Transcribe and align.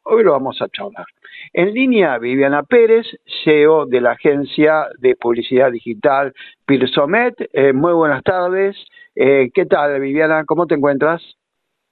Hoy 0.08 0.24
lo 0.24 0.34
vamos 0.34 0.62
a 0.62 0.70
charlar. 0.70 1.06
En 1.52 1.74
línea, 1.74 2.18
Viviana 2.20 2.62
Pérez, 2.64 3.08
CEO 3.44 3.88
de 3.88 4.02
la 4.02 4.12
agencia 4.12 4.88
de 5.00 5.16
publicidad 5.16 5.72
digital 5.72 6.32
Pirsomet. 6.66 7.34
Eh, 7.54 7.74
muy 7.74 7.92
buenas 7.94 8.22
tardes. 8.24 8.76
Eh, 9.16 9.50
¿Qué 9.54 9.66
tal, 9.66 10.00
Viviana? 10.00 10.44
¿Cómo 10.46 10.68
te 10.68 10.76
encuentras? 10.76 11.24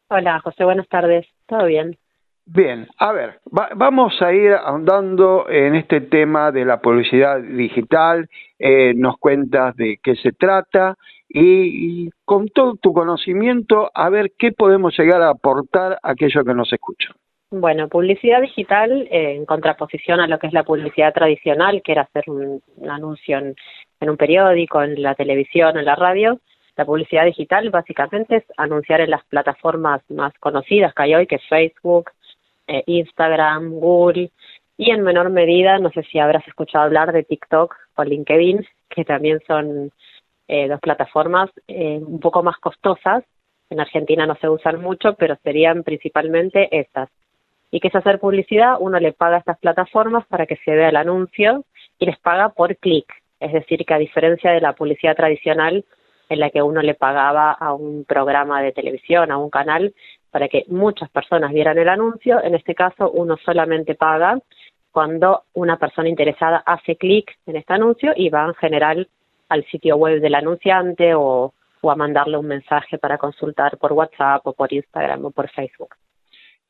Hola, 0.10 0.40
José, 0.42 0.64
buenas 0.64 0.88
tardes. 0.90 1.26
¿Todo 1.48 1.66
bien? 1.66 1.98
Bien, 2.46 2.88
a 2.98 3.14
ver, 3.14 3.40
va- 3.58 3.70
vamos 3.74 4.22
a 4.22 4.34
ir 4.34 4.52
ahondando 4.52 5.50
en 5.50 5.76
este 5.76 6.02
tema 6.02 6.52
de 6.52 6.66
la 6.66 6.82
publicidad 6.82 7.40
digital, 7.42 8.28
eh, 8.60 8.94
nos 8.96 9.18
cuentas 9.18 9.76
de 9.78 9.98
qué 10.04 10.16
se 10.18 10.34
trata 10.34 10.96
y, 11.30 12.04
y 12.06 12.10
con 12.26 12.50
todo 12.50 12.76
tu 12.76 12.94
conocimiento, 12.94 13.90
a 13.96 14.10
ver 14.10 14.34
qué 14.38 14.52
podemos 14.52 14.94
llegar 15.00 15.22
a 15.22 15.30
aportar 15.30 15.94
a 16.04 16.12
aquellos 16.12 16.44
que 16.46 16.54
nos 16.54 16.72
escuchan. 16.74 17.16
Bueno, 17.56 17.88
publicidad 17.88 18.42
digital 18.42 19.08
eh, 19.12 19.36
en 19.36 19.46
contraposición 19.46 20.20
a 20.20 20.26
lo 20.26 20.40
que 20.40 20.48
es 20.48 20.54
la 20.54 20.64
publicidad 20.64 21.14
tradicional, 21.14 21.84
que 21.84 21.92
era 21.92 22.02
hacer 22.02 22.24
un, 22.26 22.64
un 22.78 22.90
anuncio 22.90 23.38
en, 23.38 23.56
en 24.00 24.10
un 24.10 24.18
periódico, 24.18 24.82
en 24.82 25.00
la 25.00 25.14
televisión, 25.14 25.78
en 25.78 25.86
la 25.86 25.96
radio. 25.96 26.40
La 26.76 26.84
publicidad 26.84 27.26
digital 27.26 27.70
básicamente 27.70 28.38
es 28.38 28.44
anunciar 28.58 29.02
en 29.02 29.12
las 29.12 29.24
plataformas 29.26 30.02
más 30.10 30.34
conocidas 30.40 30.96
que 30.96 31.04
hay 31.04 31.14
hoy, 31.14 31.28
que 31.28 31.36
es 31.36 31.48
Facebook, 31.48 32.10
eh, 32.66 32.82
Instagram, 32.88 33.70
Google 33.74 34.32
y 34.76 34.90
en 34.90 35.04
menor 35.04 35.30
medida, 35.30 35.78
no 35.78 35.92
sé 35.92 36.02
si 36.12 36.18
habrás 36.18 36.48
escuchado 36.48 36.86
hablar 36.86 37.12
de 37.12 37.24
TikTok 37.24 37.76
o 37.98 38.04
LinkedIn, 38.04 38.66
que 38.90 39.06
también 39.06 39.40
son 39.46 39.92
eh, 40.48 40.68
dos 40.68 40.80
plataformas 40.80 41.52
eh, 41.68 42.00
un 42.04 42.20
poco 42.20 42.42
más 42.42 42.58
costosas. 42.58 43.24
En 43.70 43.80
Argentina 43.80 44.26
no 44.26 44.36
se 44.42 44.50
usan 44.50 44.82
mucho, 44.82 45.14
pero 45.14 45.38
serían 45.44 45.84
principalmente 45.84 46.68
estas. 46.72 47.10
¿Y 47.74 47.80
qué 47.80 47.88
es 47.88 47.96
hacer 47.96 48.20
publicidad? 48.20 48.78
Uno 48.80 49.00
le 49.00 49.14
paga 49.14 49.38
a 49.38 49.40
estas 49.40 49.58
plataformas 49.58 50.28
para 50.28 50.46
que 50.46 50.58
se 50.58 50.76
vea 50.76 50.90
el 50.90 50.96
anuncio 50.96 51.66
y 51.98 52.06
les 52.06 52.20
paga 52.20 52.50
por 52.50 52.78
clic. 52.78 53.12
Es 53.40 53.52
decir, 53.52 53.84
que 53.84 53.96
a 53.96 53.98
diferencia 53.98 54.52
de 54.52 54.62
la 54.62 54.74
publicidad 54.74 55.16
tradicional 55.16 55.84
en 56.30 56.40
la 56.40 56.52
que 56.52 56.62
uno 56.62 56.84
le 56.84 56.94
pagaba 56.94 57.52
a 57.52 57.74
un 57.74 58.06
programa 58.06 58.62
de 58.62 58.74
televisión, 58.74 59.32
a 59.32 59.40
un 59.40 59.50
canal, 59.50 59.92
para 60.30 60.50
que 60.50 60.66
muchas 60.68 61.10
personas 61.10 61.52
vieran 61.52 61.80
el 61.80 61.90
anuncio, 61.90 62.44
en 62.44 62.54
este 62.54 62.76
caso 62.76 63.10
uno 63.10 63.38
solamente 63.38 63.96
paga 63.96 64.38
cuando 64.92 65.46
una 65.54 65.78
persona 65.78 66.10
interesada 66.10 66.58
hace 66.68 66.96
clic 66.96 67.36
en 67.48 67.56
este 67.56 67.74
anuncio 67.74 68.14
y 68.16 68.30
va 68.30 68.46
en 68.46 68.54
general 68.54 69.08
al 69.50 69.66
sitio 69.66 69.98
web 69.98 70.22
del 70.22 70.36
anunciante 70.36 71.16
o, 71.16 71.56
o 71.82 71.92
a 71.92 71.96
mandarle 71.96 72.38
un 72.38 72.46
mensaje 72.46 73.00
para 73.00 73.18
consultar 73.18 73.80
por 73.80 73.94
WhatsApp 73.94 74.46
o 74.46 74.54
por 74.54 74.72
Instagram 74.72 75.26
o 75.26 75.32
por 75.32 75.50
Facebook. 75.50 75.96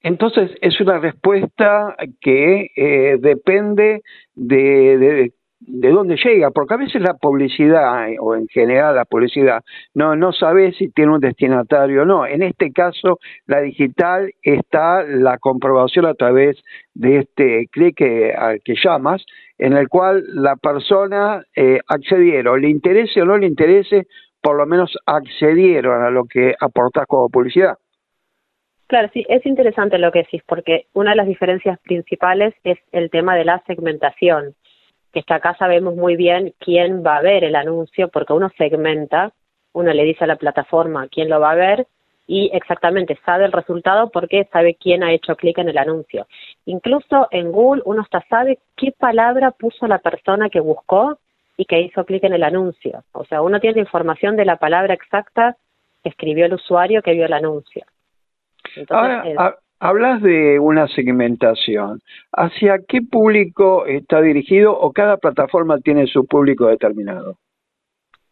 Entonces, 0.03 0.51
es 0.59 0.79
una 0.81 0.99
respuesta 0.99 1.95
que 2.19 2.67
eh, 2.75 3.17
depende 3.21 4.01
de, 4.35 4.97
de, 4.97 5.31
de, 5.61 5.89
dónde 5.91 6.17
llega, 6.17 6.51
porque 6.51 6.73
a 6.73 6.77
veces 6.77 7.01
la 7.01 7.13
publicidad, 7.13 8.09
o 8.19 8.35
en 8.35 8.47
general 8.49 8.95
la 8.95 9.05
publicidad, 9.05 9.63
no, 9.93 10.17
no 10.17 10.33
sabe 10.33 10.73
si 10.73 10.89
tiene 10.89 11.13
un 11.13 11.21
destinatario 11.21 12.01
o 12.01 12.05
no. 12.05 12.25
En 12.25 12.43
este 12.43 12.73
caso, 12.73 13.19
la 13.47 13.61
digital 13.61 14.33
está 14.41 15.03
la 15.03 15.37
comprobación 15.37 16.05
a 16.05 16.15
través 16.15 16.61
de 16.93 17.19
este 17.19 17.67
clic 17.71 18.01
al 18.37 18.61
que 18.61 18.75
llamas, 18.75 19.25
en 19.57 19.71
el 19.71 19.87
cual 19.87 20.25
la 20.33 20.57
persona 20.57 21.45
eh, 21.55 21.79
accedieron, 21.87 22.61
le 22.61 22.67
interese 22.67 23.21
o 23.21 23.25
no 23.25 23.37
le 23.37 23.47
interese, 23.47 24.07
por 24.41 24.57
lo 24.57 24.65
menos 24.65 24.97
accedieron 25.05 26.03
a 26.03 26.09
lo 26.09 26.25
que 26.25 26.55
aportas 26.59 27.05
como 27.07 27.29
publicidad. 27.29 27.77
Claro, 28.93 29.09
sí, 29.11 29.25
es 29.27 29.43
interesante 29.47 29.97
lo 29.97 30.11
que 30.11 30.19
decís, 30.19 30.43
porque 30.45 30.85
una 30.93 31.09
de 31.09 31.15
las 31.15 31.25
diferencias 31.25 31.79
principales 31.79 32.53
es 32.63 32.77
el 32.91 33.09
tema 33.09 33.35
de 33.35 33.43
la 33.43 33.59
segmentación, 33.65 34.53
que 35.11 35.21
esta 35.21 35.33
acá 35.33 35.55
sabemos 35.57 35.95
muy 35.95 36.15
bien 36.15 36.53
quién 36.59 37.03
va 37.03 37.17
a 37.17 37.21
ver 37.23 37.43
el 37.43 37.55
anuncio, 37.55 38.09
porque 38.09 38.33
uno 38.33 38.51
segmenta, 38.55 39.33
uno 39.71 39.91
le 39.91 40.03
dice 40.03 40.25
a 40.25 40.27
la 40.27 40.35
plataforma 40.35 41.07
quién 41.07 41.27
lo 41.27 41.39
va 41.39 41.53
a 41.53 41.55
ver 41.55 41.87
y 42.27 42.51
exactamente 42.53 43.17
sabe 43.25 43.45
el 43.45 43.51
resultado 43.51 44.11
porque 44.11 44.47
sabe 44.53 44.75
quién 44.75 45.01
ha 45.01 45.11
hecho 45.11 45.35
clic 45.37 45.57
en 45.57 45.69
el 45.69 45.79
anuncio. 45.79 46.27
Incluso 46.67 47.27
en 47.31 47.51
Google 47.51 47.81
uno 47.85 48.03
hasta 48.03 48.23
sabe 48.29 48.59
qué 48.77 48.91
palabra 48.91 49.49
puso 49.49 49.87
la 49.87 49.97
persona 49.97 50.51
que 50.51 50.59
buscó 50.59 51.17
y 51.57 51.65
que 51.65 51.81
hizo 51.81 52.05
clic 52.05 52.25
en 52.25 52.33
el 52.33 52.43
anuncio. 52.43 53.03
O 53.13 53.25
sea, 53.25 53.41
uno 53.41 53.59
tiene 53.59 53.79
información 53.79 54.35
de 54.35 54.45
la 54.45 54.57
palabra 54.57 54.93
exacta 54.93 55.57
que 56.03 56.09
escribió 56.09 56.45
el 56.45 56.53
usuario 56.53 57.01
que 57.01 57.13
vio 57.13 57.25
el 57.25 57.33
anuncio. 57.33 57.83
Ahora, 58.89 59.23
hablas 59.83 60.21
de 60.21 60.59
una 60.59 60.87
segmentación. 60.87 62.01
¿Hacia 62.31 62.79
qué 62.87 63.01
público 63.01 63.85
está 63.85 64.21
dirigido 64.21 64.77
o 64.77 64.93
cada 64.93 65.17
plataforma 65.17 65.79
tiene 65.79 66.07
su 66.07 66.25
público 66.25 66.67
determinado? 66.67 67.37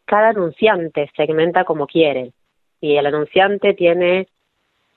Cada 0.06 0.30
anunciante 0.30 1.10
segmenta 1.14 1.64
como 1.64 1.86
quiere. 1.86 2.32
Y 2.80 2.96
el 2.96 3.06
anunciante 3.06 3.74
tiene, 3.74 4.28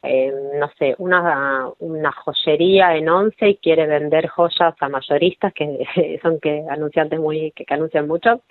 eh, 0.01 0.33
no 0.57 0.69
sé, 0.79 0.95
una, 0.97 1.69
una 1.79 2.11
joyería 2.13 2.95
en 2.95 3.09
once 3.09 3.49
y 3.49 3.57
quiere 3.57 3.85
vender 3.85 4.27
joyas 4.27 4.75
a 4.79 4.89
mayoristas, 4.89 5.53
que 5.53 6.19
son 6.21 6.39
que 6.39 6.63
anunciantes 6.69 7.19
muy 7.19 7.51
que, 7.51 7.65
que 7.65 7.73
anuncian 7.73 8.07
mucho. 8.07 8.41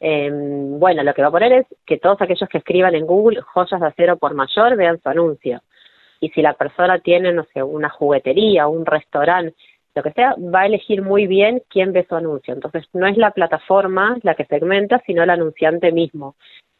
Eh, 0.00 0.30
bueno, 0.32 1.04
lo 1.04 1.14
que 1.14 1.22
va 1.22 1.28
a 1.28 1.32
poner 1.32 1.52
es 1.52 1.66
que 1.86 1.98
todos 1.98 2.20
aquellos 2.20 2.48
que 2.48 2.58
escriban 2.58 2.96
en 2.96 3.06
Google 3.06 3.40
joyas 3.40 3.80
de 3.80 3.86
acero 3.86 4.16
por 4.16 4.34
mayor 4.34 4.76
vean 4.76 5.00
su 5.00 5.08
anuncio 5.08 5.62
y 6.22 6.28
si 6.30 6.40
la 6.40 6.54
persona 6.54 7.00
tiene, 7.00 7.32
no 7.32 7.44
sé, 7.52 7.64
una 7.64 7.90
juguetería, 7.90 8.68
un 8.68 8.86
restaurante, 8.86 9.56
lo 9.92 10.04
que 10.04 10.12
sea, 10.12 10.36
va 10.38 10.60
a 10.60 10.66
elegir 10.66 11.02
muy 11.02 11.26
bien 11.26 11.64
quién 11.68 11.92
ve 11.92 12.06
su 12.08 12.14
anuncio. 12.14 12.54
Entonces, 12.54 12.84
no 12.92 13.08
es 13.08 13.16
la 13.16 13.32
plataforma 13.32 14.16
la 14.22 14.36
que 14.36 14.44
segmenta, 14.44 15.02
sino 15.04 15.24
el 15.24 15.30
anunciante 15.30 15.90
mismo. 15.90 16.36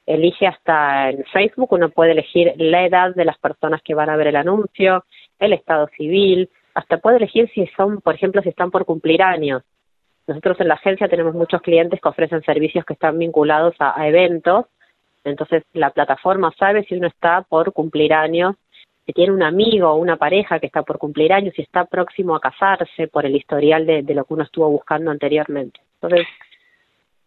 Elige 0.06 0.46
hasta 0.46 1.10
en 1.10 1.24
Facebook, 1.24 1.72
uno 1.72 1.90
puede 1.90 2.12
elegir 2.12 2.54
la 2.56 2.86
edad 2.86 3.16
de 3.16 3.24
las 3.24 3.36
personas 3.38 3.82
que 3.82 3.96
van 3.96 4.10
a 4.10 4.16
ver 4.16 4.28
el 4.28 4.36
anuncio, 4.36 5.04
el 5.40 5.52
estado 5.52 5.88
civil, 5.96 6.48
hasta 6.74 6.98
puede 6.98 7.16
elegir 7.16 7.50
si 7.52 7.66
son, 7.76 8.00
por 8.00 8.14
ejemplo, 8.14 8.42
si 8.42 8.48
están 8.48 8.70
por 8.70 8.84
cumplir 8.84 9.24
años. 9.24 9.64
Nosotros 10.28 10.60
en 10.60 10.68
la 10.68 10.74
agencia 10.74 11.08
tenemos 11.08 11.34
muchos 11.34 11.62
clientes 11.62 12.00
que 12.00 12.08
ofrecen 12.08 12.42
servicios 12.42 12.84
que 12.84 12.92
están 12.92 13.18
vinculados 13.18 13.74
a, 13.80 14.00
a 14.00 14.06
eventos, 14.06 14.66
entonces 15.24 15.64
la 15.72 15.90
plataforma 15.90 16.52
sabe 16.56 16.84
si 16.84 16.94
uno 16.94 17.08
está 17.08 17.42
por 17.42 17.72
cumplir 17.72 18.12
años 18.14 18.54
si 19.04 19.12
tiene 19.12 19.32
un 19.32 19.42
amigo 19.42 19.90
o 19.90 19.96
una 19.96 20.16
pareja 20.16 20.60
que 20.60 20.66
está 20.66 20.82
por 20.82 20.98
cumplir 20.98 21.32
años 21.32 21.54
y 21.58 21.62
está 21.62 21.84
próximo 21.84 22.36
a 22.36 22.40
casarse 22.40 23.08
por 23.08 23.26
el 23.26 23.34
historial 23.34 23.86
de, 23.86 24.02
lo 24.14 24.24
que 24.24 24.34
uno 24.34 24.44
estuvo 24.44 24.70
buscando 24.70 25.10
anteriormente. 25.10 25.80
Entonces, 26.00 26.26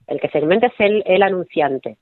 el 0.08 0.20
que 0.20 0.30
segmenta 0.30 0.68
es 0.68 0.74
el, 0.80 1.04
el 1.06 1.24
anunciante. 1.24 1.98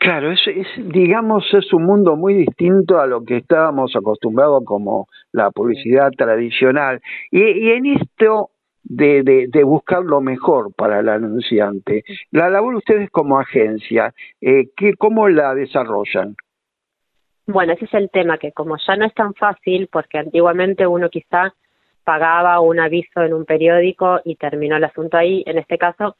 Claro, 0.00 0.32
es, 0.32 0.40
es, 0.46 0.66
digamos, 0.76 1.44
es 1.52 1.72
un 1.72 1.84
mundo 1.84 2.16
muy 2.16 2.34
distinto 2.34 2.98
a 2.98 3.06
lo 3.06 3.24
que 3.24 3.38
estábamos 3.38 3.94
acostumbrados 3.94 4.64
como 4.64 5.08
la 5.32 5.50
publicidad 5.50 6.10
tradicional. 6.12 7.00
Y, 7.30 7.42
y 7.42 7.70
en 7.72 7.86
esto 7.86 8.50
de, 8.82 9.22
de, 9.22 9.46
de, 9.48 9.64
buscar 9.64 10.02
lo 10.02 10.20
mejor 10.20 10.72
para 10.74 11.00
el 11.00 11.08
anunciante, 11.08 12.04
la 12.30 12.50
labor 12.50 12.74
ustedes 12.76 13.10
como 13.10 13.38
agencia, 13.38 14.14
eh, 14.40 14.68
¿qué, 14.76 14.94
¿cómo 14.94 15.28
la 15.28 15.54
desarrollan? 15.54 16.36
Bueno, 17.46 17.74
ese 17.74 17.84
es 17.84 17.94
el 17.94 18.10
tema, 18.10 18.38
que 18.38 18.52
como 18.52 18.76
ya 18.78 18.96
no 18.96 19.04
es 19.04 19.12
tan 19.12 19.34
fácil, 19.34 19.88
porque 19.92 20.18
antiguamente 20.18 20.86
uno 20.86 21.10
quizá 21.10 21.54
pagaba 22.02 22.60
un 22.60 22.80
aviso 22.80 23.22
en 23.22 23.34
un 23.34 23.44
periódico 23.44 24.20
y 24.24 24.36
terminó 24.36 24.76
el 24.76 24.84
asunto 24.84 25.18
ahí, 25.18 25.42
en 25.46 25.58
este 25.58 25.76
caso, 25.76 26.16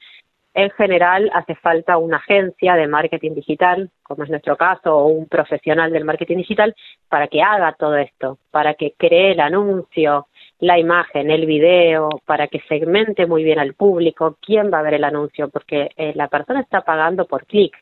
en 0.52 0.70
general 0.70 1.30
hace 1.34 1.54
falta 1.56 1.96
una 1.96 2.18
agencia 2.18 2.74
de 2.74 2.86
marketing 2.86 3.32
digital, 3.34 3.90
como 4.02 4.24
es 4.24 4.30
nuestro 4.30 4.56
caso, 4.56 4.96
o 4.96 5.06
un 5.06 5.26
profesional 5.26 5.90
del 5.92 6.04
marketing 6.04 6.36
digital, 6.36 6.74
para 7.08 7.26
que 7.28 7.42
haga 7.42 7.72
todo 7.72 7.96
esto, 7.96 8.38
para 8.50 8.74
que 8.74 8.94
cree 8.96 9.32
el 9.32 9.40
anuncio, 9.40 10.28
la 10.60 10.78
imagen, 10.78 11.30
el 11.30 11.46
video, 11.46 12.08
para 12.26 12.48
que 12.48 12.60
segmente 12.68 13.26
muy 13.26 13.44
bien 13.44 13.58
al 13.58 13.74
público 13.74 14.36
quién 14.40 14.70
va 14.72 14.80
a 14.80 14.82
ver 14.82 14.94
el 14.94 15.04
anuncio, 15.04 15.48
porque 15.48 15.90
eh, 15.96 16.12
la 16.14 16.28
persona 16.28 16.60
está 16.60 16.82
pagando 16.82 17.26
por 17.26 17.46
clic 17.46 17.74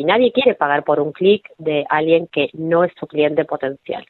y 0.00 0.04
nadie 0.04 0.32
quiere 0.32 0.54
pagar 0.54 0.82
por 0.82 0.98
un 0.98 1.12
clic 1.12 1.46
de 1.58 1.84
alguien 1.90 2.26
que 2.26 2.48
no 2.54 2.84
es 2.84 2.92
su 2.98 3.06
cliente 3.06 3.44
potencial. 3.44 4.06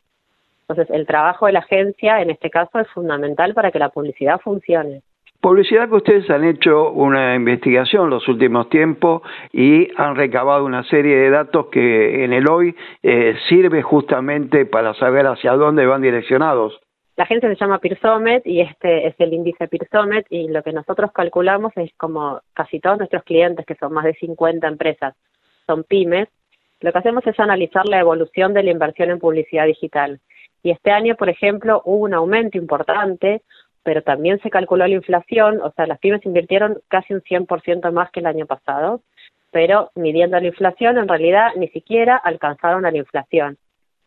Entonces, 0.69 0.89
el 0.95 1.05
trabajo 1.05 1.47
de 1.47 1.53
la 1.53 1.59
agencia 1.59 2.23
en 2.23 2.31
este 2.31 2.49
caso 2.49 2.79
es 2.79 2.89
fundamental 2.91 3.55
para 3.55 3.73
que 3.73 3.81
la 3.81 3.89
publicidad 3.89 4.41
funcione. 4.41 5.03
Publicidad 5.41 5.89
que 5.89 5.97
ustedes 5.97 6.31
han 6.31 6.45
hecho 6.45 6.93
una 6.93 7.35
investigación 7.35 8.09
los 8.09 8.29
últimos 8.29 8.69
tiempos 8.69 9.23
y 9.53 9.89
han 9.97 10.15
recabado 10.15 10.65
una 10.65 10.85
serie 10.85 11.17
de 11.17 11.31
datos 11.31 11.67
que 11.73 12.23
en 12.25 12.33
el 12.33 12.49
hoy 12.49 12.77
eh, 13.03 13.35
sirve 13.49 13.83
justamente 13.83 14.67
para 14.67 14.95
saber 14.95 15.27
hacia 15.27 15.55
dónde 15.55 15.87
van 15.87 16.03
direccionados. 16.03 16.79
La 17.17 17.25
agencia 17.25 17.49
se 17.49 17.57
llama 17.57 17.79
Pearsomet 17.79 18.47
y 18.47 18.61
este 18.61 19.09
es 19.09 19.17
el 19.19 19.33
índice 19.33 19.67
Pearsomet 19.67 20.25
y 20.31 20.47
lo 20.49 20.63
que 20.63 20.73
nosotros 20.73 21.11
calculamos 21.13 21.73
es 21.77 21.91
como 21.97 22.43
casi 22.55 22.79
todos 22.79 22.99
nuestros 22.99 23.25
clientes, 23.25 23.67
que 23.67 23.75
son 23.75 23.93
más 23.93 24.05
de 24.05 24.15
50 24.15 24.69
empresas, 24.69 25.17
son 25.71 25.85
pymes, 25.85 26.29
lo 26.81 26.93
que 26.93 26.99
hacemos 26.99 27.25
es 27.27 27.39
analizar 27.39 27.87
la 27.87 28.01
evolución 28.01 28.55
de 28.55 28.65
la 28.65 28.73
inversión 28.73 29.11
en 29.11 29.21
publicidad 29.21 29.67
digital. 29.67 30.19
Y 30.65 30.73
este 30.73 30.91
año, 30.91 31.15
por 31.15 31.29
ejemplo, 31.29 31.81
hubo 31.85 32.05
un 32.05 32.15
aumento 32.15 32.59
importante, 32.59 33.43
pero 33.85 34.03
también 34.03 34.41
se 34.41 34.51
calculó 34.51 34.87
la 34.87 34.95
inflación, 34.95 35.61
o 35.63 35.71
sea, 35.73 35.87
las 35.87 36.01
pymes 36.01 36.27
invirtieron 36.27 36.81
casi 36.89 37.15
un 37.15 37.23
100% 37.23 37.93
más 37.93 38.11
que 38.11 38.21
el 38.21 38.27
año 38.27 38.47
pasado, 38.47 39.03
pero 39.53 39.91
midiendo 39.95 40.41
la 40.41 40.49
inflación, 40.49 40.99
en 40.99 41.07
realidad 41.07 41.51
ni 41.57 41.69
siquiera 41.69 42.17
alcanzaron 42.17 42.85
a 42.85 42.91
la 42.91 42.99
inflación. 42.99 43.57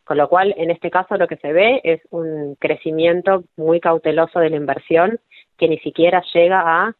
Con 0.04 0.18
lo 0.18 0.28
cual, 0.28 0.54
en 0.58 0.70
este 0.70 0.90
caso, 0.90 1.16
lo 1.16 1.26
que 1.26 1.36
se 1.36 1.52
ve 1.52 1.80
es 1.82 2.02
un 2.10 2.56
crecimiento 2.56 3.44
muy 3.56 3.80
cauteloso 3.80 4.38
de 4.38 4.50
la 4.50 4.56
inversión 4.56 5.18
que 5.56 5.68
ni 5.68 5.78
siquiera 5.78 6.22
llega 6.34 6.60
a, 6.60 6.92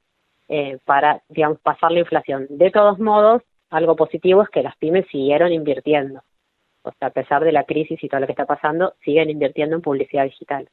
eh, 0.48 0.78
para, 0.86 1.20
digamos, 1.28 1.58
pasar 1.60 1.92
la 1.92 2.00
inflación. 2.00 2.46
De 2.48 2.70
todos 2.70 2.98
modos, 2.98 3.42
algo 3.74 3.96
positivo 3.96 4.42
es 4.42 4.48
que 4.50 4.62
las 4.62 4.76
pymes 4.76 5.06
siguieron 5.08 5.52
invirtiendo. 5.52 6.20
O 6.82 6.92
sea, 6.92 7.08
a 7.08 7.10
pesar 7.10 7.42
de 7.44 7.52
la 7.52 7.64
crisis 7.64 8.02
y 8.02 8.08
todo 8.08 8.20
lo 8.20 8.26
que 8.26 8.32
está 8.32 8.46
pasando, 8.46 8.94
siguen 9.04 9.30
invirtiendo 9.30 9.74
en 9.74 9.82
publicidad 9.82 10.24
digital. 10.24 10.68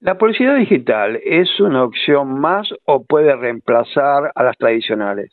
¿La 0.00 0.16
publicidad 0.16 0.56
digital 0.56 1.20
es 1.24 1.60
una 1.60 1.84
opción 1.84 2.40
más 2.40 2.68
o 2.84 3.04
puede 3.04 3.36
reemplazar 3.36 4.32
a 4.34 4.42
las 4.42 4.56
tradicionales? 4.56 5.30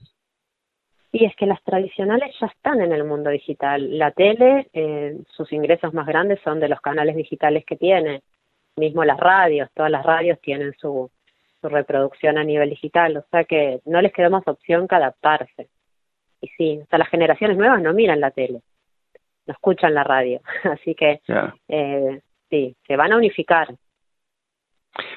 Y 1.12 1.26
es 1.26 1.36
que 1.36 1.48
las 1.48 1.64
tradicionales 1.64 2.36
ya 2.40 2.48
están 2.48 2.82
en 2.82 2.92
el 2.92 3.04
mundo 3.04 3.30
digital. 3.30 3.98
La 3.98 4.12
tele, 4.12 4.68
eh, 4.74 5.18
sus 5.30 5.52
ingresos 5.54 5.94
más 5.94 6.06
grandes 6.06 6.40
son 6.44 6.60
de 6.60 6.70
los 6.70 6.82
canales 6.82 7.16
digitales 7.16 7.66
que 7.66 7.78
tiene. 7.78 8.22
Mismo 8.76 9.04
las 9.04 9.20
radios, 9.20 9.70
todas 9.74 9.92
las 9.92 10.06
radios 10.06 10.40
tienen 10.42 10.74
su, 10.80 11.10
su 11.62 11.70
reproducción 11.70 12.38
a 12.38 12.44
nivel 12.44 12.70
digital. 12.70 13.18
O 13.18 13.26
sea 13.32 13.44
que 13.44 13.80
no 13.86 14.02
les 14.02 14.14
queda 14.14 14.30
más 14.30 14.48
opción 14.48 14.88
que 14.88 14.96
adaptarse 14.96 15.70
y 16.42 16.48
sí, 16.50 16.80
o 16.92 16.98
las 16.98 17.10
generaciones 17.10 17.58
nuevas 17.58 17.82
no 17.82 17.94
miran 17.94 18.20
la 18.20 18.32
tele, 18.32 18.62
no 19.46 19.54
escuchan 19.54 19.94
la 19.94 20.04
radio, 20.04 20.42
así 20.64 20.96
que 20.96 21.22
eh, 21.68 22.22
sí, 22.50 22.76
se 22.88 22.96
van 22.96 23.14
a 23.14 23.18
unificar. 23.18 23.68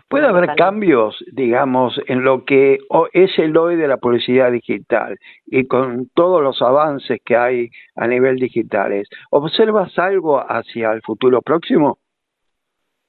Puede 0.09 0.26
haber 0.26 0.55
cambios, 0.55 1.25
digamos, 1.33 1.99
en 2.07 2.23
lo 2.23 2.45
que 2.45 2.79
es 3.12 3.38
el 3.38 3.57
hoy 3.57 3.76
de 3.76 3.88
la 3.88 3.97
publicidad 3.97 4.52
digital 4.52 5.19
y 5.47 5.67
con 5.67 6.09
todos 6.14 6.43
los 6.43 6.61
avances 6.62 7.21
que 7.25 7.37
hay 7.37 7.71
a 7.97 8.07
nivel 8.07 8.37
digitales. 8.37 9.09
¿Observas 9.31 9.99
algo 9.99 10.38
hacia 10.38 10.93
el 10.93 11.00
futuro 11.02 11.41
próximo? 11.41 11.99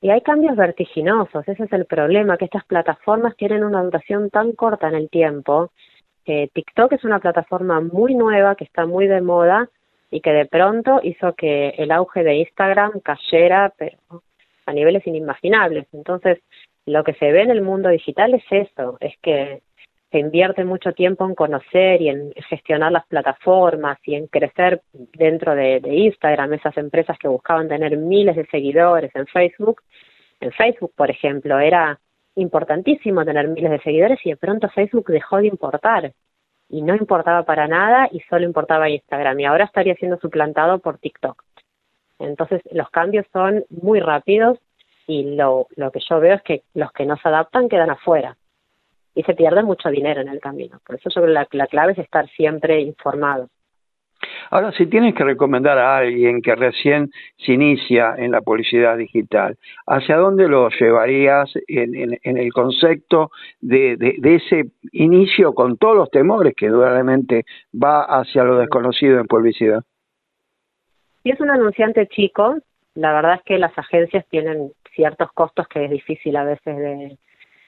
Y 0.02 0.10
hay 0.10 0.22
cambios 0.22 0.58
vertiginosos, 0.58 1.48
ese 1.48 1.64
es 1.64 1.72
el 1.72 1.86
problema, 1.86 2.38
que 2.38 2.46
estas 2.46 2.66
plataformas 2.66 3.38
tienen 3.38 3.64
una 3.64 3.82
duración 3.84 4.30
tan 4.30 4.52
corta 4.52 4.90
en 4.90 4.96
el 4.96 5.10
tiempo. 5.10 5.72
TikTok 6.24 6.94
es 6.94 7.04
una 7.04 7.20
plataforma 7.20 7.82
muy 7.82 8.16
nueva, 8.16 8.56
que 8.56 8.64
está 8.64 8.86
muy 8.86 9.08
de 9.08 9.22
moda 9.22 9.70
y 10.10 10.22
que 10.22 10.32
de 10.32 10.46
pronto 10.46 11.00
hizo 11.04 11.34
que 11.34 11.70
el 11.78 11.92
auge 11.92 12.24
de 12.24 12.36
Instagram 12.36 13.00
cayera, 13.02 13.74
pero 13.78 13.98
a 14.66 14.74
niveles 14.74 15.06
inimaginables. 15.08 15.88
Entonces, 15.94 16.40
lo 16.86 17.04
que 17.04 17.14
se 17.14 17.32
ve 17.32 17.42
en 17.42 17.52
el 17.52 17.62
mundo 17.62 17.90
digital 17.90 18.34
es 18.34 18.44
eso, 18.50 18.98
es 19.00 19.18
que 19.22 19.62
se 20.12 20.20
invierte 20.20 20.64
mucho 20.64 20.94
tiempo 20.94 21.26
en 21.26 21.34
conocer 21.34 22.00
y 22.00 22.10
en 22.10 22.32
gestionar 22.48 22.92
las 22.92 23.08
plataformas 23.08 23.98
y 24.06 24.14
en 24.14 24.28
crecer 24.28 24.82
dentro 24.94 25.56
de, 25.56 25.82
Instagram, 25.84 26.54
esas 26.54 26.78
empresas 26.78 27.18
que 27.18 27.28
buscaban 27.28 27.68
tener 27.68 27.98
miles 27.98 28.36
de 28.36 28.46
seguidores 28.46 29.10
en 29.16 29.26
Facebook. 29.26 29.82
En 30.40 30.52
Facebook, 30.52 30.94
por 30.96 31.10
ejemplo, 31.10 31.58
era 31.58 32.00
importantísimo 32.36 33.26
tener 33.26 33.48
miles 33.48 33.72
de 33.72 33.82
seguidores 33.82 34.20
y 34.26 34.32
de 34.32 34.38
pronto 34.38 34.70
Facebook 34.70 35.08
dejó 35.08 35.38
de 35.38 35.48
importar 35.48 36.14
y 36.70 36.82
no 36.82 36.96
importaba 36.96 37.44
para 37.44 37.68
nada 37.68 38.08
y 38.12 38.20
solo 38.22 38.46
importaba 38.46 38.90
Instagram 38.90 39.40
y 39.40 39.46
ahora 39.46 39.66
estaría 39.66 39.96
siendo 39.96 40.18
suplantado 40.18 40.80
por 40.80 40.98
TikTok. 40.98 41.44
Entonces 42.20 42.62
los 42.72 42.90
cambios 42.90 43.26
son 43.32 43.66
muy 43.70 44.00
rápidos 44.00 44.60
y 45.08 45.36
lo, 45.36 45.68
lo 45.76 45.92
que 45.92 46.00
yo 46.08 46.20
veo 46.20 46.36
es 46.36 46.42
que 46.42 46.64
los 46.74 46.92
que 46.92 47.06
no 47.06 47.18
se 47.18 47.28
adaptan 47.28 47.70
quedan 47.70 47.90
afuera 47.90 48.38
y 49.16 49.24
se 49.24 49.36
pierde 49.36 49.64
mucho 49.64 49.90
dinero 49.90 50.22
en 50.22 50.30
el 50.30 50.40
camino. 50.40 50.80
Por 50.86 50.96
eso 50.96 51.10
sobre 51.10 51.32
la, 51.32 51.48
la 51.52 51.68
clave 51.68 51.92
es 51.94 52.00
estar 52.00 52.28
siempre 52.30 52.82
informado. 52.82 53.50
Ahora, 54.50 54.72
si 54.74 54.88
tienes 54.88 55.16
que 55.16 55.24
recomendar 55.24 55.78
a 55.78 55.98
alguien 55.98 56.42
que 56.42 56.56
recién 56.56 57.12
se 57.38 57.54
inicia 57.54 58.16
en 58.18 58.32
la 58.32 58.42
publicidad 58.42 58.98
digital, 58.98 59.58
¿hacia 59.88 60.18
dónde 60.18 60.48
lo 60.48 60.70
llevarías 60.70 61.52
en, 61.68 62.20
el 62.24 62.54
concepto 62.54 63.32
de, 63.62 63.98
ese 64.24 64.72
inicio 64.92 65.54
con 65.54 65.78
todos 65.78 65.96
los 65.96 66.12
temores 66.12 66.54
que 66.56 66.70
duramente 66.70 67.46
va 67.74 68.04
hacia 68.04 68.44
lo 68.44 68.58
desconocido 68.58 69.20
en 69.20 69.28
publicidad? 69.28 69.84
Si 71.24 71.30
es 71.30 71.40
un 71.40 71.50
anunciante 71.50 72.08
chico, 72.08 72.58
la 72.96 73.14
verdad 73.14 73.36
es 73.36 73.42
que 73.44 73.58
las 73.58 73.78
agencias 73.78 74.26
tienen 74.30 74.72
ciertos 74.94 75.32
costos 75.34 75.68
que 75.68 75.86
es 75.86 75.92
difícil 75.92 76.36
a 76.36 76.44
veces 76.44 77.18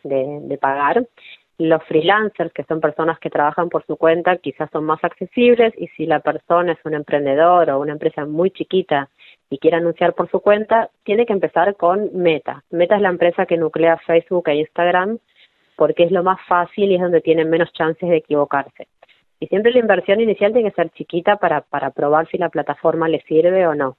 de, 0.03 0.58
pagar. 0.62 1.08
Los 1.57 1.83
freelancers, 1.83 2.51
que 2.51 2.63
son 2.63 2.81
personas 2.81 3.17
que 3.19 3.29
trabajan 3.29 3.69
por 3.69 3.85
su 3.85 3.95
cuenta, 3.95 4.38
quizás 4.38 4.69
son 4.71 4.83
más 4.83 5.01
accesibles 5.03 5.74
y 5.77 5.88
si 5.89 6.05
la 6.05 6.19
persona 6.19 6.74
es 6.74 6.79
un 6.83 6.93
emprendedor 6.93 7.69
o 7.69 7.79
una 7.79 7.93
empresa 7.93 8.25
muy 8.25 8.51
chiquita 8.51 9.09
y 9.50 9.57
quiere 9.59 9.77
anunciar 9.77 10.13
por 10.13 10.29
su 10.29 10.41
cuenta, 10.41 10.89
tiene 11.03 11.25
que 11.25 11.33
empezar 11.33 11.75
con 11.77 12.09
Meta. 12.13 12.63
Meta 12.71 12.97
es 12.97 13.01
la 13.01 13.09
empresa 13.09 13.45
que 13.45 13.57
nuclea 13.57 13.97
Facebook 14.05 14.50
e 14.50 14.55
Instagram 14.55 15.19
porque 15.77 16.03
es 16.03 16.12
lo 16.12 16.24
más 16.24 16.39
fácil 16.47 16.91
y 16.91 16.95
es 16.95 17.01
donde 17.01 17.21
tienen 17.21 17.50
menos 17.50 17.71
chances 17.74 18.09
de 18.09 18.17
equivocarse. 18.17 18.88
Y 19.39 19.47
siempre 19.47 19.71
la 19.71 19.79
inversión 19.79 20.19
inicial 20.21 20.53
tiene 20.53 20.69
que 20.69 20.75
ser 20.75 20.89
chiquita 20.91 21.38
para, 21.38 21.62
para 21.62 21.91
probar 21.91 22.27
si 22.29 22.38
la 22.38 22.50
plataforma 22.50 23.07
le 23.07 23.21
sirve 23.21 23.67
o 23.67 23.75
no. 23.75 23.97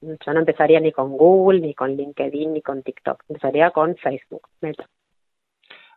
Yo 0.00 0.32
no 0.32 0.40
empezaría 0.40 0.78
ni 0.78 0.92
con 0.92 1.16
Google, 1.16 1.60
ni 1.60 1.74
con 1.74 1.96
LinkedIn, 1.96 2.52
ni 2.52 2.62
con 2.62 2.82
TikTok. 2.82 3.24
Empezaría 3.28 3.70
con 3.70 3.96
Facebook, 3.96 4.42
Meta. 4.60 4.88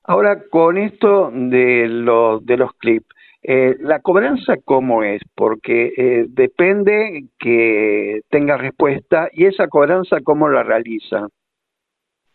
Ahora, 0.03 0.43
con 0.49 0.77
esto 0.77 1.29
de, 1.31 1.87
los 1.87 2.45
de 2.45 2.57
los 2.57 2.73
clips, 2.73 3.07
eh, 3.43 3.75
¿la 3.79 3.99
cobranza 3.99 4.55
cómo 4.63 5.03
es? 5.03 5.21
Porque 5.35 5.93
eh, 5.95 6.25
depende 6.29 7.25
que 7.39 8.21
tenga 8.29 8.57
respuesta 8.57 9.29
y 9.31 9.45
esa 9.45 9.67
cobranza 9.67 10.17
cómo 10.23 10.49
la 10.49 10.63
realiza. 10.63 11.27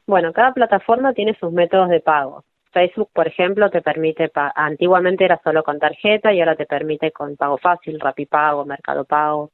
Bueno, 0.07 0.33
cada 0.33 0.53
plataforma 0.53 1.13
tiene 1.13 1.37
sus 1.39 1.53
métodos 1.53 1.89
de 1.89 2.01
pago. 2.01 2.45
Facebook, 2.73 3.09
por 3.13 3.27
ejemplo, 3.27 3.71
te 3.71 3.83
permite, 3.83 4.31
antiguamente 4.55 5.25
era 5.25 5.41
solo 5.43 5.65
con 5.65 5.79
tarjeta 5.79 6.33
y 6.33 6.41
ahora 6.41 6.57
te 6.57 6.67
permite 6.67 7.11
con 7.11 7.37
pago 7.37 7.57
fácil, 7.59 7.99
Rapipago, 7.99 8.65
Mercado 8.65 9.05
Pago. 9.05 9.51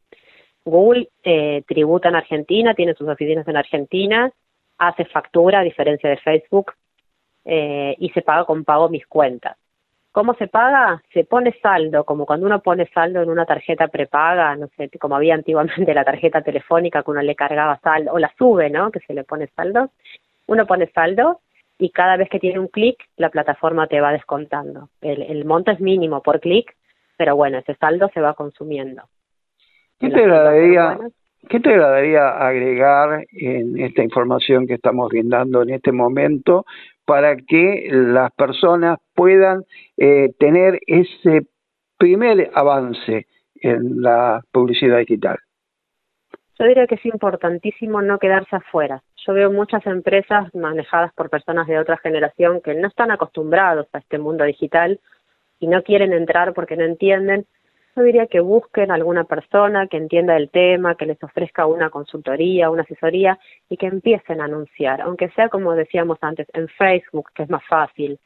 Google 0.64 1.08
eh, 1.22 1.62
tributa 1.66 2.08
en 2.08 2.16
Argentina, 2.16 2.74
tiene 2.74 2.94
sus 2.94 3.08
oficinas 3.08 3.46
en 3.48 3.56
Argentina, 3.56 4.30
hace 4.78 5.04
factura 5.06 5.60
a 5.60 5.62
diferencia 5.62 6.10
de 6.10 6.16
Facebook 6.18 6.72
eh, 7.44 7.94
y 7.98 8.10
se 8.10 8.22
paga 8.22 8.44
con 8.44 8.64
pago 8.64 8.88
mis 8.88 9.06
cuentas. 9.06 9.56
¿Cómo 10.12 10.34
se 10.34 10.46
paga? 10.46 11.02
Se 11.14 11.24
pone 11.24 11.54
saldo, 11.62 12.04
como 12.04 12.26
cuando 12.26 12.46
uno 12.46 12.60
pone 12.60 12.86
saldo 12.92 13.22
en 13.22 13.30
una 13.30 13.46
tarjeta 13.46 13.88
prepaga, 13.88 14.54
no 14.56 14.68
sé, 14.76 14.90
como 15.00 15.16
había 15.16 15.34
antiguamente 15.34 15.94
la 15.94 16.04
tarjeta 16.04 16.42
telefónica 16.42 17.02
que 17.02 17.10
uno 17.10 17.22
le 17.22 17.34
cargaba 17.34 17.80
saldo, 17.80 18.12
o 18.12 18.18
la 18.18 18.32
sube, 18.36 18.68
¿no? 18.68 18.90
Que 18.90 19.00
se 19.00 19.14
le 19.14 19.24
pone 19.24 19.48
saldo. 19.56 19.90
Uno 20.46 20.66
pone 20.66 20.88
saldo 20.88 21.40
y 21.78 21.90
cada 21.90 22.16
vez 22.16 22.28
que 22.28 22.38
tiene 22.38 22.58
un 22.58 22.68
clic, 22.68 22.98
la 23.16 23.30
plataforma 23.30 23.86
te 23.86 24.00
va 24.00 24.12
descontando. 24.12 24.90
El, 25.00 25.22
el 25.22 25.44
monto 25.46 25.70
es 25.70 25.80
mínimo 25.80 26.22
por 26.22 26.40
clic, 26.40 26.76
pero 27.16 27.34
bueno, 27.34 27.58
ese 27.58 27.74
saldo 27.76 28.10
se 28.12 28.20
va 28.20 28.34
consumiendo. 28.34 29.02
¿Qué 29.98 30.10
te 30.10 30.20
agradaría, 30.20 30.98
¿Qué 31.48 31.60
te 31.60 31.70
agradaría 31.70 32.28
agregar 32.28 33.24
en 33.32 33.80
esta 33.80 34.02
información 34.02 34.66
que 34.66 34.74
estamos 34.74 35.08
brindando 35.08 35.62
en 35.62 35.70
este 35.70 35.92
momento 35.92 36.64
para 37.04 37.36
que 37.36 37.88
las 37.90 38.32
personas 38.32 38.98
puedan 39.14 39.64
eh, 39.96 40.30
tener 40.38 40.80
ese 40.86 41.46
primer 41.98 42.50
avance 42.54 43.26
en 43.60 44.02
la 44.02 44.42
publicidad 44.50 44.98
digital? 44.98 45.38
Yo 46.58 46.66
diría 46.66 46.86
que 46.86 46.96
es 46.96 47.06
importantísimo 47.06 48.02
no 48.02 48.18
quedarse 48.18 48.56
afuera. 48.56 49.02
Yo 49.26 49.32
veo 49.32 49.50
muchas 49.50 49.84
empresas 49.86 50.54
manejadas 50.54 51.12
por 51.14 51.30
personas 51.30 51.66
de 51.66 51.78
otra 51.78 51.96
generación 51.96 52.60
que 52.60 52.74
no 52.74 52.88
están 52.88 53.10
acostumbrados 53.10 53.88
a 53.92 53.98
este 53.98 54.18
mundo 54.18 54.44
digital 54.44 55.00
y 55.58 55.66
no 55.66 55.82
quieren 55.82 56.12
entrar 56.12 56.52
porque 56.54 56.76
no 56.76 56.84
entienden 56.84 57.46
yo 57.94 58.02
diría 58.02 58.26
que 58.26 58.40
busquen 58.40 58.90
alguna 58.90 59.24
persona 59.24 59.86
que 59.86 59.98
entienda 59.98 60.36
el 60.36 60.50
tema, 60.50 60.94
que 60.96 61.06
les 61.06 61.22
ofrezca 61.22 61.66
una 61.66 61.90
consultoría, 61.90 62.70
una 62.70 62.82
asesoría 62.82 63.38
y 63.68 63.76
que 63.76 63.86
empiecen 63.86 64.40
a 64.40 64.44
anunciar, 64.44 65.02
aunque 65.02 65.28
sea 65.30 65.48
como 65.48 65.74
decíamos 65.74 66.18
antes, 66.22 66.46
en 66.54 66.68
Facebook, 66.68 67.30
que 67.34 67.42
es 67.42 67.50
más 67.50 67.64
fácil. 67.66 68.18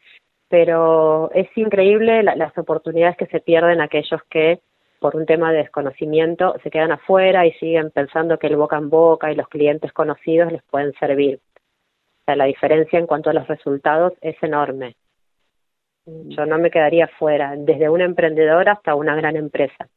Pero 0.49 1.31
es 1.33 1.49
increíble 1.57 2.23
las 2.23 2.57
oportunidades 2.57 3.17
que 3.17 3.27
se 3.27 3.41
pierden 3.41 3.81
aquellos 3.81 4.23
que 4.31 4.61
por 5.01 5.17
un 5.17 5.27
tema 5.27 5.51
de 5.51 5.59
desconocimiento 5.59 6.55
se 6.63 6.71
quedan 6.71 6.93
afuera 6.93 7.47
y 7.47 7.53
siguen 7.55 7.91
pensando 7.91 8.39
que 8.39 8.47
el 8.47 8.57
boca 8.57 8.77
en 8.77 8.89
boca 8.89 9.33
y 9.33 9.35
los 9.35 9.49
clientes 9.49 9.93
conocidos 9.93 10.53
les 10.53 10.63
pueden 10.63 10.93
servir. 10.95 11.41
O 12.21 12.25
sea, 12.27 12.37
la 12.37 12.45
diferencia 12.45 12.99
en 12.99 13.07
cuanto 13.07 13.31
a 13.31 13.33
los 13.33 13.47
resultados 13.49 14.13
es 14.21 14.37
enorme. 14.43 14.95
Yo 16.07 16.47
no 16.47 16.59
me 16.59 16.71
quedaría 16.71 17.09
fuera, 17.09 17.55
desde 17.57 17.89
una 17.89 18.05
emprendedora 18.05 18.73
hasta 18.73 18.95
una 18.95 19.17
gran 19.17 19.37
empresa. 19.37 19.89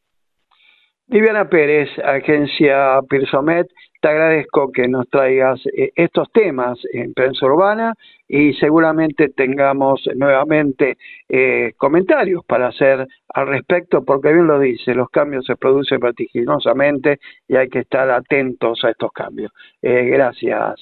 Viviana 1.10 1.50
Pérez, 1.50 1.90
agencia 2.04 3.00
Pirsomet, 3.10 3.68
te 4.00 4.08
agradezco 4.08 4.72
que 4.72 4.88
nos 4.88 5.10
traigas 5.10 5.60
eh, 5.76 5.90
estos 5.96 6.32
temas 6.32 6.78
en 6.94 7.16
prensa 7.16 7.48
urbana 7.48 7.96
y 8.28 8.54
seguramente 8.54 9.30
tengamos 9.30 10.08
nuevamente 10.16 10.98
eh, 11.28 11.74
comentarios 11.78 12.46
para 12.46 12.68
hacer 12.68 13.08
al 13.34 13.48
respecto, 13.48 14.06
porque 14.06 14.32
bien 14.34 14.46
lo 14.46 14.60
dice, 14.60 14.94
los 14.94 15.10
cambios 15.10 15.46
se 15.46 15.56
producen 15.56 16.00
vertiginosamente 16.00 17.20
y 17.48 17.56
hay 17.56 17.70
que 17.70 17.80
estar 17.80 18.10
atentos 18.12 18.84
a 18.86 18.92
estos 18.92 19.12
cambios. 19.12 19.52
Eh, 19.82 20.06
gracias, 20.06 20.76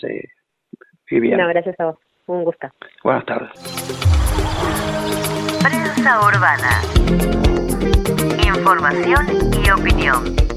Viviana. 1.09 1.43
No, 1.43 1.49
gracias 1.49 1.79
a 1.79 1.85
vos. 1.85 1.97
Un 2.27 2.43
gusto. 2.43 2.67
Buenas 3.01 3.25
tardes. 3.25 3.96
Urbana. 6.15 6.81
Información 8.41 9.51
y 9.61 9.69
opinión. 9.69 10.56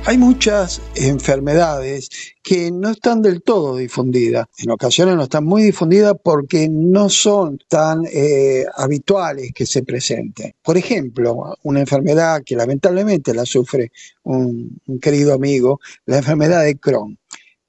Hay 0.08 0.18
muchas 0.18 0.82
enfermedades 0.96 2.10
que 2.46 2.70
no 2.70 2.92
están 2.92 3.24
del 3.24 3.42
todo 3.42 3.76
difundidas. 3.76 4.46
En 4.60 4.70
ocasiones 4.70 5.16
no 5.16 5.24
están 5.24 5.46
muy 5.46 5.64
difundidas 5.64 6.14
porque 6.24 6.70
no 6.70 7.10
son 7.10 7.58
tan 7.68 8.04
eh, 8.06 8.64
habituales 8.78 9.52
que 9.52 9.66
se 9.66 9.82
presenten. 9.82 10.54
Por 10.62 10.78
ejemplo, 10.78 11.56
una 11.64 11.80
enfermedad 11.80 12.44
que 12.46 12.56
lamentablemente 12.56 13.34
la 13.34 13.48
sufre 13.48 13.92
un, 14.26 14.80
querido 15.02 15.34
amigo, 15.34 15.80
la 16.06 16.18
enfermedad 16.18 16.64
de 16.64 16.78
Crohn 16.78 17.18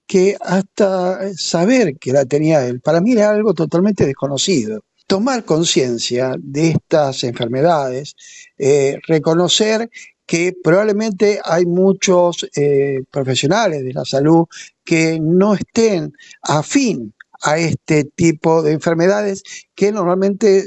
que 0.07 0.37
hasta 0.39 1.35
saber 1.37 1.97
que 1.99 2.13
la 2.13 2.27
tenía 2.27 2.65
él, 2.67 2.81
para 2.81 3.01
mí 3.01 3.13
era 3.13 3.31
algo 3.31 3.55
totalmente 3.55 4.05
desconocido. 4.05 4.83
Tomar 5.07 5.45
conciencia 5.45 6.37
de 6.39 6.73
estas 6.73 7.25
enfermedades, 7.25 8.15
eh, 8.59 8.99
reconocer 9.09 9.91
que 10.27 10.55
probablemente 10.63 11.41
hay 11.45 11.65
muchos 11.67 12.47
eh, 12.57 13.05
profesionales 13.11 13.85
de 13.85 13.93
la 13.93 14.05
salud 14.05 14.47
que 14.85 15.19
no 15.21 15.55
estén 15.55 16.13
afín 16.43 17.15
a 17.43 17.59
este 17.59 18.05
tipo 18.05 18.63
de 18.63 18.73
enfermedades 18.73 19.43
que 19.75 19.93
normalmente 19.93 20.65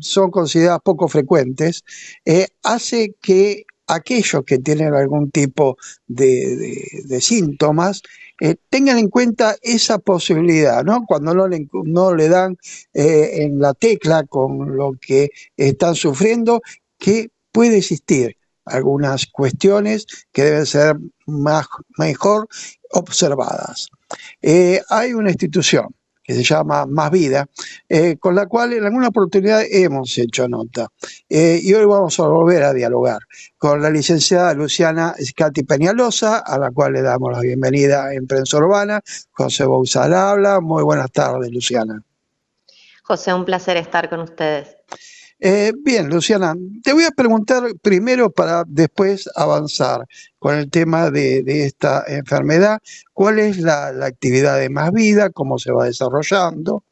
son 0.00 0.30
consideradas 0.30 0.80
poco 0.84 1.08
frecuentes, 1.08 1.82
eh, 2.24 2.46
hace 2.62 3.14
que 3.20 3.64
aquellos 3.86 4.44
que 4.44 4.58
tienen 4.58 4.94
algún 4.94 5.30
tipo 5.30 5.76
de 6.06 7.18
síntomas 7.20 8.02
eh, 8.40 8.54
tengan 8.68 8.98
en 8.98 9.08
cuenta 9.08 9.56
esa 9.62 9.98
posibilidad, 9.98 10.84
¿no? 10.84 11.04
Cuando 11.06 11.34
no 11.34 11.48
le, 11.48 11.66
no 11.84 12.14
le 12.14 12.28
dan 12.28 12.56
en 12.92 13.58
la 13.58 13.74
tecla 13.74 14.24
con 14.24 14.76
lo 14.76 14.92
que 15.00 15.30
están 15.56 15.96
sufriendo, 15.96 16.62
que 16.98 17.30
puede 17.50 17.78
existir 17.78 18.36
algunas 18.70 19.26
cuestiones 19.26 20.06
que 20.32 20.44
deben 20.44 20.66
ser 20.66 20.96
más, 21.26 21.66
mejor 21.98 22.48
observadas. 22.92 23.88
Eh, 24.42 24.80
hay 24.88 25.12
una 25.12 25.30
institución 25.30 25.94
que 26.30 26.36
se 26.36 26.44
llama 26.44 26.86
Más 26.86 27.10
Vida, 27.10 27.46
eh, 27.88 28.16
con 28.18 28.36
la 28.36 28.46
cual 28.46 28.72
en 28.72 28.84
alguna 28.84 29.08
oportunidad 29.08 29.62
hemos 29.68 30.16
hecho 30.16 30.46
nota. 30.48 30.88
Eh, 31.28 31.58
y 31.60 31.74
hoy 31.74 31.84
vamos 31.86 32.20
a 32.20 32.28
volver 32.28 32.62
a 32.62 32.72
dialogar 32.72 33.18
con 33.58 33.82
la 33.82 33.90
licenciada 33.90 34.54
Luciana 34.54 35.14
Scati 35.20 35.64
Peñalosa, 35.64 36.38
a 36.38 36.56
la 36.56 36.70
cual 36.70 36.92
le 36.92 37.02
damos 37.02 37.32
la 37.32 37.40
bienvenida 37.40 38.14
en 38.14 38.28
Prensa 38.28 38.58
Urbana. 38.58 39.00
José 39.32 39.64
Bouzal 39.64 40.14
habla. 40.14 40.60
Muy 40.60 40.84
buenas 40.84 41.10
tardes, 41.10 41.50
Luciana. 41.50 42.00
José, 43.02 43.34
un 43.34 43.44
placer 43.44 43.76
estar 43.76 44.08
con 44.08 44.20
ustedes. 44.20 44.76
Eh, 45.42 45.72
bien, 45.74 46.10
Luciana, 46.10 46.54
te 46.82 46.92
voy 46.92 47.04
a 47.04 47.12
preguntar 47.12 47.62
primero 47.80 48.30
para 48.30 48.64
después 48.66 49.26
avanzar 49.34 50.06
con 50.38 50.54
el 50.54 50.70
tema 50.70 51.10
de, 51.10 51.42
esta 51.64 52.04
enfermedad, 52.06 52.78
cuál 53.14 53.38
es 53.38 53.58
la, 53.58 53.88
actividad 54.04 54.58
de 54.58 54.68
Más 54.68 54.92
Vida, 54.92 55.30
cómo 55.30 55.58
se 55.58 55.72
va 55.72 55.86
desarrollando, 55.86 56.84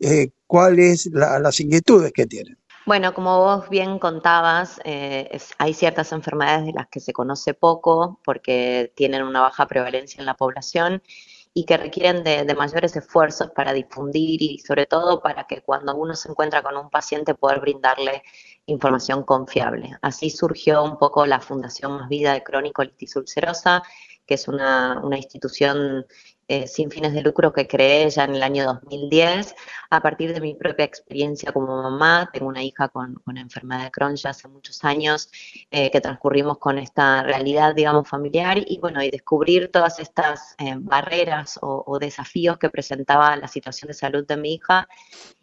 eh, 0.00 0.32
cuáles 0.46 1.06
las 1.06 1.60
inquietudes 1.60 2.12
que 2.12 2.26
tienen. 2.26 2.58
Bueno, 2.84 3.14
como 3.14 3.38
vos 3.38 3.70
bien 3.70 3.98
contabas, 3.98 4.78
eh, 4.84 5.38
hay 5.56 5.72
ciertas 5.72 6.12
enfermedades 6.12 6.66
de 6.66 6.72
las 6.74 6.88
que 6.88 7.00
se 7.00 7.14
conoce 7.14 7.54
poco 7.54 8.20
porque 8.22 8.92
tienen 8.94 9.22
una 9.22 9.40
baja 9.40 9.66
prevalencia 9.66 10.20
en 10.20 10.26
la 10.26 10.34
población 10.34 11.02
y 11.56 11.64
que 11.64 11.76
requieren 11.76 12.24
de, 12.24 12.52
mayores 12.56 12.96
esfuerzos 12.96 13.50
para 13.52 13.72
difundir 13.72 14.42
y 14.42 14.58
sobre 14.58 14.86
todo 14.86 15.22
para 15.22 15.46
que 15.46 15.62
cuando 15.62 15.94
uno 15.94 16.14
se 16.16 16.28
encuentra 16.28 16.62
con 16.62 16.76
un 16.76 16.90
paciente 16.90 17.34
poder 17.34 17.60
brindarle 17.60 18.24
información 18.66 19.22
confiable. 19.22 19.96
Así 20.02 20.30
surgió 20.30 20.82
un 20.82 20.98
poco 20.98 21.24
la 21.26 21.40
Fundación 21.40 21.92
Más 21.92 22.08
Vida 22.08 22.32
de 22.32 22.42
Crónico 22.42 22.82
Litis 22.82 23.14
Ulcerosa, 23.14 23.84
que 24.26 24.34
es 24.34 24.48
una, 24.48 25.00
una 25.04 25.16
institución 25.16 26.04
eh, 26.46 26.66
sin 26.66 26.90
fines 26.90 27.12
de 27.14 27.22
lucro 27.22 27.52
que 27.52 27.66
creé 27.66 28.10
ya 28.10 28.24
en 28.24 28.34
el 28.34 28.42
año 28.42 28.64
2010, 28.64 29.54
a 29.90 30.00
partir 30.00 30.34
de 30.34 30.40
mi 30.40 30.54
propia 30.54 30.84
experiencia 30.84 31.52
como 31.52 31.82
mamá. 31.82 32.28
Tengo 32.32 32.48
una 32.48 32.62
hija 32.62 32.88
con, 32.88 33.20
enfermedad 33.36 33.84
de 33.84 33.90
Crohn 33.90 34.16
ya 34.16 34.30
hace 34.30 34.48
muchos 34.48 34.84
años 34.84 35.30
eh, 35.70 35.90
que 35.90 36.00
transcurrimos 36.00 36.58
con 36.58 36.78
esta 36.78 37.22
realidad, 37.22 37.74
digamos, 37.74 38.08
familiar 38.08 38.58
y 38.58 38.78
bueno, 38.78 39.02
y 39.02 39.10
descubrir 39.10 39.70
todas 39.70 39.98
estas 40.00 40.54
eh, 40.58 40.74
barreras 40.78 41.58
o, 41.62 41.98
desafíos 41.98 42.58
que 42.58 42.70
presentaba 42.70 43.36
la 43.36 43.48
situación 43.48 43.88
de 43.88 43.94
salud 43.94 44.26
de 44.26 44.36
mi 44.36 44.54
hija 44.54 44.88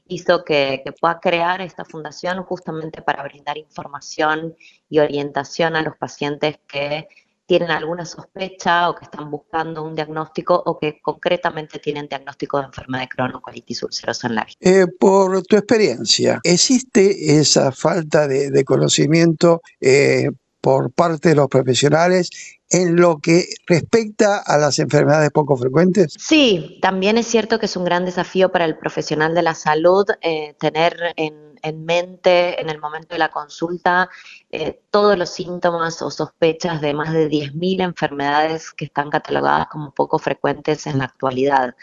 hizo 0.08 0.44
que, 0.44 0.82
que, 0.84 0.92
pueda 0.92 1.20
crear 1.20 1.62
esta 1.62 1.86
fundación 1.86 2.44
justamente 2.44 3.02
para 3.02 3.24
brindar 3.24 3.58
información 3.58 4.56
y 4.90 5.00
orientación 5.00 5.76
a 5.76 5.82
los 5.82 5.96
pacientes 5.98 6.60
que 6.68 7.08
tienen 7.52 7.72
alguna 7.72 8.06
sospecha 8.06 8.90
o 8.90 8.96
que 8.96 9.04
están 9.04 9.30
buscando 9.30 9.84
un 9.84 9.94
diagnóstico 9.94 10.64
o 10.66 10.80
que 10.80 11.02
concretamente 11.02 11.80
tienen 11.80 12.08
diagnóstico 12.08 12.60
de 12.60 12.68
enfermedad 12.68 13.04
de 13.04 13.10
Crohn 13.10 13.36
o 13.36 13.42
colitis 13.42 13.84
ulcerosa 13.84 14.30
en 14.30 14.36
la 14.36 14.46
vida. 14.46 14.56
Eh, 14.62 14.88
por 14.98 15.44
tu 15.44 15.58
experiencia, 15.58 16.40
¿existe 16.46 17.38
esa 17.42 17.74
falta 17.74 18.26
de, 18.26 18.64
conocimiento 18.64 19.62
eh, 19.82 20.30
por 20.62 20.92
parte 20.92 21.30
de 21.30 21.36
los 21.36 21.48
profesionales 21.48 22.30
en 22.70 22.96
lo 22.96 23.20
que 23.20 23.46
respecta 23.68 24.38
a 24.38 24.58
las 24.58 24.80
enfermedades 24.80 25.32
poco 25.32 25.58
frecuentes? 25.58 26.16
Sí, 26.18 26.80
también 26.82 27.18
es 27.18 27.28
cierto 27.28 27.60
que 27.60 27.66
es 27.66 27.76
un 27.76 27.84
gran 27.84 28.06
desafío 28.06 28.52
para 28.52 28.66
el 28.66 28.78
profesional 28.78 29.34
de 29.34 29.42
la 29.42 29.56
salud 29.56 30.06
eh, 30.22 30.56
tener 30.60 30.96
en 31.18 31.52
en 31.62 31.86
mente 31.86 32.62
en 32.62 32.70
el 32.70 32.80
momento 32.80 33.16
de 33.16 33.20
la 33.20 33.30
consulta 33.30 34.10
eh, 34.50 34.82
todos 34.90 35.18
los 35.18 35.30
síntomas 35.30 36.02
o 36.02 36.12
sospechas 36.12 36.82
de 36.82 36.94
más 36.94 37.14
de 37.14 37.30
10.000 37.30 37.82
enfermedades 37.82 38.72
que 38.72 38.86
están 38.86 39.10
catalogadas 39.10 39.68
como 39.68 39.94
poco 39.94 40.20
frecuentes 40.20 40.88
en 40.88 40.98
la 40.98 41.06
actualidad. 41.06 41.76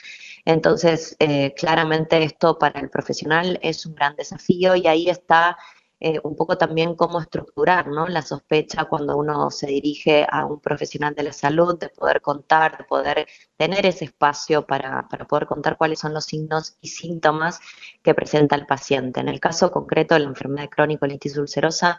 Entonces, 0.45 1.17
eh, 1.19 1.55
claramente 1.57 2.23
esto 2.23 2.59
para 2.59 2.81
el 2.81 2.91
profesional 2.91 3.59
es 3.63 3.85
un 3.87 3.95
gran 3.95 4.17
desafío 4.17 4.75
y 4.77 4.87
ahí 4.87 5.09
está 5.09 5.57
eh, 6.01 6.21
un 6.23 6.37
poco 6.37 6.57
también 6.57 6.95
cómo 6.95 7.21
estructurar 7.21 7.89
¿no? 7.89 8.07
la 8.07 8.23
sospecha 8.23 8.85
cuando 8.85 9.17
uno 9.17 9.51
se 9.51 9.67
dirige 9.67 10.27
a 10.31 10.47
un 10.47 10.61
profesional 10.61 11.15
de 11.15 11.25
la 11.25 11.33
salud, 11.33 11.79
de 11.79 11.89
poder 11.89 12.21
contar, 12.21 12.79
de 12.79 12.85
poder 12.85 13.27
tener 13.57 13.85
ese 13.85 14.05
espacio 14.05 14.65
para, 14.65 15.09
para 15.09 15.27
poder 15.27 15.47
contar 15.47 15.77
cuáles 15.77 15.99
son 15.99 16.15
los 16.15 16.25
signos 16.27 16.77
y 16.81 16.89
síntomas 16.89 17.61
que 18.03 18.15
presenta 18.15 18.55
el 18.55 18.67
paciente. 18.67 19.21
En 19.21 19.29
el 19.29 19.41
caso 19.41 19.73
concreto 19.73 20.15
de 20.15 20.21
la 20.21 20.29
enfermedad 20.29 20.69
crónica 20.69 21.07
litis 21.07 21.37
ulcerosa, 21.37 21.99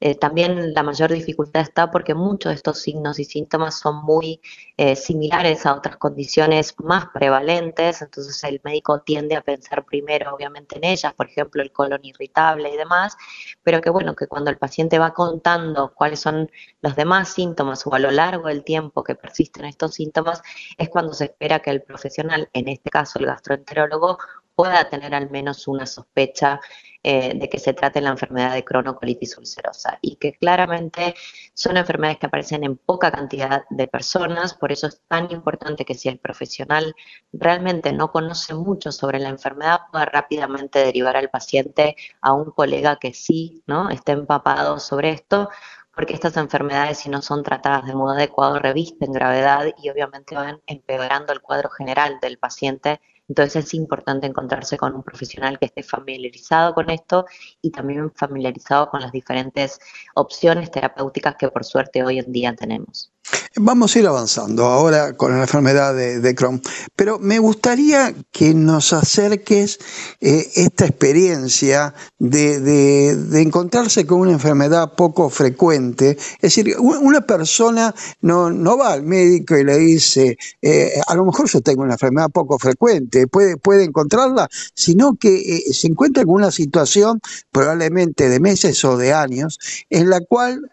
eh, 0.00 0.14
también 0.14 0.72
la 0.72 0.82
mayor 0.82 1.12
dificultad 1.12 1.62
está 1.62 1.90
porque 1.90 2.14
muchos 2.14 2.50
de 2.50 2.56
estos 2.56 2.80
signos 2.80 3.18
y 3.18 3.24
síntomas 3.24 3.78
son 3.78 4.02
muy 4.04 4.40
eh, 4.76 4.96
similares 4.96 5.66
a 5.66 5.74
otras 5.74 5.96
condiciones 5.98 6.74
más 6.78 7.06
prevalentes, 7.12 8.00
entonces 8.02 8.42
el 8.44 8.60
médico 8.64 9.00
tiende 9.00 9.36
a 9.36 9.42
pensar 9.42 9.84
primero 9.84 10.34
obviamente 10.34 10.78
en 10.78 10.84
ellas, 10.84 11.12
por 11.14 11.26
ejemplo 11.26 11.62
el 11.62 11.70
colon 11.70 12.00
irritable 12.02 12.72
y 12.72 12.76
demás, 12.76 13.16
pero 13.62 13.80
que 13.80 13.90
bueno, 13.90 14.16
que 14.16 14.26
cuando 14.26 14.50
el 14.50 14.58
paciente 14.58 14.98
va 14.98 15.12
contando 15.12 15.92
cuáles 15.94 16.20
son 16.20 16.50
los 16.80 16.96
demás 16.96 17.28
síntomas 17.28 17.86
o 17.86 17.94
a 17.94 17.98
lo 17.98 18.10
largo 18.10 18.48
del 18.48 18.64
tiempo 18.64 19.04
que 19.04 19.14
persisten 19.14 19.66
estos 19.66 19.94
síntomas, 19.94 20.42
es 20.78 20.88
cuando 20.88 21.12
se 21.12 21.24
espera 21.26 21.60
que 21.60 21.70
el 21.70 21.82
profesional, 21.82 22.48
en 22.52 22.68
este 22.68 22.90
caso 22.90 23.18
el 23.18 23.26
gastroenterólogo, 23.26 24.18
pueda 24.60 24.90
tener 24.90 25.14
al 25.14 25.30
menos 25.30 25.66
una 25.68 25.86
sospecha 25.86 26.60
eh, 27.02 27.32
de 27.34 27.48
que 27.48 27.58
se 27.58 27.72
trate 27.72 28.02
la 28.02 28.10
enfermedad 28.10 28.52
de 28.52 28.62
cronocolitis 28.62 29.38
ulcerosa 29.38 29.98
y 30.02 30.16
que 30.16 30.34
claramente 30.34 31.14
son 31.54 31.78
enfermedades 31.78 32.18
que 32.18 32.26
aparecen 32.26 32.62
en 32.62 32.76
poca 32.76 33.10
cantidad 33.10 33.64
de 33.70 33.88
personas, 33.88 34.52
por 34.52 34.70
eso 34.70 34.86
es 34.86 35.00
tan 35.08 35.30
importante 35.30 35.86
que 35.86 35.94
si 35.94 36.10
el 36.10 36.18
profesional 36.18 36.94
realmente 37.32 37.94
no 37.94 38.12
conoce 38.12 38.52
mucho 38.52 38.92
sobre 38.92 39.18
la 39.18 39.30
enfermedad, 39.30 39.80
pueda 39.90 40.04
rápidamente 40.04 40.80
derivar 40.80 41.16
al 41.16 41.30
paciente 41.30 41.96
a 42.20 42.34
un 42.34 42.50
colega 42.50 42.96
que 42.96 43.14
sí 43.14 43.62
¿no? 43.66 43.88
esté 43.88 44.12
empapado 44.12 44.78
sobre 44.78 45.08
esto, 45.08 45.48
porque 45.94 46.12
estas 46.12 46.36
enfermedades, 46.36 46.98
si 46.98 47.08
no 47.08 47.22
son 47.22 47.42
tratadas 47.42 47.86
de 47.86 47.94
modo 47.94 48.12
adecuado, 48.12 48.58
revisten 48.58 49.10
gravedad 49.10 49.64
y 49.82 49.88
obviamente 49.88 50.34
van 50.34 50.60
empeorando 50.66 51.32
el 51.32 51.40
cuadro 51.40 51.70
general 51.70 52.18
del 52.20 52.36
paciente 52.36 53.00
entonces 53.30 53.64
es 53.64 53.74
importante 53.74 54.26
encontrarse 54.26 54.76
con 54.76 54.92
un 54.92 55.04
profesional 55.04 55.56
que 55.56 55.66
esté 55.66 55.84
familiarizado 55.84 56.74
con 56.74 56.90
esto 56.90 57.26
y 57.62 57.70
también 57.70 58.10
familiarizado 58.12 58.90
con 58.90 59.00
las 59.00 59.12
diferentes 59.12 59.78
opciones 60.16 60.72
terapéuticas 60.72 61.36
que 61.36 61.48
por 61.48 61.64
suerte 61.64 62.02
hoy 62.02 62.18
en 62.18 62.32
día 62.32 62.56
tenemos. 62.56 63.12
Vamos 63.56 63.94
a 63.94 63.98
ir 63.98 64.06
avanzando 64.06 64.64
ahora 64.64 65.16
con 65.16 65.32
la 65.32 65.42
enfermedad 65.42 65.94
de, 65.94 66.34
Crohn, 66.34 66.62
pero 66.94 67.18
me 67.18 67.40
gustaría 67.40 68.14
que 68.30 68.54
nos 68.54 68.92
acerques 68.92 69.78
eh, 70.20 70.48
esta 70.54 70.86
experiencia 70.86 71.92
de, 72.18 73.10
encontrarse 73.42 74.06
con 74.06 74.20
una 74.20 74.32
enfermedad 74.32 74.94
poco 74.94 75.28
frecuente. 75.30 76.16
Es 76.40 76.54
decir, 76.54 76.76
una 76.78 77.20
persona 77.22 77.94
no, 78.22 78.50
no 78.50 78.78
va 78.78 78.92
al 78.92 79.02
médico 79.02 79.56
y 79.56 79.64
le 79.64 79.78
dice, 79.78 80.38
eh, 80.62 81.00
a 81.06 81.14
lo 81.16 81.24
mejor 81.24 81.48
yo 81.48 81.60
tengo 81.60 81.82
una 81.82 81.94
enfermedad 81.94 82.30
poco 82.30 82.56
frecuente, 82.56 83.26
puede, 83.26 83.56
puede 83.56 83.84
encontrarla, 83.84 84.48
sino 84.74 85.16
que 85.16 85.56
eh, 85.56 85.72
se 85.72 85.88
encuentra 85.88 86.22
en 86.22 86.30
una 86.30 86.52
situación 86.52 87.20
probablemente 87.50 88.28
de 88.28 88.38
meses 88.40 88.84
o 88.84 88.96
de 88.96 89.12
años 89.12 89.58
en 89.90 90.08
la 90.08 90.20
cual 90.20 90.70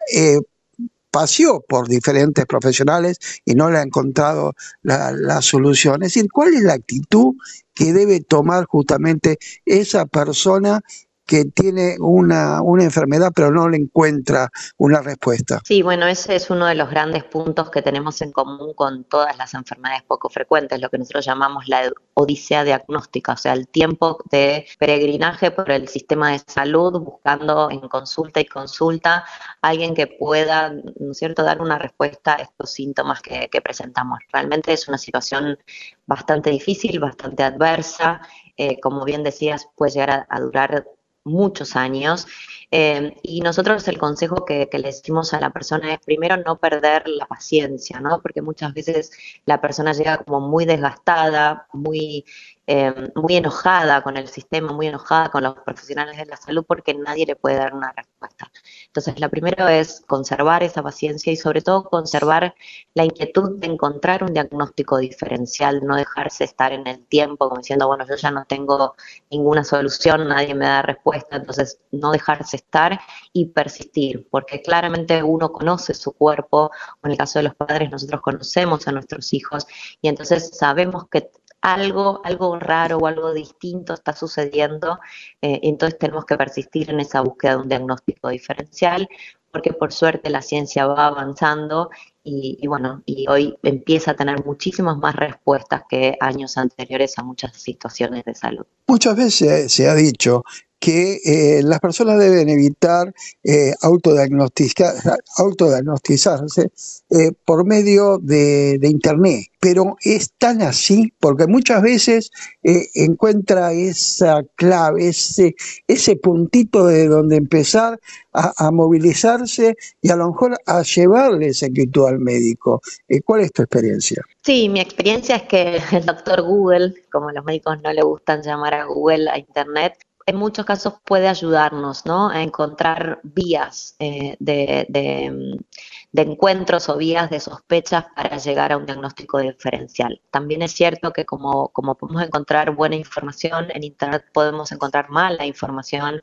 paseó 1.10 1.64
por 1.68 1.88
diferentes 1.88 2.46
profesionales 2.46 3.18
y 3.44 3.54
no 3.54 3.70
le 3.70 3.78
ha 3.78 3.82
encontrado 3.82 4.54
la, 4.82 5.12
la, 5.12 5.42
solución. 5.42 6.02
Es 6.02 6.14
decir, 6.14 6.30
¿cuál 6.30 6.54
es 6.54 6.62
la 6.62 6.74
actitud 6.74 7.34
que 7.74 7.92
debe 7.92 8.20
tomar 8.20 8.64
justamente 8.64 9.38
esa 9.64 10.06
persona 10.06 10.82
que 11.28 11.44
tiene 11.44 11.96
una, 12.00 12.62
una 12.62 12.84
enfermedad 12.84 13.30
pero 13.36 13.50
no 13.50 13.68
le 13.68 13.76
encuentra 13.76 14.48
una 14.78 15.02
respuesta. 15.02 15.60
Sí, 15.62 15.82
bueno, 15.82 16.06
ese 16.06 16.34
es 16.34 16.48
uno 16.48 16.64
de 16.64 16.74
los 16.74 16.88
grandes 16.88 17.22
puntos 17.22 17.70
que 17.70 17.82
tenemos 17.82 18.22
en 18.22 18.32
común 18.32 18.72
con 18.72 19.04
todas 19.04 19.36
las 19.36 19.52
enfermedades 19.52 20.02
poco 20.04 20.30
frecuentes, 20.30 20.80
lo 20.80 20.88
que 20.88 20.96
nosotros 20.96 21.26
llamamos 21.26 21.68
la 21.68 21.92
odisea 22.14 22.64
diagnóstica, 22.64 23.34
o 23.34 23.36
sea, 23.36 23.52
el 23.52 23.68
tiempo 23.68 24.18
de 24.30 24.66
peregrinaje 24.78 25.50
por 25.50 25.70
el 25.70 25.86
sistema 25.88 26.32
de 26.32 26.40
salud 26.46 26.98
buscando 26.98 27.70
en 27.70 27.80
consulta 27.80 28.40
y 28.40 28.46
consulta 28.46 29.26
alguien 29.60 29.94
que 29.94 30.06
pueda, 30.06 30.70
¿no 30.70 31.12
es 31.12 31.18
cierto?, 31.18 31.42
dar 31.42 31.60
una 31.60 31.78
respuesta 31.78 32.36
a 32.36 32.42
estos 32.42 32.70
síntomas 32.70 33.20
que, 33.20 33.48
presentamos. 33.62 34.20
Realmente 34.32 34.72
es 34.72 34.88
una 34.88 34.96
situación 34.96 35.58
bastante 36.06 36.48
difícil, 36.48 37.00
bastante 37.00 37.42
adversa. 37.42 38.22
Eh, 38.56 38.80
como 38.80 39.04
bien 39.04 39.22
decías, 39.22 39.68
puede 39.76 39.92
llegar 39.92 40.26
a 40.28 40.40
durar 40.40 40.86
muchos 41.28 41.76
años. 41.76 42.26
Eh, 42.70 43.16
y 43.22 43.40
nosotros 43.40 43.88
el 43.88 43.98
consejo 43.98 44.44
que, 44.44 44.68
le 44.70 44.82
decimos 44.82 45.32
a 45.32 45.40
la 45.40 45.50
persona 45.50 45.94
es 45.94 46.00
primero 46.00 46.36
no 46.36 46.56
perder 46.58 47.08
la 47.08 47.26
paciencia, 47.26 48.00
¿no? 48.00 48.20
Porque 48.20 48.42
muchas 48.42 48.74
veces 48.74 49.12
la 49.46 49.60
persona 49.60 49.92
llega 49.92 50.18
como 50.18 50.40
muy 50.40 50.66
desgastada, 50.66 51.66
muy 51.72 52.24
eh, 52.70 52.92
muy 53.14 53.34
enojada 53.34 54.02
con 54.02 54.18
el 54.18 54.28
sistema, 54.28 54.74
muy 54.74 54.88
enojada 54.88 55.30
con 55.30 55.42
los 55.42 55.54
profesionales 55.54 56.18
de 56.18 56.26
la 56.26 56.36
salud 56.36 56.66
porque 56.68 56.92
nadie 56.92 57.24
le 57.24 57.34
puede 57.34 57.56
dar 57.56 57.72
una 57.72 57.92
respuesta. 57.92 58.52
Entonces, 58.88 59.18
lo 59.18 59.30
primero 59.30 59.66
es 59.68 60.02
conservar 60.06 60.62
esa 60.62 60.82
paciencia 60.82 61.32
y 61.32 61.36
sobre 61.36 61.62
todo 61.62 61.84
conservar 61.84 62.54
la 62.92 63.06
inquietud 63.06 63.58
de 63.58 63.68
encontrar 63.68 64.22
un 64.22 64.34
diagnóstico 64.34 64.98
diferencial, 64.98 65.80
no 65.82 65.96
dejarse 65.96 66.44
estar 66.44 66.74
en 66.74 66.86
el 66.86 67.06
tiempo 67.06 67.48
como 67.48 67.62
diciendo, 67.62 67.86
bueno, 67.86 68.04
yo 68.06 68.16
ya 68.16 68.30
no 68.30 68.44
tengo 68.44 68.96
ninguna 69.30 69.64
solución, 69.64 70.28
nadie 70.28 70.54
me 70.54 70.66
da 70.66 70.82
respuesta, 70.82 71.36
entonces 71.36 71.80
no 71.90 72.12
dejarse 72.12 72.56
estar 72.56 73.00
y 73.32 73.46
persistir, 73.46 74.28
porque 74.30 74.60
claramente 74.60 75.22
uno 75.22 75.52
conoce 75.52 75.94
su 75.94 76.12
cuerpo, 76.12 76.70
o 77.00 77.06
en 77.06 77.12
el 77.12 77.16
caso 77.16 77.38
de 77.38 77.44
los 77.44 77.54
padres 77.54 77.90
nosotros 77.90 78.20
conocemos 78.20 78.86
a 78.86 78.92
nuestros 78.92 79.32
hijos 79.32 79.66
y 80.02 80.08
entonces 80.08 80.50
sabemos 80.54 81.08
que 81.10 81.30
algo, 81.74 82.20
algo 82.24 82.58
raro 82.58 82.98
o 82.98 83.06
algo 83.06 83.32
distinto 83.32 83.94
está 83.94 84.12
sucediendo, 84.12 84.98
eh, 85.42 85.60
entonces 85.62 85.98
tenemos 85.98 86.24
que 86.24 86.36
persistir 86.36 86.90
en 86.90 87.00
esa 87.00 87.20
búsqueda 87.20 87.52
de 87.52 87.62
un 87.62 87.68
diagnóstico 87.68 88.28
diferencial, 88.28 89.08
porque 89.50 89.72
por 89.72 89.92
suerte 89.92 90.30
la 90.30 90.42
ciencia 90.42 90.86
va 90.86 91.06
avanzando 91.06 91.90
y, 92.22 92.66
bueno, 92.66 93.02
y 93.06 93.26
hoy 93.26 93.56
empieza 93.62 94.10
a 94.10 94.14
tener 94.14 94.44
muchísimas 94.44 94.98
más 94.98 95.16
respuestas 95.16 95.84
que 95.88 96.16
años 96.20 96.58
anteriores 96.58 97.18
a 97.18 97.22
muchas 97.22 97.56
situaciones 97.56 98.22
de 98.26 98.34
salud. 98.34 98.66
Muchas 98.86 99.16
veces 99.16 99.72
se 99.72 99.88
ha 99.88 99.94
dicho 99.94 100.44
que 100.78 101.20
eh, 101.24 101.62
las 101.64 101.80
personas 101.80 102.18
deben 102.18 102.48
evitar 102.48 103.12
eh, 103.42 103.74
autodiagnosticarse 103.82 106.70
eh, 107.10 107.32
por 107.44 107.64
medio 107.64 108.18
de, 108.18 108.78
Internet. 108.82 109.46
Pero 109.60 109.96
es 110.02 110.30
tan 110.38 110.62
así 110.62 111.12
porque 111.18 111.48
muchas 111.48 111.82
veces 111.82 112.30
encuentra 112.62 113.72
esa 113.72 114.44
clave, 114.54 115.08
ese, 115.08 115.56
ese 115.88 116.14
puntito 116.16 116.86
de 116.86 117.08
donde 117.08 117.36
empezar 117.36 117.98
a, 118.32 118.70
movilizarse 118.70 119.76
y 120.00 120.10
a 120.10 120.16
lo 120.16 120.28
mejor 120.28 120.56
a 120.64 120.82
llevarle 120.82 121.48
esa 121.48 121.66
inquietud 121.66 122.06
al 122.06 122.20
médico. 122.20 122.80
¿Cuál 123.24 123.40
es 123.40 123.52
tu 123.52 123.62
experiencia? 123.62 124.22
Sí, 124.44 124.68
mi 124.68 124.80
experiencia 124.80 125.34
es 125.36 125.42
que 125.42 125.80
el 125.92 126.06
doctor 126.06 126.42
Google, 126.42 126.94
como 127.10 127.32
los 127.32 127.44
médicos 127.44 127.82
no 127.82 127.92
le 127.92 128.02
gustan 128.02 128.42
llamar 128.42 128.74
a 128.74 128.84
Google 128.84 129.28
a 129.28 129.38
Internet, 129.38 129.94
en 130.28 130.36
muchos 130.36 130.66
casos 130.66 130.92
puede 131.06 131.26
ayudarnos 131.26 132.04
¿no? 132.04 132.28
a 132.28 132.42
encontrar 132.42 133.18
vías 133.22 133.96
eh, 133.98 134.36
de, 134.38 134.84
de, 134.90 136.22
encuentros 136.22 136.90
o 136.90 136.98
vías 136.98 137.30
de 137.30 137.40
sospechas 137.40 138.04
para 138.14 138.36
llegar 138.36 138.72
a 138.72 138.76
un 138.76 138.84
diagnóstico 138.84 139.38
diferencial. 139.38 140.20
También 140.30 140.60
es 140.60 140.72
cierto 140.72 141.14
que 141.14 141.24
como, 141.24 141.68
como 141.68 141.94
podemos 141.94 142.22
encontrar 142.22 142.72
buena 142.72 142.96
información, 142.96 143.68
en 143.70 143.84
Internet 143.84 144.26
podemos 144.34 144.70
encontrar 144.70 145.08
mala 145.08 145.46
información. 145.46 146.22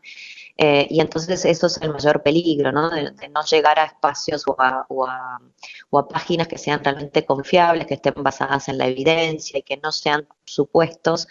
Eh, 0.55 0.85
y 0.91 1.01
entonces 1.01 1.43
eso 1.43 1.65
es 1.65 1.81
el 1.81 1.91
mayor 1.91 2.21
peligro, 2.21 2.71
¿no? 2.71 2.91
De, 2.91 3.11
no 3.29 3.41
llegar 3.43 3.79
a 3.79 3.85
espacios 3.85 4.47
o 4.47 4.55
a, 4.59 4.85
o, 4.87 5.07
a, 5.07 5.41
o 5.89 5.97
a 5.97 6.07
páginas 6.07 6.47
que 6.47 6.59
sean 6.59 6.83
realmente 6.83 7.25
confiables, 7.25 7.87
que 7.87 7.95
estén 7.95 8.13
basadas 8.17 8.69
en 8.69 8.77
la 8.77 8.85
evidencia 8.85 9.57
y 9.57 9.63
que 9.63 9.77
no 9.77 9.91
sean 9.91 10.27
supuestos 10.45 11.27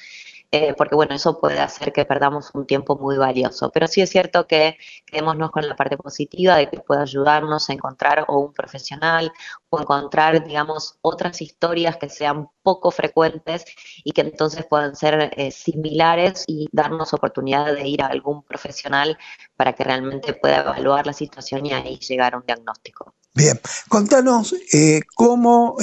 eh, 0.55 0.73
porque 0.79 0.95
bueno, 0.95 1.17
eso 1.17 1.41
puede 1.41 1.59
hacer 1.59 1.93
que 1.93 2.05
perdamos 2.05 2.51
un 2.55 2.65
tiempo 2.65 2.97
muy 2.97 3.17
valioso. 3.17 3.73
Pero 3.73 3.89
sí 3.89 4.01
es 4.03 4.11
cierto 4.11 4.47
que 4.47 4.79
quedémonos 5.05 5.51
con 5.51 5.67
la 5.67 5.75
parte 5.75 5.97
positiva 5.97 6.55
de 6.55 6.71
que 6.71 6.79
puede 6.79 7.03
ayudarnos 7.03 7.69
a 7.69 7.73
encontrar 7.73 8.25
o 8.29 8.39
un 8.39 8.53
profesional 8.53 9.33
o 9.69 9.81
encontrar, 9.81 10.47
digamos, 10.47 10.97
otras 11.03 11.43
historias 11.43 11.97
que 11.97 12.09
sean 12.09 12.49
poco 12.63 12.93
frecuentes 12.93 13.65
y 14.05 14.13
que 14.13 14.21
entonces 14.21 14.65
puedan 14.65 14.95
ser 14.95 15.33
eh, 15.37 15.51
similares 15.51 16.45
y 16.47 16.69
darnos 16.71 17.13
oportunidad 17.15 17.75
de 17.75 17.89
ir 17.89 18.03
a 18.03 18.07
algún 18.07 18.45
profesional 18.45 19.19
para 19.57 19.73
que 19.73 19.83
realmente 19.83 20.35
pueda 20.35 20.61
evaluar 20.61 21.05
la 21.05 21.13
situación 21.13 21.67
y 21.67 21.73
ahí 21.73 21.99
llegar 21.99 22.35
a 22.35 22.37
un 22.37 22.47
diagnóstico. 22.47 23.13
Bien, 23.35 23.61
contanos 23.89 24.55
eh, 24.73 25.01
cómo 25.17 25.75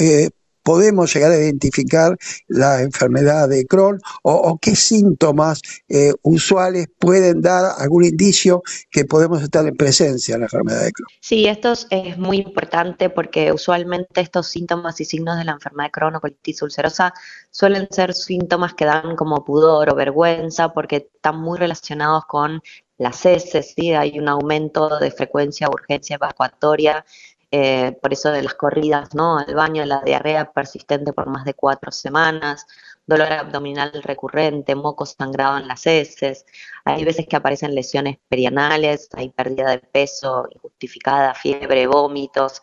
podemos 0.62 1.12
llegar 1.14 1.32
a 1.32 1.36
identificar 1.36 2.16
la 2.48 2.82
enfermedad 2.82 3.48
de 3.48 3.66
Crohn 3.66 4.00
o, 4.22 4.58
qué 4.60 4.76
síntomas 4.76 5.60
eh, 5.88 6.12
usuales 6.22 6.88
pueden 6.98 7.40
dar 7.40 7.72
algún 7.78 8.04
indicio 8.04 8.62
que 8.90 9.04
podemos 9.04 9.42
estar 9.42 9.66
en 9.66 9.76
presencia 9.76 10.34
de 10.34 10.40
la 10.40 10.46
enfermedad 10.46 10.84
de 10.84 10.92
Crohn. 10.92 11.08
Sí, 11.20 11.46
esto 11.46 11.72
es 11.90 12.18
muy 12.18 12.38
importante 12.38 13.10
porque 13.10 13.52
usualmente 13.52 14.20
estos 14.20 14.48
síntomas 14.48 15.00
y 15.00 15.04
signos 15.04 15.38
de 15.38 15.44
la 15.44 15.52
enfermedad 15.52 15.88
de 15.88 15.92
Crohn 15.92 16.16
o 16.16 16.20
colitis 16.20 16.62
ulcerosa 16.62 17.12
suelen 17.50 17.88
ser 17.90 18.14
síntomas 18.14 18.74
que 18.74 18.84
dan 18.84 19.16
como 19.16 19.44
pudor 19.44 19.90
o 19.90 19.94
vergüenza 19.94 20.72
porque 20.72 21.08
están 21.14 21.38
muy 21.38 21.58
relacionados 21.58 22.24
con 22.26 22.62
las 22.98 23.26
heces, 23.26 23.74
¿sí? 23.74 23.92
hay 23.92 24.18
un 24.18 24.28
aumento 24.28 24.98
de 25.00 25.10
frecuencia, 25.10 25.68
urgencia 25.68 26.14
evacuatoria 26.14 27.04
eh, 27.52 27.92
por 28.00 28.14
eso 28.14 28.30
de 28.30 28.42
las 28.42 28.54
corridas 28.54 29.14
¿no? 29.14 29.36
al 29.36 29.54
baño, 29.54 29.84
la 29.84 30.00
diarrea 30.00 30.50
persistente 30.52 31.12
por 31.12 31.28
más 31.28 31.44
de 31.44 31.52
cuatro 31.52 31.92
semanas, 31.92 32.66
dolor 33.06 33.30
abdominal 33.30 33.92
recurrente, 34.02 34.74
moco 34.74 35.04
sangrado 35.04 35.58
en 35.58 35.68
las 35.68 35.86
heces, 35.86 36.46
hay 36.86 37.04
veces 37.04 37.26
que 37.26 37.36
aparecen 37.36 37.74
lesiones 37.74 38.16
perianales, 38.26 39.10
hay 39.12 39.28
pérdida 39.28 39.70
de 39.70 39.80
peso 39.80 40.48
injustificada, 40.50 41.34
fiebre, 41.34 41.86
vómitos, 41.86 42.62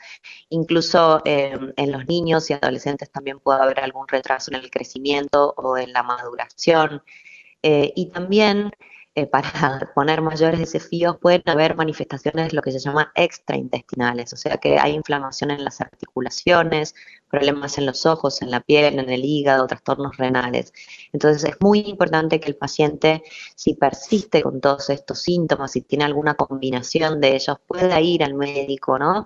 incluso 0.50 1.22
eh, 1.24 1.56
en 1.78 1.92
los 1.92 2.08
niños 2.08 2.50
y 2.50 2.54
adolescentes 2.54 3.12
también 3.12 3.40
puede 3.40 3.62
haber 3.62 3.82
algún 3.82 4.08
retraso 4.08 4.52
en 4.52 4.60
el 4.60 4.72
crecimiento 4.72 5.54
o 5.56 5.78
en 5.78 5.94
la 5.94 6.02
maduración. 6.02 7.04
Eh, 7.62 7.94
y 7.96 8.08
también 8.08 8.72
eh, 9.20 9.28
para 9.28 9.52
poner 9.96 10.22
mayores 10.22 10.60
desafíos 10.60 11.18
pueden 11.18 11.44
haber 11.46 11.76
manifestaciones 11.76 12.50
de 12.50 12.56
lo 12.56 12.62
que 12.62 12.72
se 12.72 12.80
llama 12.80 13.12
extraintestinales, 13.16 14.34
o 14.34 14.38
sea 14.38 14.58
que 14.58 14.80
hay 14.80 14.94
inflamación 14.94 15.52
en 15.52 15.64
las 15.64 15.82
articulaciones, 15.82 16.96
problemas 17.30 17.78
en 17.78 17.86
los 17.86 18.06
ojos, 18.06 18.42
en 18.42 18.52
la 18.52 18.62
piel, 18.62 19.00
en 19.00 19.10
el 19.10 19.26
hígado, 19.26 19.68
trastornos 19.68 20.18
renales. 20.18 20.74
Entonces 21.14 21.44
es 21.44 21.56
muy 21.60 21.80
importante 21.80 22.40
que 22.40 22.50
el 22.50 22.56
paciente, 22.56 23.24
si 23.56 23.76
persiste 23.76 24.42
con 24.42 24.62
todos 24.62 24.90
estos 24.90 25.22
síntomas, 25.22 25.72
si 25.72 25.82
tiene 25.82 26.06
alguna 26.06 26.36
combinación 26.36 27.20
de 27.22 27.36
ellos, 27.36 27.58
pueda 27.68 28.00
ir 28.02 28.24
al 28.24 28.36
médico, 28.36 28.98
¿no? 28.98 29.26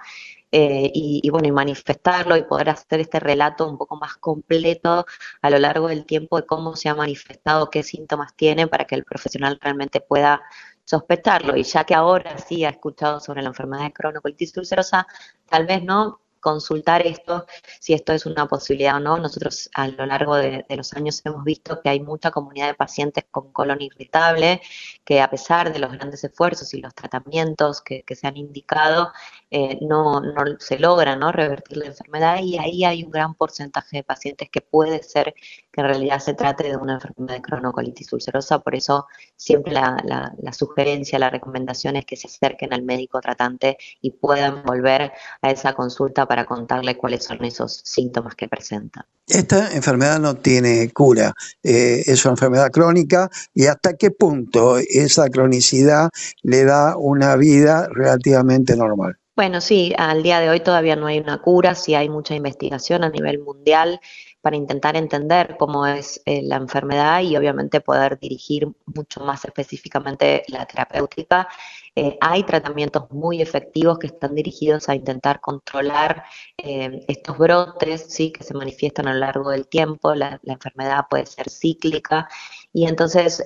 Eh, 0.55 0.91
y, 0.93 1.27
bueno, 1.31 1.47
y 1.47 1.51
manifestarlo 1.51 2.37
y 2.37 2.43
poder 2.43 2.69
hacer 2.69 2.99
este 2.99 3.19
relato 3.19 3.67
un 3.67 3.75
poco 3.75 3.95
más 3.95 4.17
completo 4.17 5.03
a 5.41 5.49
lo 5.49 5.57
largo 5.57 5.87
del 5.87 6.05
tiempo 6.05 6.37
de 6.37 6.45
cómo 6.45 6.75
se 6.75 6.89
ha 6.89 6.95
manifestado, 6.95 7.71
qué 7.71 7.81
síntomas 7.81 8.35
tiene 8.35 8.67
para 8.67 8.85
que 8.85 8.93
el 8.93 9.03
profesional 9.03 9.57
realmente 9.59 9.99
pueda 9.99 10.43
sospecharlo. 10.83 11.57
Y 11.57 11.63
ya 11.63 11.85
que 11.85 11.95
ahora 11.95 12.37
sí 12.37 12.65
ha 12.65 12.69
escuchado 12.69 13.19
sobre 13.19 13.41
la 13.41 13.49
enfermedad 13.49 13.85
de 13.85 14.21
colitis 14.21 14.55
ulcerosa, 14.55 15.07
tal 15.49 15.65
vez 15.65 15.83
no 15.83 16.21
consultar 16.43 17.07
esto, 17.07 17.47
si 17.79 17.93
esto 17.93 18.13
es 18.13 18.25
una 18.25 18.47
posibilidad 18.47 18.97
o 18.97 18.99
no. 18.99 19.17
Nosotros 19.17 19.69
a 19.73 19.87
lo 19.87 20.05
largo 20.05 20.35
de, 20.35 20.65
los 20.69 20.93
años 20.93 21.21
hemos 21.23 21.43
visto 21.43 21.81
que 21.81 21.89
hay 21.89 22.01
mucha 22.01 22.31
comunidad 22.31 22.67
de 22.67 22.73
pacientes 22.75 23.23
con 23.31 23.51
colon 23.53 23.81
irritable, 23.81 24.61
que 25.05 25.21
a 25.21 25.29
pesar 25.29 25.71
de 25.71 25.79
los 25.79 25.91
grandes 25.93 26.23
esfuerzos 26.23 26.73
y 26.73 26.81
los 26.81 26.93
tratamientos 26.93 27.81
que, 27.81 28.03
se 28.13 28.27
han 28.27 28.37
indicado, 28.37 29.11
eh, 29.49 29.79
no, 29.81 30.19
no, 30.21 30.43
se 30.59 30.77
logra 30.77 31.15
¿no? 31.15 31.31
revertir 31.31 31.77
la 31.77 31.85
enfermedad 31.87 32.39
y 32.43 32.57
ahí 32.59 32.83
hay 32.83 33.03
un 33.03 33.11
gran 33.11 33.33
porcentaje 33.33 33.97
de 33.97 34.03
pacientes 34.03 34.49
que 34.51 34.61
puede 34.61 35.01
ser 35.01 35.33
que 35.71 35.81
en 35.81 35.87
realidad 35.87 36.19
se 36.19 36.35
trate 36.35 36.65
de 36.69 36.77
una 36.77 36.95
enfermedad 36.95 37.35
de 37.35 37.41
cronocolitis 37.41 38.13
ulcerosa, 38.13 38.59
por 38.59 38.75
eso 38.75 39.07
siempre 39.35 39.73
la, 39.73 39.97
la, 40.05 40.53
sugerencia, 40.53 41.17
la 41.17 41.31
recomendación 41.31 41.95
es 41.95 42.05
que 42.05 42.15
se 42.15 42.27
acerquen 42.27 42.73
al 42.73 42.83
médico 42.83 43.19
tratante 43.21 43.77
y 44.01 44.11
puedan 44.11 44.63
volver 44.63 45.13
a 45.41 45.51
esa 45.51 45.73
consulta 45.73 46.27
contarle 46.45 46.97
cuáles 46.97 47.23
son 47.23 47.43
esos 47.45 47.81
síntomas 47.83 48.35
que 48.35 48.47
presentan. 48.47 49.05
Esta 49.27 49.71
enfermedad 49.73 50.19
no 50.19 50.35
tiene 50.35 50.91
cura, 50.91 51.33
eh, 51.63 52.03
es 52.05 52.25
una 52.25 52.33
enfermedad 52.33 52.71
crónica 52.71 53.29
y 53.53 53.67
hasta 53.67 53.95
qué 53.95 54.11
punto 54.11 54.77
esa 54.77 55.29
cronicidad 55.29 56.09
le 56.41 56.65
da 56.65 56.97
una 56.97 57.35
vida 57.35 57.87
relativamente 57.91 58.75
normal. 58.75 59.17
Bueno, 59.35 59.61
sí, 59.61 59.93
al 59.97 60.21
día 60.21 60.39
de 60.39 60.49
hoy 60.49 60.59
todavía 60.59 60.95
no 60.95 61.07
hay 61.07 61.19
una 61.19 61.41
cura, 61.41 61.73
sí 61.73 61.95
hay 61.95 62.07
mucha 62.07 62.35
investigación 62.35 63.03
a 63.03 63.09
nivel 63.09 63.39
mundial 63.39 63.99
para 64.41 64.57
intentar 64.57 64.97
entender 64.97 65.55
cómo 65.57 65.87
es 65.87 66.21
eh, 66.25 66.41
la 66.43 66.57
enfermedad 66.57 67.21
y 67.21 67.35
obviamente 67.37 67.79
poder 67.79 68.19
dirigir 68.19 68.67
mucho 68.85 69.21
más 69.21 69.45
específicamente 69.45 70.43
la 70.49 70.65
terapéutica. 70.65 71.47
Eh, 71.95 72.17
hay 72.21 72.43
tratamientos 72.43 73.09
muy 73.11 73.41
efectivos 73.41 73.99
que 73.99 74.07
están 74.07 74.35
dirigidos 74.35 74.89
a 74.89 74.95
intentar 74.95 75.39
controlar 75.41 76.23
eh, 76.57 77.05
estos 77.07 77.37
brotes 77.37 78.05
¿sí? 78.09 78.31
que 78.31 78.43
se 78.43 78.53
manifiestan 78.53 79.07
a 79.07 79.13
lo 79.13 79.19
largo 79.19 79.51
del 79.51 79.67
tiempo. 79.67 80.15
La, 80.15 80.39
enfermedad 80.43 81.05
puede 81.09 81.25
ser 81.25 81.49
cíclica 81.49 82.27
y 82.71 82.87
entonces 82.87 83.43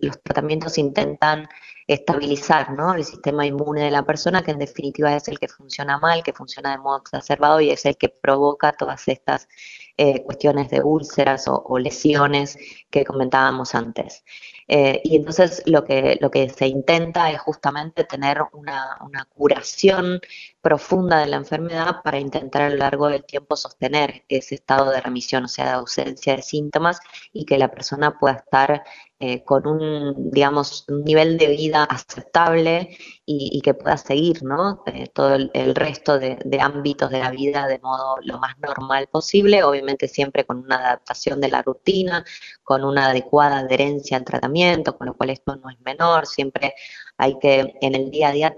los 0.00 0.22
tratamientos 0.22 0.78
intentan 0.78 1.48
estabilizar 1.86 2.72
¿no? 2.72 2.94
el 2.94 3.04
sistema 3.04 3.46
inmune 3.46 3.84
de 3.84 3.90
la 3.90 4.04
persona, 4.04 4.42
que 4.42 4.50
en 4.50 4.58
definitiva 4.58 5.14
es 5.14 5.28
el 5.28 5.38
que 5.38 5.48
funciona 5.48 5.98
mal, 5.98 6.22
que 6.22 6.32
funciona 6.32 6.72
de 6.72 6.78
modo 6.78 6.98
exacerbado 6.98 7.60
y 7.60 7.70
es 7.70 7.84
el 7.84 7.96
que 7.96 8.08
provoca 8.08 8.72
todas 8.72 9.06
estas 9.08 9.48
eh, 9.96 10.22
cuestiones 10.24 10.68
de 10.70 10.82
úlceras 10.82 11.46
o, 11.48 11.78
lesiones 11.78 12.58
que 12.90 13.04
comentábamos 13.04 13.74
antes. 13.74 14.24
Eh, 14.68 15.00
y 15.04 15.16
entonces 15.16 15.62
lo 15.66 15.84
que, 15.84 16.18
lo 16.20 16.30
que 16.30 16.48
se 16.50 16.66
intenta 16.66 17.30
es 17.30 17.40
justamente 17.40 18.04
tener 18.04 18.42
una, 18.52 18.98
una, 19.00 19.24
curación 19.26 20.20
profunda 20.60 21.20
de 21.20 21.26
la 21.26 21.36
enfermedad 21.36 22.02
para 22.02 22.18
intentar 22.18 22.62
a 22.62 22.70
lo 22.70 22.76
largo 22.76 23.08
del 23.08 23.24
tiempo 23.24 23.54
sostener 23.56 24.24
ese 24.28 24.56
estado 24.56 24.90
de 24.90 25.00
remisión, 25.00 25.44
o 25.44 25.48
sea, 25.48 25.66
de 25.66 25.70
ausencia 25.72 26.34
de 26.36 26.42
síntomas 26.42 26.98
y 27.32 27.44
que 27.44 27.58
la 27.58 27.70
persona 27.70 28.18
pueda 28.18 28.36
estar 28.36 28.82
eh, 29.18 29.44
con 29.44 29.66
un, 29.66 30.30
digamos, 30.30 30.84
un 30.88 31.02
nivel 31.02 31.38
de 31.38 31.48
vida 31.48 31.84
aceptable 31.84 32.98
y, 33.24 33.60
que 33.62 33.72
pueda 33.72 33.96
seguir, 33.96 34.42
¿no? 34.42 34.82
Eh, 34.86 35.08
todo 35.12 35.34
el, 35.34 35.74
resto 35.74 36.18
de, 36.18 36.38
ámbitos 36.60 37.10
de 37.10 37.20
la 37.20 37.30
vida 37.30 37.66
de 37.66 37.78
modo 37.78 38.16
lo 38.22 38.38
más 38.38 38.58
normal 38.58 39.08
posible, 39.10 39.64
obviamente 39.64 40.06
siempre 40.06 40.44
con 40.44 40.58
una 40.58 40.76
adaptación 40.76 41.40
de 41.40 41.48
la 41.48 41.62
rutina, 41.62 42.24
con 42.62 42.84
una 42.84 43.06
adecuada 43.08 43.60
adherencia 43.60 44.18
al 44.18 44.24
tratamiento, 44.24 44.96
con 44.98 45.06
lo 45.06 45.14
cual 45.16 45.30
esto 45.30 45.56
no 45.56 45.70
es 45.70 45.80
menor, 45.80 46.26
siempre 46.26 46.74
hay 47.16 47.38
que 47.38 47.74
en 47.80 47.94
el 47.94 48.10
día 48.10 48.28
a 48.28 48.32
día 48.32 48.56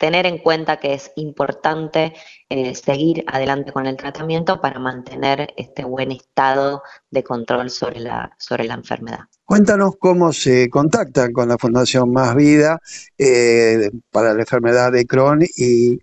tener 0.00 0.24
en 0.24 0.38
cuenta 0.38 0.78
que 0.78 0.94
es 0.94 1.12
importante 1.16 2.14
eh, 2.48 2.74
seguir 2.74 3.22
adelante 3.26 3.70
con 3.70 3.86
el 3.86 3.98
tratamiento 3.98 4.58
para 4.58 4.80
mantener 4.80 5.52
este 5.58 5.84
buen 5.84 6.10
estado 6.10 6.82
de 7.10 7.22
control 7.22 7.68
sobre 7.68 8.00
la, 8.00 8.34
sobre 8.38 8.64
la 8.64 8.72
enfermedad. 8.74 9.26
Cuéntanos 9.44 9.96
cómo 9.98 10.32
se 10.32 10.70
contactan 10.70 11.32
con 11.32 11.48
la 11.48 11.58
Fundación 11.58 12.10
Más 12.12 12.34
Vida 12.34 12.80
eh, 13.18 13.90
para 14.10 14.32
la 14.32 14.40
enfermedad 14.40 14.90
de 14.90 15.06
Crohn 15.06 15.44
y 15.56 15.98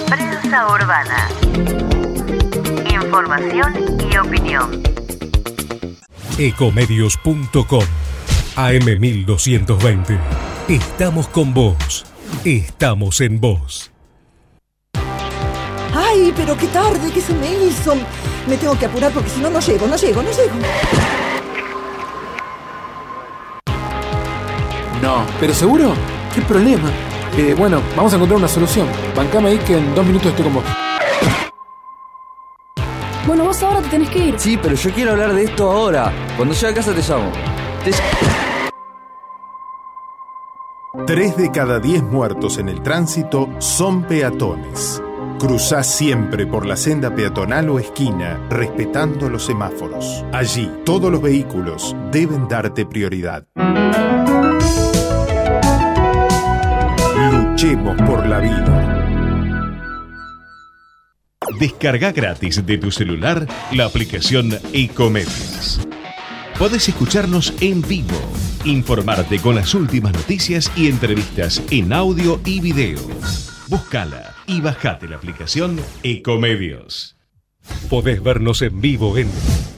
Prensa 0.07 0.67
Urbana. 0.73 1.29
Información 2.91 3.99
y 4.11 4.17
opinión. 4.17 4.83
Ecomedios.com 6.39 8.12
AM1220. 8.57 10.19
Estamos 10.69 11.29
con 11.29 11.55
vos. 11.55 12.05
Estamos 12.45 13.21
en 13.21 13.41
vos. 13.41 13.91
¡Ay, 15.95 16.33
pero 16.37 16.57
qué 16.57 16.67
tarde 16.69 17.11
que 17.13 17.21
se 17.21 17.35
me 17.35 17.53
hizo! 17.65 17.95
Me 18.49 18.57
tengo 18.57 18.79
que 18.79 18.87
apurar 18.87 19.13
porque 19.13 19.31
si 19.31 19.41
no, 19.41 19.51
no 19.51 19.61
llego, 19.61 19.87
no 19.87 19.97
llego, 19.97 20.23
no 20.23 20.31
llego. 20.31 20.55
No, 25.03 25.27
¿pero 25.41 25.55
seguro? 25.55 25.95
¿Qué 26.35 26.43
problema? 26.43 26.91
Eh, 27.37 27.55
bueno, 27.57 27.83
vamos 27.97 28.13
a 28.13 28.17
encontrar 28.17 28.39
una 28.39 28.49
solución. 28.49 28.87
Bancame 29.17 29.51
ahí 29.51 29.59
que 29.59 29.77
en 29.77 29.95
dos 29.95 30.05
minutos 30.07 30.29
estoy 30.29 30.45
con 30.45 30.55
vos. 30.55 30.65
Bueno, 33.27 33.45
vos 33.45 33.63
ahora 33.63 33.81
te 33.81 33.89
tenés 33.89 34.11
que 34.11 34.19
ir. 34.19 34.35
Sí, 34.39 34.59
pero 34.61 34.75
yo 34.75 34.91
quiero 34.93 35.13
hablar 35.13 35.33
de 35.33 35.45
esto 35.45 35.71
ahora. 35.71 36.13
Cuando 36.37 36.55
llegue 36.55 36.69
a 36.69 36.75
casa 36.75 36.93
te 36.93 37.03
llamo. 37.03 37.31
Tres 41.07 41.37
de 41.37 41.51
cada 41.51 41.81
diez 41.81 42.03
muertos 42.03 42.59
en 42.59 42.69
el 42.69 42.81
tránsito 42.83 43.49
son 43.59 44.05
peatones. 44.05 45.03
Cruzá 45.41 45.83
siempre 45.83 46.47
por 46.47 46.65
la 46.65 46.77
senda 46.77 47.13
peatonal 47.13 47.69
o 47.71 47.81
esquina, 47.81 48.47
respetando 48.49 49.29
los 49.29 49.47
semáforos. 49.47 50.25
Allí, 50.33 50.71
todos 50.85 51.11
los 51.11 51.21
vehículos 51.21 51.97
deben 52.13 52.47
darte 52.47 52.87
prioridad. 52.87 53.49
Luchemos 57.33 58.01
por 58.03 58.25
la 58.27 58.39
vida. 58.39 58.99
Descarga 61.59 62.13
gratis 62.13 62.65
de 62.65 62.79
tu 62.79 62.93
celular 62.93 63.47
la 63.73 63.87
aplicación 63.87 64.51
Ecomedios. 64.73 65.81
Podés 66.59 66.89
escucharnos 66.89 67.55
en 67.61 67.83
vivo, 67.83 68.19
informarte 68.65 69.39
con 69.41 69.57
las 69.57 69.75
últimas 69.75 70.13
noticias 70.13 70.71
y 70.77 70.89
entrevistas 70.89 71.63
en 71.71 71.93
audio 71.93 72.41
y 72.45 72.61
video. 72.61 73.01
Búscala 73.69 74.35
y 74.47 74.61
bajate 74.61 75.09
la 75.09 75.17
aplicación 75.17 75.81
Ecomedios. 76.03 77.17
Podés 77.89 78.23
vernos 78.23 78.61
en 78.63 78.81
vivo 78.81 79.19
en 79.19 79.29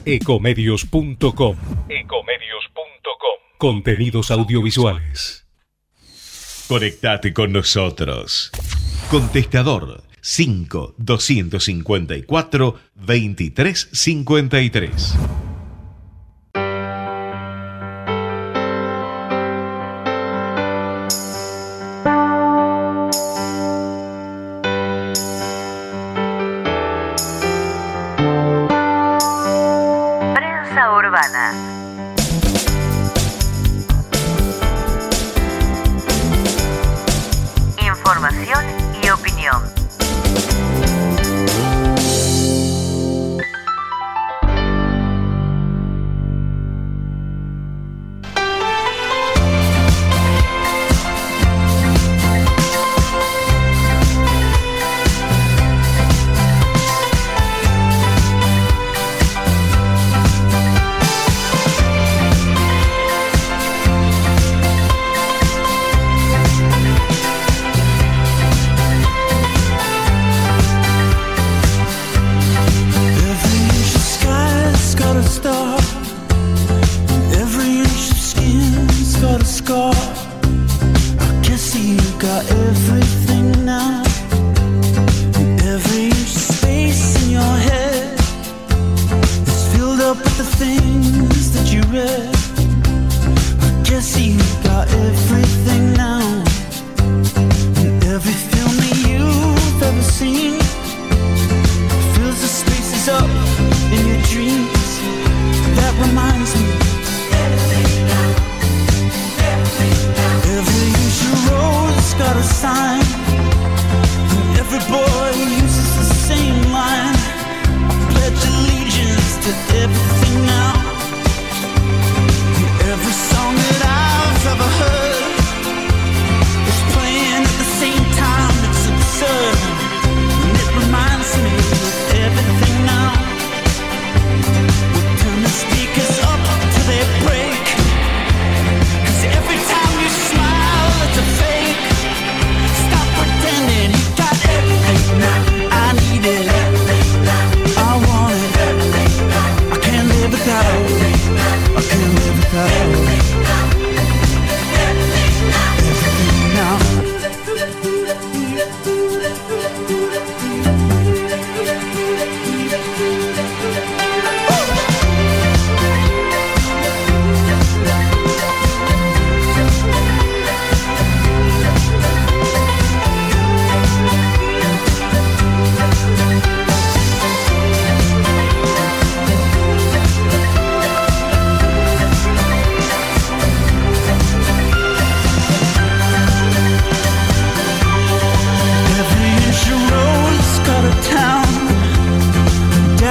ecomedios.com. 0.05 1.57
Ecomedios.com. 1.89 3.39
Contenidos 3.57 4.29
audiovisuales. 4.31 5.47
Conectate 6.67 7.33
con 7.33 7.53
nosotros. 7.53 8.51
Contestador 9.09 10.03
5 10.21 10.95
254 10.97 12.79
2353. 12.95 15.17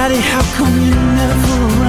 Daddy, 0.07 0.19
how 0.19 0.43
come 0.53 0.85
you're 0.85 0.93
never 0.93 1.84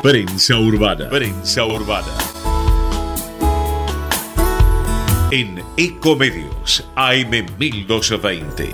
Prensa 0.02 0.58
Urbana. 0.58 1.10
Prensa 1.10 1.64
Urbana. 1.64 2.08
En 5.30 5.62
Ecomedios 5.78 6.90
AM 6.96 7.46
1220. 7.60 8.72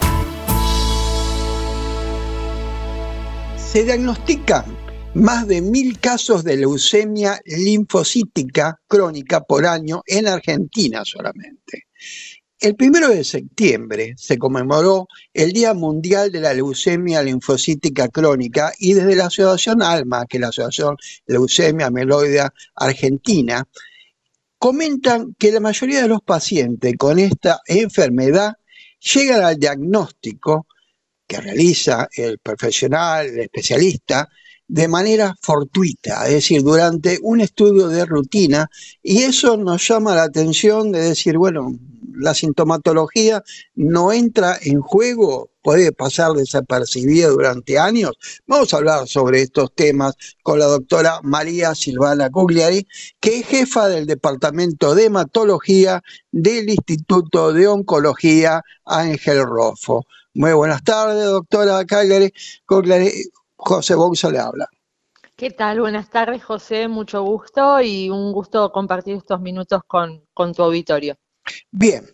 Se 3.58 3.84
diagnostican 3.84 4.83
más 5.16 5.48
de 5.48 5.62
mil 5.62 6.00
casos 6.00 6.44
de 6.44 6.58
leucemia 6.58 7.40
linfocítica 7.46 8.80
crónica 8.88 9.42
por 9.42 9.66
año 9.66 10.02
en 10.08 10.28
Argentina 10.28 11.04
solamente. 11.06 11.88
El 12.60 12.76
primero 12.76 13.10
de 13.10 13.24
septiembre 13.24 14.16
se 14.18 14.38
conmemoró 14.38 15.08
el 15.34 15.52
Día 15.52 15.74
Mundial 15.74 16.32
de 16.32 16.40
la 16.40 16.54
Leucemia 16.54 17.22
Linfocítica 17.22 18.08
Crónica 18.08 18.72
y 18.80 18.94
desde 18.94 19.16
la 19.16 19.26
Asociación 19.26 19.82
ALMA, 19.82 20.26
que 20.26 20.38
es 20.38 20.42
la 20.42 20.48
Asociación 20.48 20.96
Leucemia 21.26 21.92
Meloidea 21.92 22.54
Argentina, 22.76 23.68
comentan 24.58 25.36
que 25.38 25.52
la 25.52 25.60
mayoría 25.60 26.02
de 26.02 26.08
los 26.08 26.22
pacientes 26.22 26.96
con 26.98 27.20
esta 27.20 27.60
enfermedad 27.68 28.54
llegan 29.14 29.44
al 29.44 29.60
diagnóstico 29.60 30.68
que 31.28 31.42
realiza 31.42 32.08
el 32.16 32.40
profesional, 32.40 33.28
el 33.28 33.40
especialista, 33.42 34.30
de 34.74 34.88
manera 34.88 35.36
fortuita, 35.40 36.26
es 36.26 36.34
decir, 36.34 36.64
durante 36.64 37.20
un 37.22 37.42
estudio 37.42 37.90
de 37.90 38.08
rutina, 38.08 38.72
y 39.04 39.22
eso 39.22 39.56
nos 39.56 39.88
llama 39.88 40.16
la 40.16 40.24
atención 40.24 40.92
de 40.92 41.00
decir, 41.00 41.38
bueno, 41.38 41.78
la 42.16 42.34
sintomatología 42.34 43.44
no 43.76 44.12
entra 44.12 44.58
en 44.60 44.82
juego, 44.82 45.52
puede 45.62 45.92
pasar 45.92 46.32
desapercibida 46.34 47.28
durante 47.28 47.78
años. 47.78 48.14
Vamos 48.48 48.74
a 48.74 48.78
hablar 48.78 49.08
sobre 49.08 49.44
estos 49.44 49.76
temas 49.76 50.16
con 50.42 50.58
la 50.58 50.66
doctora 50.66 51.20
María 51.22 51.76
Silvana 51.76 52.32
Cugliari, 52.32 52.88
que 53.20 53.42
es 53.42 53.46
jefa 53.46 53.88
del 53.90 54.08
Departamento 54.08 54.96
de 54.96 55.06
Hematología 55.06 56.02
del 56.32 56.68
Instituto 56.72 57.54
de 57.54 57.68
Oncología 57.68 58.64
Ángel 58.86 59.44
Rofo. 59.44 60.08
Muy 60.34 60.54
buenas 60.54 60.84
tardes, 60.84 61.26
doctora 61.26 61.86
Cagliari. 61.86 62.34
José 63.66 63.96
Bouza 63.96 64.30
le 64.30 64.40
habla. 64.40 64.68
¿Qué 65.36 65.52
tal? 65.52 65.80
Buenas 65.80 66.10
tardes, 66.10 66.44
José. 66.44 66.88
Mucho 66.88 67.24
gusto 67.24 67.82
y 67.82 68.10
un 68.10 68.32
gusto 68.32 68.72
compartir 68.72 69.16
estos 69.16 69.42
minutos 69.42 69.82
con, 69.88 70.26
con 70.34 70.54
tu 70.54 70.64
auditorio. 70.64 71.16
Bien, 71.72 72.06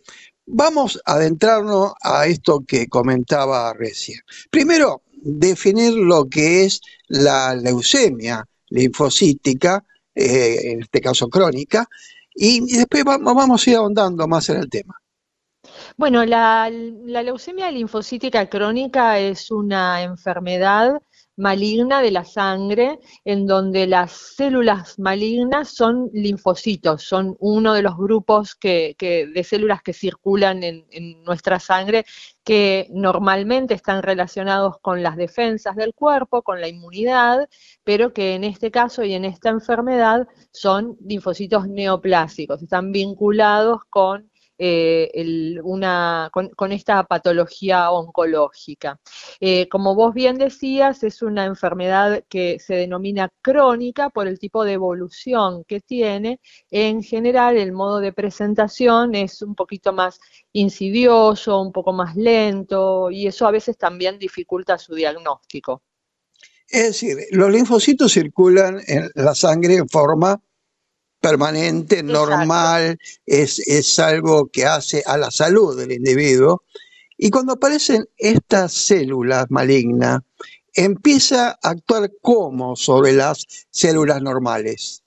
vamos 0.45 1.01
a 1.05 1.13
adentrarnos 1.13 1.93
a 2.01 2.27
esto 2.27 2.61
que 2.65 2.87
comentaba 2.87 3.73
recién. 3.73 4.19
Primero, 4.49 5.01
definir 5.11 5.93
lo 5.95 6.29
que 6.29 6.65
es 6.65 6.81
la 7.07 7.55
leucemia 7.55 8.45
linfocítica, 8.69 9.83
eh, 10.15 10.71
en 10.71 10.83
este 10.83 11.01
caso 11.01 11.27
crónica, 11.27 11.87
y, 12.33 12.63
y 12.73 12.77
después 12.77 13.03
vamos, 13.03 13.35
vamos 13.35 13.67
a 13.67 13.69
ir 13.69 13.75
ahondando 13.75 14.27
más 14.27 14.49
en 14.49 14.57
el 14.57 14.69
tema. 14.69 14.95
Bueno, 15.97 16.23
la, 16.25 16.71
la 16.71 17.21
leucemia 17.21 17.69
linfocítica 17.69 18.49
crónica 18.49 19.19
es 19.19 19.51
una 19.51 20.01
enfermedad 20.03 21.01
maligna 21.39 22.01
de 22.01 22.11
la 22.11 22.25
sangre, 22.25 22.99
en 23.25 23.47
donde 23.47 23.87
las 23.87 24.11
células 24.11 24.99
malignas 24.99 25.69
son 25.69 26.09
linfocitos, 26.13 27.03
son 27.03 27.35
uno 27.39 27.73
de 27.73 27.81
los 27.81 27.97
grupos 27.97 28.55
que, 28.55 28.95
que- 28.97 29.27
de 29.27 29.43
células 29.43 29.81
que 29.81 29.93
circulan 29.93 30.63
en, 30.63 30.85
en 30.91 31.23
nuestra 31.23 31.59
sangre, 31.59 32.05
que 32.43 32.87
normalmente 32.91 33.73
están 33.73 34.03
relacionados 34.03 34.77
con 34.81 35.03
las 35.03 35.15
defensas 35.17 35.75
del 35.75 35.93
cuerpo, 35.93 36.41
con 36.43 36.61
la 36.61 36.67
inmunidad, 36.67 37.47
pero 37.83 38.13
que 38.13 38.35
en 38.35 38.43
este 38.43 38.71
caso 38.71 39.03
y 39.03 39.13
en 39.13 39.25
esta 39.25 39.49
enfermedad 39.49 40.27
son 40.51 40.97
linfocitos 41.01 41.67
neoplásicos, 41.67 42.61
están 42.61 42.91
vinculados 42.91 43.81
con 43.89 44.28
eh, 44.59 45.59
una, 45.63 46.29
con, 46.33 46.49
con 46.49 46.71
esta 46.73 47.03
patología 47.05 47.89
oncológica. 47.91 48.99
Eh, 49.39 49.69
como 49.69 49.95
vos 49.95 50.13
bien 50.13 50.37
decías, 50.37 51.03
es 51.03 51.21
una 51.21 51.45
enfermedad 51.45 52.23
que 52.27 52.59
se 52.59 52.75
denomina 52.75 53.29
crónica 53.41 54.09
por 54.09 54.27
el 54.27 54.37
tipo 54.37 54.65
de 54.65 54.73
evolución 54.73 55.63
que 55.63 55.79
tiene. 55.79 56.41
En 56.69 57.01
general, 57.01 57.57
el 57.57 57.71
modo 57.71 57.99
de 57.99 58.11
presentación 58.11 59.15
es 59.15 59.41
un 59.41 59.55
poquito 59.55 59.93
más 59.93 60.19
insidioso, 60.51 61.61
un 61.61 61.71
poco 61.71 61.93
más 61.93 62.15
lento, 62.17 63.09
y 63.09 63.27
eso 63.27 63.47
a 63.47 63.51
veces 63.51 63.77
también 63.77 64.19
dificulta 64.19 64.77
su 64.77 64.93
diagnóstico. 64.93 65.83
Es 66.67 66.87
decir, 66.87 67.17
los 67.31 67.49
linfocitos 67.49 68.13
circulan 68.13 68.79
en 68.87 69.09
la 69.15 69.33
sangre 69.33 69.75
en 69.75 69.89
forma 69.89 70.39
permanente, 71.19 72.03
normal, 72.03 72.97
es, 73.25 73.59
es 73.59 73.99
algo 73.99 74.47
que 74.47 74.65
hace 74.65 75.03
a 75.05 75.17
la 75.17 75.31
salud 75.31 75.77
del 75.77 75.91
individuo. 75.91 76.63
Y 77.17 77.29
cuando 77.29 77.53
aparecen 77.53 78.07
estas 78.17 78.73
células 78.73 79.47
malignas, 79.49 80.21
empieza 80.73 81.49
a 81.61 81.69
actuar 81.69 82.11
como 82.21 82.75
sobre 82.75 83.13
las 83.13 83.45
células 83.69 84.21
normales. 84.21 85.03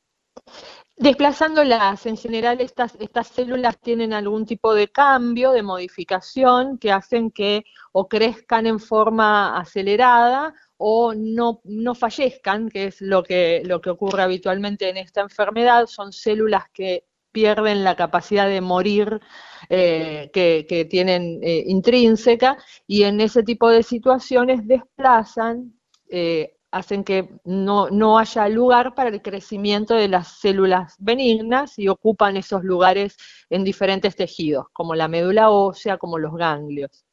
Desplazándolas, 0.96 2.06
en 2.06 2.16
general 2.16 2.60
estas, 2.60 2.94
estas 3.00 3.28
células 3.28 3.78
tienen 3.80 4.12
algún 4.12 4.44
tipo 4.44 4.74
de 4.74 4.88
cambio, 4.88 5.50
de 5.52 5.62
modificación, 5.62 6.78
que 6.78 6.92
hacen 6.92 7.30
que 7.30 7.64
o 7.92 8.08
crezcan 8.08 8.66
en 8.66 8.78
forma 8.78 9.58
acelerada 9.58 10.54
o 10.84 11.14
no, 11.14 11.60
no 11.62 11.94
fallezcan, 11.94 12.68
que 12.68 12.86
es 12.86 13.00
lo 13.00 13.22
que, 13.22 13.62
lo 13.64 13.80
que 13.80 13.90
ocurre 13.90 14.22
habitualmente 14.24 14.88
en 14.88 14.96
esta 14.96 15.20
enfermedad. 15.20 15.86
Son 15.86 16.12
células 16.12 16.64
que 16.74 17.04
pierden 17.30 17.84
la 17.84 17.94
capacidad 17.94 18.48
de 18.48 18.60
morir 18.60 19.20
eh, 19.68 20.28
que, 20.32 20.66
que 20.68 20.84
tienen 20.84 21.38
eh, 21.40 21.62
intrínseca 21.68 22.58
y 22.88 23.04
en 23.04 23.20
ese 23.20 23.44
tipo 23.44 23.70
de 23.70 23.84
situaciones 23.84 24.66
desplazan 24.66 25.72
eh, 26.10 26.56
hacen 26.72 27.04
que 27.04 27.28
no, 27.44 27.88
no 27.90 28.18
haya 28.18 28.48
lugar 28.48 28.94
para 28.96 29.10
el 29.10 29.22
crecimiento 29.22 29.94
de 29.94 30.08
las 30.08 30.40
células 30.40 30.96
benignas 30.98 31.78
y 31.78 31.86
ocupan 31.86 32.36
esos 32.36 32.64
lugares 32.64 33.16
en 33.50 33.62
diferentes 33.62 34.16
tejidos, 34.16 34.66
como 34.72 34.96
la 34.96 35.06
médula 35.06 35.50
ósea, 35.50 35.96
como 35.98 36.18
los 36.18 36.34
ganglios. 36.34 37.04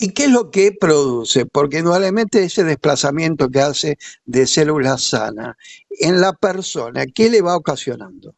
¿Y 0.00 0.12
qué 0.12 0.24
es 0.24 0.30
lo 0.30 0.50
que 0.50 0.72
produce? 0.72 1.44
Porque 1.46 1.78
indudablemente 1.78 2.44
ese 2.44 2.62
desplazamiento 2.62 3.50
que 3.50 3.60
hace 3.60 3.98
de 4.24 4.46
células 4.46 5.02
sanas 5.02 5.56
en 5.90 6.20
la 6.20 6.32
persona, 6.34 7.06
¿qué 7.06 7.28
le 7.28 7.42
va 7.42 7.56
ocasionando? 7.56 8.34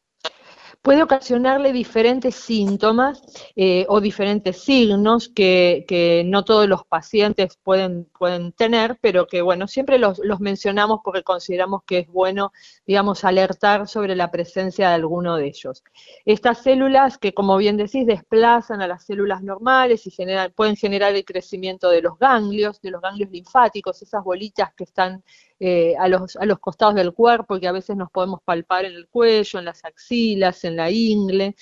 Puede 0.83 1.03
ocasionarle 1.03 1.73
diferentes 1.73 2.35
síntomas 2.35 3.23
eh, 3.55 3.85
o 3.89 4.01
diferentes 4.01 4.63
signos 4.63 5.29
que, 5.29 6.25
no 6.27 6.45
todos 6.45 6.69
los 6.69 6.85
pacientes 6.87 7.59
pueden, 7.63 8.07
pueden 8.19 8.53
tener, 8.53 8.99
pero 9.01 9.27
que 9.27 9.43
bueno, 9.43 9.69
siempre 9.69 9.99
los, 9.99 10.21
los, 10.25 10.41
mencionamos 10.41 11.01
porque 11.05 11.23
consideramos 11.23 11.83
que 11.85 11.99
es 11.99 12.09
bueno, 12.09 12.53
digamos, 12.87 13.25
alertar 13.25 13.89
sobre 13.89 14.17
la 14.17 14.31
presencia 14.31 14.89
de 14.89 14.95
alguno 14.95 15.37
de 15.37 15.49
ellos. 15.49 15.83
Estas 16.25 16.63
células 16.63 17.19
que, 17.19 17.35
como 17.35 17.57
bien 17.57 17.77
decís, 17.77 18.07
desplazan 18.07 18.81
a 18.81 18.89
las 18.89 19.05
células 19.05 19.43
normales 19.43 20.07
y 20.07 20.11
pueden 20.55 20.77
generar 20.77 21.15
el 21.15 21.25
crecimiento 21.25 21.91
de 21.91 22.03
los 22.03 22.19
ganglios, 22.19 22.81
de 22.81 22.91
los 22.91 23.03
ganglios 23.03 23.31
linfáticos, 23.31 24.01
esas 24.03 24.25
bolitas 24.25 24.73
que 24.75 24.85
están 24.85 25.23
eh, 25.63 25.95
a, 25.99 26.09
los, 26.09 26.37
a 26.37 26.47
los 26.47 26.59
costados 26.59 26.95
del 26.95 27.13
cuerpo 27.13 27.61
que 27.61 27.69
a 27.69 27.73
veces 27.73 27.95
nos 27.95 28.11
podemos 28.11 28.41
palpar 28.43 28.87
en 28.87 28.95
el 28.95 29.09
cuello, 29.09 29.59
en 29.59 29.67
las 29.67 29.85
axilas, 29.85 30.65
en 30.65 30.77
la 30.77 30.91
ingle. 30.91 31.55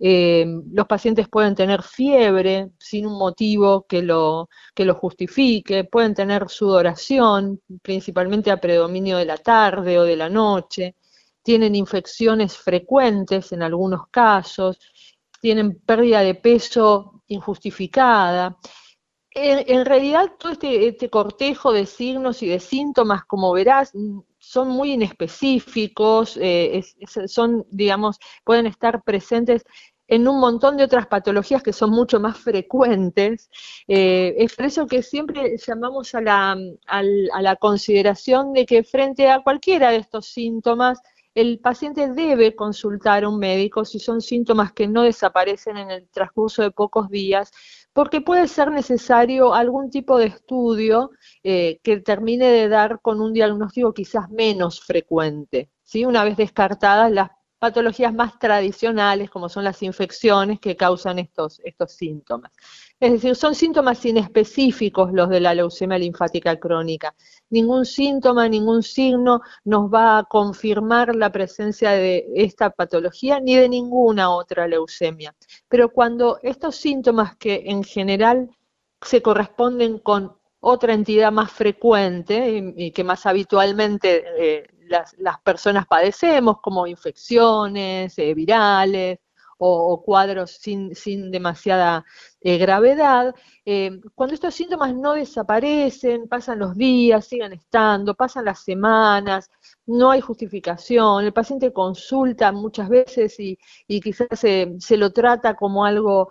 Eh, 0.00 0.44
los 0.72 0.86
pacientes 0.86 1.28
pueden 1.28 1.54
tener 1.54 1.84
fiebre 1.84 2.70
sin 2.80 3.06
un 3.06 3.16
motivo 3.16 3.86
que 3.86 4.02
lo, 4.02 4.48
que 4.74 4.84
lo 4.84 4.96
justifique, 4.96 5.84
pueden 5.84 6.14
tener 6.14 6.48
sudoración, 6.48 7.60
principalmente 7.80 8.50
a 8.50 8.60
predominio 8.60 9.18
de 9.18 9.24
la 9.24 9.36
tarde 9.36 10.00
o 10.00 10.02
de 10.02 10.16
la 10.16 10.28
noche, 10.28 10.96
tienen 11.44 11.76
infecciones 11.76 12.56
frecuentes 12.56 13.52
en 13.52 13.62
algunos 13.62 14.08
casos, 14.08 14.80
tienen 15.40 15.78
pérdida 15.78 16.22
de 16.22 16.34
peso 16.34 17.22
injustificada. 17.28 18.58
En, 19.36 19.84
realidad 19.84 20.32
todo 20.38 20.52
este, 20.52 20.86
este, 20.86 21.10
cortejo 21.10 21.72
de 21.72 21.86
signos 21.86 22.40
y 22.42 22.46
de 22.46 22.60
síntomas, 22.60 23.24
como 23.24 23.52
verás, 23.52 23.92
son 24.38 24.68
muy 24.68 24.92
inespecíficos, 24.92 26.38
eh, 26.40 26.84
son, 27.26 27.66
digamos, 27.70 28.18
pueden 28.44 28.66
estar 28.66 29.02
presentes 29.02 29.64
en 30.06 30.28
un 30.28 30.38
montón 30.38 30.76
de 30.76 30.84
otras 30.84 31.06
patologías 31.08 31.62
que 31.62 31.72
son 31.72 31.90
mucho 31.90 32.20
más 32.20 32.38
frecuentes. 32.38 33.50
Eh, 33.88 34.34
es 34.38 34.54
por 34.54 34.66
eso 34.66 34.86
que 34.86 35.02
siempre 35.02 35.56
llamamos 35.56 36.14
a, 36.14 36.56
a 36.86 37.42
la 37.42 37.56
consideración 37.56 38.52
de 38.52 38.66
que 38.66 38.84
frente 38.84 39.30
a 39.30 39.42
cualquiera 39.42 39.90
de 39.90 39.96
estos 39.96 40.26
síntomas, 40.26 41.00
el 41.34 41.58
paciente 41.58 42.08
debe 42.08 42.54
consultar 42.54 43.24
a 43.24 43.28
un 43.28 43.38
médico 43.38 43.84
si 43.84 43.98
son 43.98 44.20
síntomas 44.20 44.72
que 44.72 44.86
no 44.86 45.02
desaparecen 45.02 45.76
en 45.76 45.90
el 45.90 46.08
transcurso 46.08 46.62
de 46.62 46.70
pocos 46.70 47.10
días, 47.10 47.50
porque 47.92 48.20
puede 48.20 48.48
ser 48.48 48.70
necesario 48.70 49.54
algún 49.54 49.90
tipo 49.90 50.18
de 50.18 50.26
estudio 50.26 51.10
eh, 51.42 51.80
que 51.82 52.00
termine 52.00 52.46
de 52.48 52.68
dar 52.68 53.00
con 53.00 53.20
un 53.20 53.32
diagnóstico 53.32 53.92
quizás 53.94 54.30
menos 54.30 54.80
frecuente, 54.80 55.70
¿sí? 55.82 56.04
una 56.04 56.24
vez 56.24 56.36
descartadas 56.36 57.10
las 57.10 57.30
patologías 57.64 58.12
más 58.12 58.38
tradicionales, 58.38 59.30
como 59.30 59.48
son 59.48 59.64
las 59.64 59.82
infecciones 59.82 60.60
que 60.60 60.76
causan 60.76 61.18
estos, 61.18 61.62
estos 61.64 61.92
síntomas. 61.92 62.52
Es 63.00 63.12
decir, 63.12 63.34
son 63.34 63.54
síntomas 63.54 64.04
inespecíficos 64.04 65.14
los 65.14 65.30
de 65.30 65.40
la 65.40 65.54
leucemia 65.54 65.96
linfática 65.96 66.60
crónica. 66.60 67.14
Ningún 67.48 67.86
síntoma, 67.86 68.50
ningún 68.50 68.82
signo 68.82 69.40
nos 69.64 69.90
va 69.90 70.18
a 70.18 70.24
confirmar 70.24 71.16
la 71.16 71.32
presencia 71.32 71.92
de 71.92 72.26
esta 72.34 72.68
patología 72.68 73.40
ni 73.40 73.56
de 73.56 73.70
ninguna 73.70 74.28
otra 74.28 74.68
leucemia. 74.68 75.34
Pero 75.66 75.88
cuando 75.88 76.40
estos 76.42 76.76
síntomas 76.76 77.34
que 77.36 77.62
en 77.64 77.82
general 77.82 78.50
se 79.00 79.22
corresponden 79.22 80.00
con 80.00 80.36
otra 80.60 80.92
entidad 80.92 81.32
más 81.32 81.50
frecuente 81.50 82.74
y, 82.76 82.92
que 82.92 83.04
más 83.04 83.24
habitualmente 83.24 84.24
eh, 84.38 84.66
las, 85.18 85.40
personas 85.42 85.86
padecemos, 85.86 86.60
como 86.60 86.86
infecciones 86.86 88.18
eh, 88.18 88.34
virales 88.34 89.18
o, 89.58 90.02
cuadros 90.02 90.50
sin, 90.50 90.94
sin 90.94 91.30
demasiada 91.30 92.04
eh, 92.40 92.58
gravedad, 92.58 93.34
eh, 93.64 94.00
cuando 94.14 94.34
estos 94.34 94.54
síntomas 94.54 94.94
no 94.94 95.14
desaparecen, 95.14 96.28
pasan 96.28 96.58
los 96.58 96.76
días, 96.76 97.26
siguen 97.26 97.52
estando, 97.54 98.14
pasan 98.14 98.44
las 98.44 98.62
semanas, 98.62 99.50
no 99.86 100.10
hay 100.10 100.20
justificación, 100.20 101.24
el 101.24 101.32
paciente 101.32 101.72
consulta 101.72 102.52
muchas 102.52 102.88
veces 102.88 103.38
y, 103.40 103.58
y 103.86 104.00
quizás 104.00 104.28
se, 104.38 104.74
se, 104.80 104.96
lo 104.96 105.12
trata 105.12 105.54
como 105.54 105.84
algo, 105.84 106.28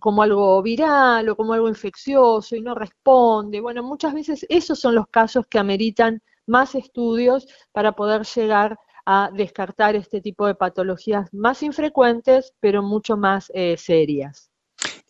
como 0.00 0.22
algo 0.22 0.62
viral 0.62 1.28
o 1.30 1.36
como 1.36 1.54
algo 1.54 1.68
infeccioso 1.68 2.56
y 2.56 2.60
no 2.60 2.74
responde. 2.74 3.60
Bueno, 3.60 3.82
muchas 3.82 4.12
veces 4.12 4.44
esos 4.48 4.78
son 4.78 4.94
los 4.94 5.08
casos 5.08 5.46
que 5.46 5.58
ameritan 5.58 6.20
más 6.48 6.74
estudios 6.74 7.46
para 7.72 7.92
poder 7.92 8.24
llegar 8.24 8.78
a 9.06 9.30
descartar 9.32 9.96
este 9.96 10.20
tipo 10.20 10.46
de 10.46 10.54
patologías 10.54 11.32
más 11.32 11.62
infrecuentes, 11.62 12.52
pero 12.60 12.82
mucho 12.82 13.16
más 13.16 13.50
eh, 13.54 13.76
serias. 13.78 14.50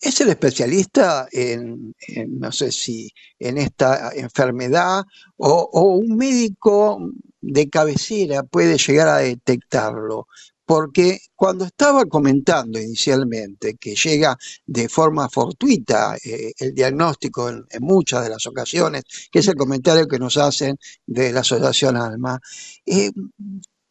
¿Es 0.00 0.20
el 0.20 0.28
especialista 0.28 1.26
en, 1.32 1.94
no 2.28 2.52
sé 2.52 2.70
si, 2.70 3.10
en 3.38 3.58
esta 3.58 4.12
enfermedad 4.14 5.02
o, 5.36 5.96
un 5.96 6.16
médico 6.16 7.10
de 7.40 7.68
cabecera 7.68 8.44
puede 8.44 8.78
llegar 8.78 9.08
a 9.08 9.18
detectarlo? 9.18 10.28
Porque 10.68 11.20
cuando 11.34 11.64
estaba 11.64 12.04
comentando 12.04 12.78
inicialmente 12.78 13.76
que 13.80 13.94
llega 13.94 14.36
de 14.66 14.86
forma 14.90 15.30
fortuita 15.30 16.14
eh, 16.22 16.52
el 16.58 16.74
diagnóstico 16.74 17.48
en, 17.48 17.64
muchas 17.80 18.24
de 18.24 18.28
las 18.28 18.46
ocasiones, 18.46 19.04
que 19.32 19.38
es 19.38 19.48
el 19.48 19.54
comentario 19.54 20.06
que 20.06 20.18
nos 20.18 20.36
hacen 20.36 20.76
de 21.06 21.32
la 21.32 21.40
Asociación 21.40 21.96
Alma, 21.96 22.38
eh, 22.84 23.10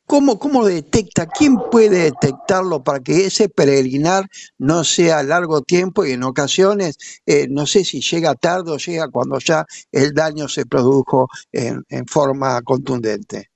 ¿Cómo, 0.05 0.38
¿Cómo 0.39 0.65
detecta? 0.65 1.25
¿Quién 1.25 1.57
puede 1.71 2.03
detectarlo 2.03 2.84
para 2.84 3.01
que 3.01 3.25
ese 3.25 3.49
peregrinar 3.49 4.30
no 4.57 4.84
sea 4.84 5.19
a 5.19 5.23
largo 5.23 5.63
tiempo 5.63 6.05
y 6.05 6.11
en 6.11 6.23
ocasiones, 6.23 6.97
eh, 7.25 7.47
no 7.49 7.65
sé 7.65 7.84
si 7.86 8.01
llega 8.01 8.36
tarde 8.36 8.71
o 8.71 8.78
llega 8.78 9.09
cuando 9.09 9.39
ya 9.39 9.65
el 9.91 10.13
daño 10.13 10.47
se 10.47 10.65
produjo 10.65 11.28
en 11.51 12.07
forma 12.07 12.61
contundente? 12.61 13.49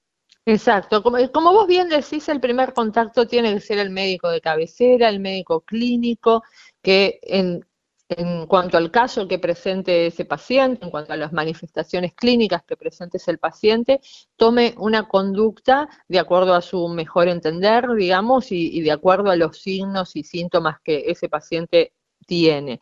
Exacto, 0.45 1.03
como, 1.03 1.17
como 1.31 1.53
vos 1.53 1.67
bien 1.67 1.87
decís, 1.89 2.27
el 2.27 2.39
primer 2.41 2.73
contacto 2.73 3.27
tiene 3.27 3.53
que 3.53 3.59
ser 3.59 3.77
el 3.77 3.91
médico 3.91 4.29
de 4.29 4.41
cabecera, 4.41 5.07
el 5.09 5.19
médico 5.19 5.61
clínico, 5.61 6.41
que 6.81 7.19
en, 7.21 7.63
en 8.09 8.47
cuanto 8.47 8.77
al 8.77 8.89
caso 8.89 9.27
que 9.27 9.37
presente 9.37 10.07
ese 10.07 10.25
paciente, 10.25 10.83
en 10.83 10.89
cuanto 10.91 11.13
a 11.13 11.17
las 11.17 11.31
manifestaciones 11.31 12.15
clínicas 12.15 12.63
que 12.63 12.75
presente 12.75 13.19
el 13.27 13.37
paciente, 13.37 14.01
tome 14.35 14.73
una 14.79 15.07
conducta 15.07 15.87
de 16.07 16.17
acuerdo 16.19 16.55
a 16.55 16.61
su 16.61 16.87
mejor 16.87 17.27
entender, 17.27 17.87
digamos, 17.95 18.51
y, 18.51 18.75
y 18.75 18.81
de 18.81 18.91
acuerdo 18.91 19.29
a 19.29 19.35
los 19.35 19.59
signos 19.61 20.15
y 20.15 20.23
síntomas 20.23 20.77
que 20.83 21.03
ese 21.07 21.29
paciente 21.29 21.93
tiene. 22.25 22.79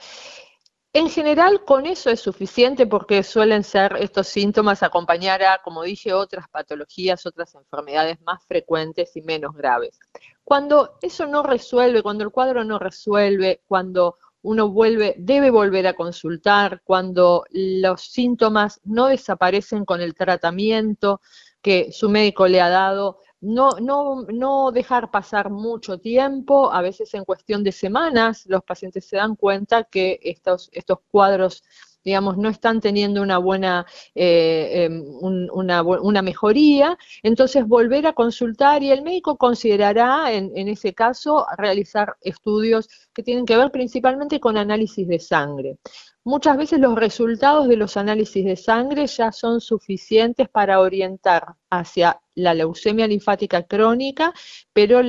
En 0.92 1.08
general, 1.08 1.64
con 1.66 1.86
eso 1.86 2.10
es 2.10 2.20
suficiente 2.20 2.88
porque 2.88 3.22
suelen 3.22 3.64
ser 3.64 3.96
estos 4.00 4.28
síntomas 4.28 4.82
acompañar 4.82 5.44
a, 5.44 5.62
como 5.64 5.84
dije, 5.84 6.14
otras 6.14 6.48
patologías, 6.50 7.28
otras 7.28 7.54
enfermedades 7.54 8.20
más 8.22 8.44
frecuentes 8.48 9.16
y 9.16 9.22
menos 9.22 9.54
graves. 9.56 10.00
Cuando 10.44 10.98
eso 11.04 11.28
no 11.28 11.44
resuelve, 11.44 12.02
cuando 12.02 12.24
el 12.24 12.32
cuadro 12.32 12.64
no 12.64 12.80
resuelve, 12.80 13.62
cuando 13.68 14.16
uno 14.42 14.70
vuelve, 14.70 15.14
debe 15.20 15.52
volver 15.52 15.86
a 15.86 15.94
consultar, 15.94 16.82
cuando 16.84 17.46
los 17.52 18.02
síntomas 18.02 18.82
no 18.84 19.08
desaparecen 19.08 19.86
con 19.86 20.02
el 20.02 20.16
tratamiento 20.16 21.22
que 21.62 21.92
su 21.92 22.10
médico 22.10 22.48
le 22.48 22.62
ha 22.62 22.70
dado, 22.70 23.20
no, 23.42 23.72
no, 23.82 24.24
no 24.24 24.72
dejar 24.72 25.12
pasar 25.12 25.50
mucho 25.50 25.98
tiempo, 25.98 26.72
a 26.72 26.82
veces 26.82 27.14
en 27.14 27.26
cuestión 27.26 27.64
de 27.64 27.72
semanas 27.72 28.46
los 28.48 28.64
pacientes 28.64 29.06
se 29.06 29.18
dan 29.18 29.36
cuenta 29.36 29.86
que 29.86 30.20
estos, 30.24 30.70
estos 30.74 31.00
cuadros 31.10 31.64
digamos, 32.04 32.38
no 32.38 32.50
están 32.50 32.80
teniendo 32.80 33.22
una 33.22 33.38
buena, 33.38 33.86
eh, 34.16 34.88
un, 34.90 35.50
una, 35.52 35.84
una, 35.84 36.22
mejoría, 36.22 36.98
entonces 37.24 37.68
volver 37.68 38.08
a 38.08 38.14
consultar 38.14 38.84
y 38.84 38.92
el 38.92 39.04
médico 39.04 39.38
considerará 39.38 40.32
en, 40.32 40.52
en, 40.56 40.70
ese 40.70 40.94
caso 40.94 41.46
realizar 41.58 42.16
estudios 42.22 42.88
que 43.14 43.24
tienen 43.24 43.46
que 43.46 43.58
ver 43.58 43.72
principalmente 43.72 44.40
con 44.40 44.58
análisis 44.58 45.08
de 45.08 45.20
sangre. 45.20 45.78
Muchas 46.24 46.58
veces 46.58 46.80
los 46.80 46.96
resultados 46.96 47.68
de 47.68 47.78
los 47.78 47.98
análisis 47.98 48.46
de 48.46 48.56
sangre 48.56 49.08
ya 49.08 49.32
son 49.32 49.62
suficientes 49.62 50.50
para 50.50 50.80
orientar 50.80 51.56
hacia 51.70 52.22
la 52.40 52.54
leucemia 52.54 53.08
linfática 53.08 53.64
crónica, 53.64 54.34
pero 54.74 55.02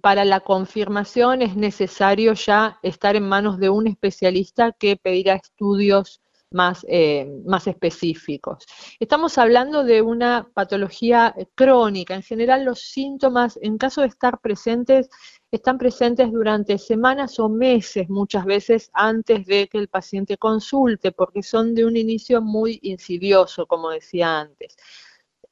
para 0.00 0.24
la 0.24 0.40
confirmación 0.40 1.42
es 1.42 1.56
necesario 1.56 2.32
ya 2.34 2.78
estar 2.82 3.16
en 3.16 3.28
manos 3.28 3.58
de 3.58 3.70
un 3.70 3.86
especialista 3.86 4.72
que 4.72 4.96
pedirá 4.96 5.34
estudios 5.34 6.20
más, 6.50 6.84
eh, 6.88 7.26
más 7.44 7.66
específicos. 7.66 8.64
Estamos 8.98 9.38
hablando 9.38 9.84
de 9.84 10.02
una 10.02 10.48
patología 10.54 11.34
crónica. 11.54 12.14
En 12.14 12.22
general, 12.22 12.64
los 12.64 12.80
síntomas, 12.80 13.58
en 13.62 13.78
caso 13.78 14.00
de 14.00 14.08
estar 14.08 14.40
presentes, 14.40 15.08
están 15.50 15.78
presentes 15.78 16.30
durante 16.30 16.78
semanas 16.78 17.38
o 17.38 17.48
meses, 17.48 18.08
muchas 18.08 18.44
veces 18.44 18.90
antes 18.92 19.46
de 19.46 19.68
que 19.68 19.78
el 19.78 19.88
paciente 19.88 20.36
consulte, 20.36 21.12
porque 21.12 21.42
son 21.42 21.74
de 21.74 21.84
un 21.84 21.96
inicio 21.96 22.42
muy 22.42 22.78
insidioso, 22.82 23.66
como 23.66 23.90
decía 23.90 24.40
antes. 24.40 24.76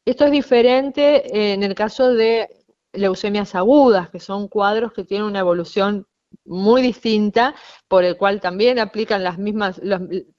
Esto 0.07 0.25
es 0.27 0.31
diferente 0.31 1.53
en 1.53 1.65
el 1.65 1.75
caso 1.75 2.15
de 2.15 2.49
leucemias 2.93 3.57
agudas, 3.57 4.09
que 4.09 4.21
son 4.21 4.47
cuadros 4.47 4.93
que 4.93 5.03
tienen 5.03 5.27
una 5.27 5.41
evolución 5.41 6.07
muy 6.45 6.81
distinta, 6.81 7.57
por 7.89 8.05
el 8.05 8.17
cual 8.17 8.41
también 8.41 8.79
aplican 8.79 9.25
las 9.25 9.37
mismas, 9.37 9.81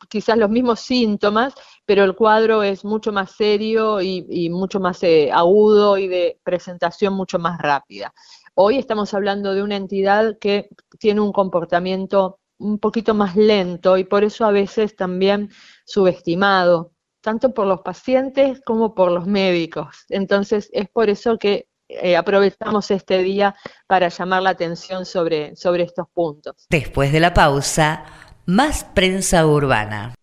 quizás 0.08 0.38
los 0.38 0.50
mismos 0.50 0.80
síntomas, 0.80 1.54
pero 1.86 2.06
el 2.06 2.16
cuadro 2.16 2.64
es 2.64 2.86
mucho 2.86 3.12
más 3.12 3.32
serio 3.32 4.02
y, 4.02 4.26
y 4.30 4.50
mucho 4.50 4.80
más 4.80 5.04
eh, 5.04 5.32
agudo 5.34 5.98
y 5.98 6.08
de 6.08 6.40
presentación 6.44 7.14
mucho 7.14 7.38
más 7.38 7.60
rápida. 7.60 8.14
Hoy 8.56 8.78
estamos 8.78 9.14
hablando 9.14 9.54
de 9.54 9.64
una 9.64 9.76
entidad 9.76 10.38
que 10.40 10.70
tiene 10.98 11.20
un 11.20 11.34
comportamiento 11.34 12.40
un 12.58 12.80
poquito 12.80 13.14
más 13.14 13.36
lento 13.36 13.98
y 13.98 14.06
por 14.06 14.24
eso 14.24 14.46
a 14.46 14.52
veces 14.52 14.96
también 14.96 15.50
subestimado, 15.86 16.94
tanto 17.22 17.54
por 17.54 17.68
los 17.68 17.82
pacientes 17.82 18.62
como 18.66 18.94
por 18.96 19.12
los 19.12 19.26
médicos. 19.26 20.06
Entonces 20.10 20.70
es 20.74 20.90
por 20.90 21.10
eso 21.10 21.38
que 21.38 21.68
eh, 21.90 22.18
aprovechamos 22.18 22.92
este 22.92 23.20
día 23.20 23.56
para 23.88 24.10
llamar 24.10 24.42
la 24.42 24.50
atención 24.50 25.06
sobre, 25.06 25.56
sobre 25.56 25.84
estos 25.84 26.08
puntos. 26.14 26.68
Después 26.70 27.12
de 27.12 27.20
la 27.22 27.34
pausa, 27.34 28.04
más 28.46 28.84
prensa 28.84 29.46
urbana. 29.46 30.14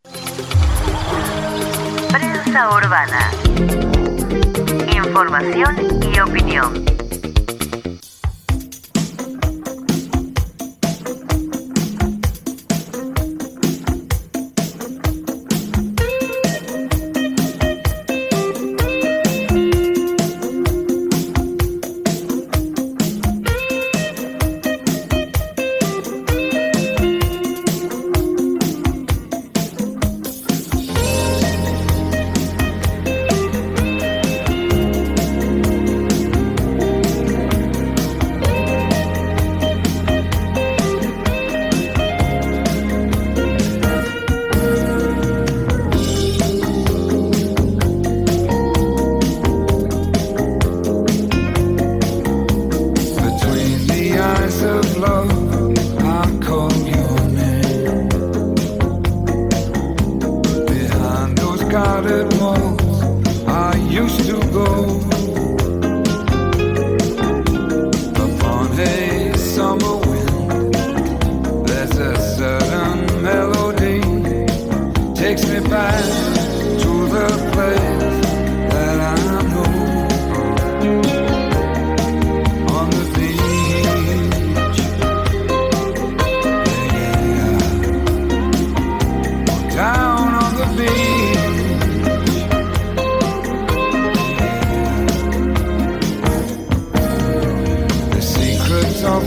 Prensa 2.10 2.70
urbana. 2.70 3.30
Información 4.94 6.00
y 6.14 6.20
opinión. 6.20 7.03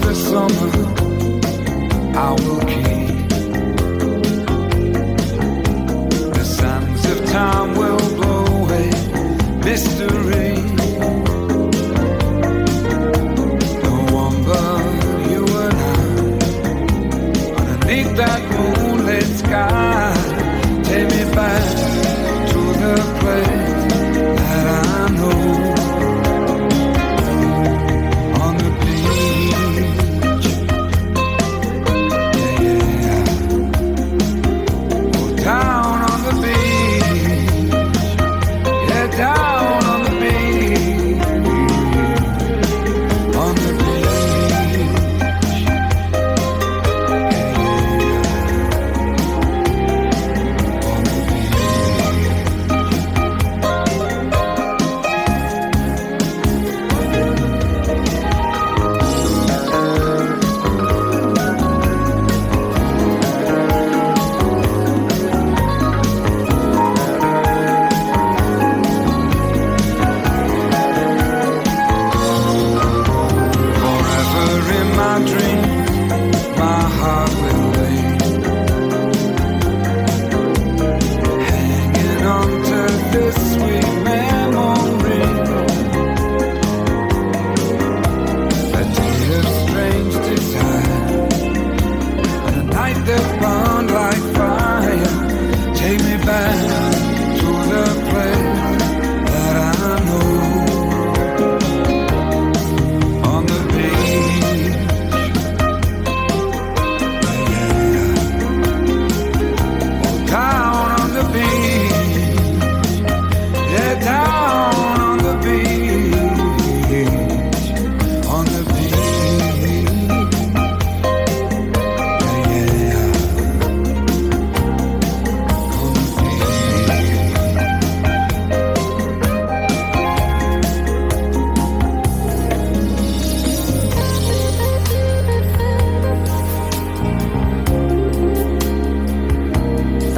the 0.08 0.16
summer 0.16 0.72
I 2.16 2.32
will 2.32 2.62
keep. 2.62 3.30
The 6.34 6.46
sands 6.46 7.06
of 7.12 7.26
time 7.26 7.76
will 7.76 8.16
blow 8.16 8.46
away. 8.62 8.90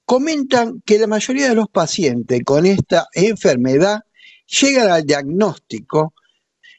comentan 0.04 0.82
que 0.86 1.00
la 1.00 1.08
mayoría 1.08 1.48
de 1.48 1.56
los 1.56 1.70
pacientes 1.70 2.42
con 2.44 2.66
esta 2.66 3.08
enfermedad 3.14 4.02
llegan 4.46 4.90
al 4.90 5.06
diagnóstico 5.06 6.14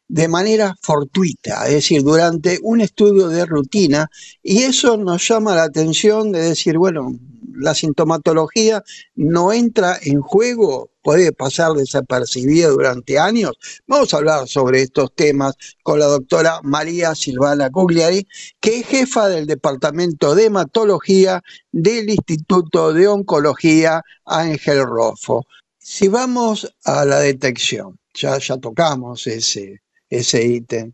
de 0.06 0.28
manera 0.28 0.76
fortuita, 0.82 1.66
es 1.66 1.72
decir, 1.72 2.02
durante 2.02 2.58
un 2.62 2.82
estudio 2.82 3.28
de 3.28 3.46
rutina, 3.46 4.10
y 4.42 4.64
eso 4.64 4.98
nos 4.98 5.26
llama 5.26 5.54
la 5.54 5.62
atención 5.62 6.30
de 6.30 6.40
decir, 6.40 6.76
bueno, 6.76 7.18
la 7.54 7.74
sintomatología 7.74 8.82
no 9.14 9.52
entra 9.52 9.98
en 10.02 10.20
juego, 10.20 10.90
puede 11.02 11.32
pasar 11.32 11.72
desapercibida 11.72 12.68
durante 12.68 13.18
años. 13.18 13.52
Vamos 13.86 14.12
a 14.12 14.18
hablar 14.18 14.48
sobre 14.48 14.82
estos 14.82 15.14
temas 15.14 15.54
con 15.82 15.98
la 15.98 16.06
doctora 16.06 16.60
María 16.62 17.14
Silvana 17.14 17.70
Cugliari, 17.70 18.26
que 18.60 18.80
es 18.80 18.86
jefa 18.86 19.28
del 19.28 19.46
Departamento 19.46 20.34
de 20.34 20.46
Hematología 20.46 21.42
del 21.72 22.10
Instituto 22.10 22.92
de 22.92 23.08
Oncología 23.08 24.02
Ángel 24.24 24.84
Rofo. 24.84 25.46
Si 25.78 26.08
vamos 26.08 26.72
a 26.84 27.04
la 27.04 27.18
detección, 27.18 27.98
ya, 28.14 28.38
ya 28.38 28.56
tocamos 28.56 29.26
ese, 29.26 29.82
ese 30.08 30.46
ítem. 30.46 30.92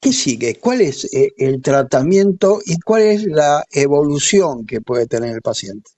¿Qué 0.00 0.12
sigue? 0.12 0.58
¿Cuál 0.60 0.80
es 0.80 1.12
eh, 1.12 1.32
el 1.38 1.60
tratamiento 1.60 2.60
y 2.64 2.78
cuál 2.80 3.02
es 3.02 3.24
la 3.24 3.64
evolución 3.70 4.64
que 4.64 4.80
puede 4.80 5.06
tener 5.06 5.34
el 5.34 5.42
paciente? 5.42 5.90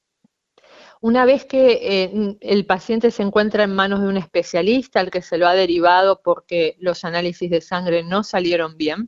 Una 1.03 1.25
vez 1.25 1.45
que 1.45 1.79
eh, 1.83 2.37
el 2.41 2.67
paciente 2.67 3.11
se 3.11 3.23
encuentra 3.23 3.65
en 3.65 3.75
manos 3.75 4.03
de 4.03 4.09
un 4.09 4.17
especialista 4.17 5.01
al 5.01 5.11
que 5.11 5.23
se 5.23 5.39
lo 5.39 5.47
ha 5.47 5.55
derivado 5.55 6.21
porque 6.23 6.77
los 6.79 7.05
análisis 7.05 7.51
de 7.51 7.61
sangre 7.61 8.03
no 8.03 8.23
salieron 8.23 8.77
bien, 8.77 9.07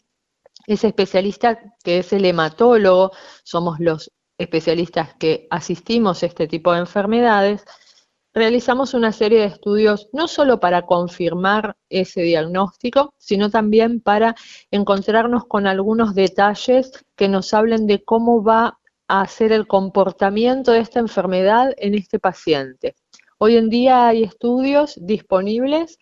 ese 0.67 0.89
especialista 0.89 1.59
que 1.83 1.99
es 1.99 2.13
el 2.13 2.25
hematólogo, 2.25 3.13
somos 3.45 3.79
los 3.81 4.11
especialistas 4.39 5.15
que 5.15 5.47
asistimos 5.51 6.23
a 6.23 6.27
este 6.27 6.47
tipo 6.47 6.73
de 6.73 6.81
enfermedades, 6.81 7.65
realizamos 8.35 8.95
una 8.95 9.13
serie 9.13 9.41
de 9.41 9.47
estudios 9.47 10.09
no 10.13 10.27
solo 10.29 10.59
para 10.61 10.83
confirmar 10.83 11.77
ese 11.89 12.23
diagnóstico, 12.23 13.15
sino 13.19 13.51
también 13.51 14.01
para 14.01 14.35
encontrarnos 14.71 15.47
con 15.47 15.67
algunos 15.67 16.15
detalles 16.15 16.93
que 17.17 17.29
nos 17.29 17.53
hablen 17.55 17.87
de 17.87 18.03
cómo 18.05 18.43
va 18.43 18.79
a 19.09 19.27
ser 19.27 19.53
el 19.53 19.67
comportamiento 19.67 20.73
de 20.73 20.81
esta 20.81 20.99
enfermedad 21.01 21.75
en 21.77 21.95
este 21.95 22.19
paciente. 22.19 22.95
Hoy 23.39 23.57
en 23.57 23.69
día 23.69 24.09
hay 24.09 24.23
estudios 24.23 24.95
disponibles 25.01 25.99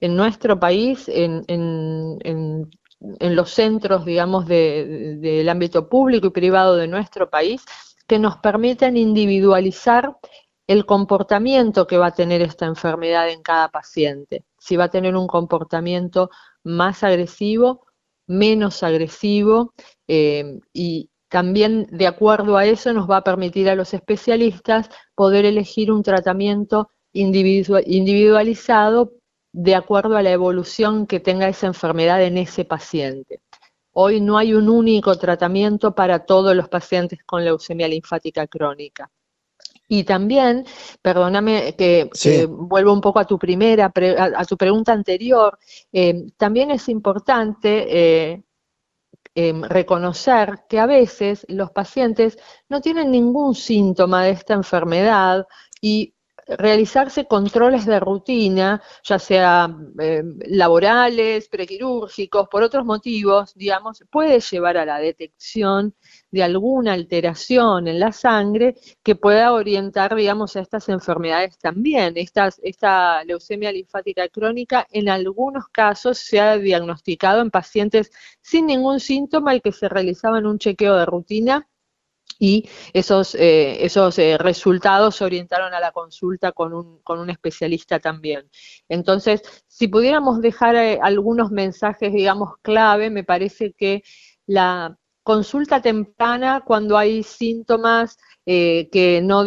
en 0.00 0.16
nuestro 0.16 0.58
país, 0.58 1.08
en, 1.08 1.44
en- 1.48 2.18
en- 2.24 2.70
los 3.36 3.50
centros, 3.50 4.04
digamos, 4.06 4.46
de- 4.46 5.16
del 5.20 5.48
ámbito 5.48 5.88
público 5.88 6.28
y 6.28 6.30
privado 6.30 6.76
de 6.76 6.88
nuestro 6.88 7.28
país, 7.28 7.62
que 8.06 8.18
nos 8.18 8.36
permiten 8.38 8.96
individualizar 8.96 10.16
el 10.66 10.86
comportamiento 10.86 11.86
que 11.86 11.98
va 11.98 12.06
a 12.06 12.14
tener 12.14 12.40
esta 12.42 12.66
enfermedad 12.66 13.28
en 13.30 13.42
cada 13.42 13.68
paciente. 13.68 14.44
Si 14.58 14.76
va 14.76 14.84
a 14.84 14.90
tener 14.90 15.14
un 15.16 15.26
comportamiento 15.26 16.30
más 16.62 17.04
agresivo, 17.04 17.86
menos 18.26 18.82
agresivo, 18.82 19.74
eh, 20.08 20.58
y 20.72 21.10
también 21.28 21.86
de 21.90 22.06
acuerdo 22.06 22.56
a 22.56 22.64
eso 22.64 22.92
nos 22.92 23.10
va 23.10 23.18
a 23.18 23.24
permitir 23.24 23.68
a 23.68 23.74
los 23.74 23.92
especialistas 23.92 24.88
poder 25.14 25.44
elegir 25.44 25.92
un 25.92 26.02
tratamiento 26.02 26.88
individua- 27.12 27.82
individualizado 27.84 29.12
de 29.52 29.74
acuerdo 29.74 30.16
a 30.16 30.22
la 30.22 30.30
evolución 30.30 31.06
que 31.06 31.20
tenga 31.20 31.48
esa 31.48 31.66
enfermedad 31.66 32.22
en 32.22 32.38
ese 32.38 32.64
paciente. 32.64 33.40
Hoy 33.92 34.20
no 34.20 34.38
hay 34.38 34.54
un 34.54 34.68
único 34.68 35.16
tratamiento 35.16 35.94
para 35.94 36.24
todos 36.24 36.56
los 36.56 36.68
pacientes 36.68 37.20
con 37.24 37.44
leucemia 37.44 37.86
linfática 37.86 38.46
crónica. 38.46 39.10
Y 39.88 40.04
también, 40.04 40.64
perdóname 41.02 41.74
que, 41.76 42.08
Sí. 42.14 42.30
que 42.30 42.46
vuelvo 42.46 42.92
un 42.92 43.00
poco 43.00 43.18
a 43.18 43.26
tu 43.26 43.38
primera, 43.38 43.92
a 43.94 44.44
tu 44.44 44.56
pregunta 44.56 44.92
anterior, 44.92 45.58
eh, 45.92 46.26
también 46.36 46.70
es 46.70 46.88
importante 46.88 47.86
eh, 48.32 48.42
em, 49.34 49.62
reconocer 49.64 50.60
que 50.68 50.78
a 50.78 50.86
veces 50.86 51.44
los 51.48 51.70
pacientes 51.72 52.38
no 52.68 52.80
tienen 52.80 53.10
ningún 53.10 53.54
síntoma 53.54 54.24
de 54.24 54.30
esta 54.30 54.54
enfermedad 54.54 55.46
y 55.80 56.14
realizarse 56.46 57.26
controles 57.26 57.86
de 57.86 58.00
rutina, 58.00 58.82
ya 59.02 59.18
sea 59.18 59.74
eh, 59.98 60.22
laborales, 60.46 61.48
prequirúrgicos, 61.48 62.48
por 62.48 62.62
otros 62.62 62.84
motivos, 62.84 63.54
digamos, 63.54 64.04
puede 64.10 64.40
llevar 64.40 64.76
a 64.76 64.84
la 64.84 64.98
detección 64.98 65.94
de 66.34 66.42
alguna 66.42 66.94
alteración 66.94 67.86
en 67.86 68.00
la 68.00 68.10
sangre 68.10 68.74
que 69.04 69.14
pueda 69.14 69.52
orientar, 69.52 70.16
digamos, 70.16 70.56
a 70.56 70.62
estas 70.62 70.88
enfermedades 70.88 71.56
también. 71.58 72.14
Esta 72.16 73.22
leucemia 73.24 73.70
linfática 73.70 74.28
crónica 74.28 74.84
en 74.90 75.08
algunos 75.08 75.68
casos 75.68 76.18
se 76.18 76.40
ha 76.40 76.58
diagnosticado 76.58 77.40
en 77.40 77.52
pacientes 77.52 78.10
sin 78.42 78.66
ningún 78.66 78.98
síntoma 78.98 79.54
y 79.54 79.60
que 79.60 79.70
se 79.70 79.88
realizaban 79.88 80.44
un 80.46 80.58
chequeo 80.58 80.96
de 80.96 81.06
rutina 81.06 81.68
y 82.40 82.68
esos, 82.92 83.36
eh, 83.36 83.84
esos 83.84 84.18
eh, 84.18 84.36
resultados 84.36 85.14
se 85.14 85.24
orientaron 85.24 85.72
a 85.72 85.78
la 85.78 85.92
consulta 85.92 86.50
con 86.50 86.74
un, 86.74 87.00
con 87.02 87.20
un 87.20 87.30
especialista 87.30 88.00
también. 88.00 88.50
Entonces, 88.88 89.40
si 89.68 89.86
pudiéramos 89.86 90.40
dejar 90.40 90.74
eh, 90.74 90.98
algunos 91.00 91.52
mensajes, 91.52 92.12
digamos, 92.12 92.54
clave, 92.60 93.08
me 93.10 93.22
parece 93.22 93.72
que 93.72 94.02
la 94.46 94.98
consulta 95.24 95.82
temprana 95.82 96.62
cuando 96.64 96.96
hay 96.98 97.22
síntomas 97.24 98.18
eh, 98.46 98.88
que 98.92 99.20
no, 99.22 99.44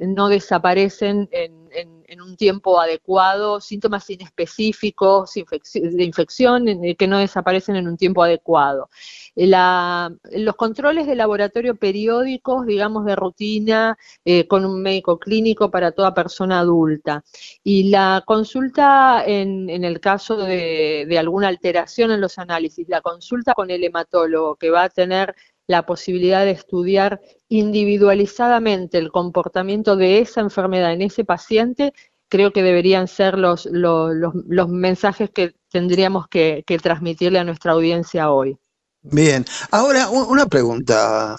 no 0.00 0.28
desaparecen 0.28 1.28
en, 1.32 1.68
en- 1.72 1.88
en 1.90 1.95
un 2.26 2.36
tiempo 2.36 2.80
adecuado, 2.80 3.60
síntomas 3.60 4.08
inespecíficos 4.10 5.32
de 5.34 6.04
infección 6.04 6.66
que 6.98 7.06
no 7.06 7.18
desaparecen 7.18 7.76
en 7.76 7.88
un 7.88 7.96
tiempo 7.96 8.22
adecuado. 8.22 8.90
Los 9.34 10.56
controles 10.56 11.06
de 11.06 11.14
laboratorio 11.14 11.76
periódicos, 11.76 12.66
digamos, 12.66 13.04
de 13.04 13.16
rutina, 13.16 13.98
eh, 14.24 14.46
con 14.46 14.64
un 14.64 14.82
médico 14.82 15.18
clínico 15.18 15.70
para 15.70 15.92
toda 15.92 16.14
persona 16.14 16.60
adulta. 16.60 17.24
Y 17.62 17.90
la 17.90 18.22
consulta 18.26 19.22
en, 19.26 19.70
en 19.70 19.84
el 19.84 20.00
caso 20.00 20.36
de 20.36 21.16
alguna 21.18 21.48
alteración 21.48 22.10
en 22.10 22.20
los 22.20 22.38
análisis, 22.38 22.88
la 22.88 23.00
consulta 23.00 23.54
con 23.54 23.70
el 23.70 23.84
hematólogo 23.84 24.56
que 24.56 24.70
va 24.70 24.84
a 24.84 24.88
tener 24.88 25.34
la 25.66 25.84
posibilidad 25.84 26.44
de 26.44 26.52
estudiar 26.52 27.20
individualizadamente 27.48 28.98
el 28.98 29.10
comportamiento 29.10 29.96
de 29.96 30.20
esa 30.20 30.40
enfermedad 30.40 30.92
en 30.92 31.02
ese 31.02 31.24
paciente 31.24 31.92
creo 32.28 32.52
que 32.52 32.62
deberían 32.62 33.08
ser 33.08 33.38
los, 33.38 33.66
los, 33.66 34.12
los, 34.46 34.68
mensajes 34.68 35.30
que 35.30 35.54
tendríamos 35.70 36.28
que, 36.28 36.64
que 36.66 36.78
transmitirle 36.78 37.38
a 37.38 37.44
nuestra 37.44 37.72
audiencia 37.72 38.30
hoy. 38.30 38.58
Bien, 39.02 39.44
ahora 39.70 40.08
una 40.08 40.46
pregunta. 40.46 41.36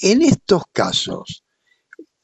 En 0.00 0.22
estos 0.22 0.62
casos, 0.72 1.42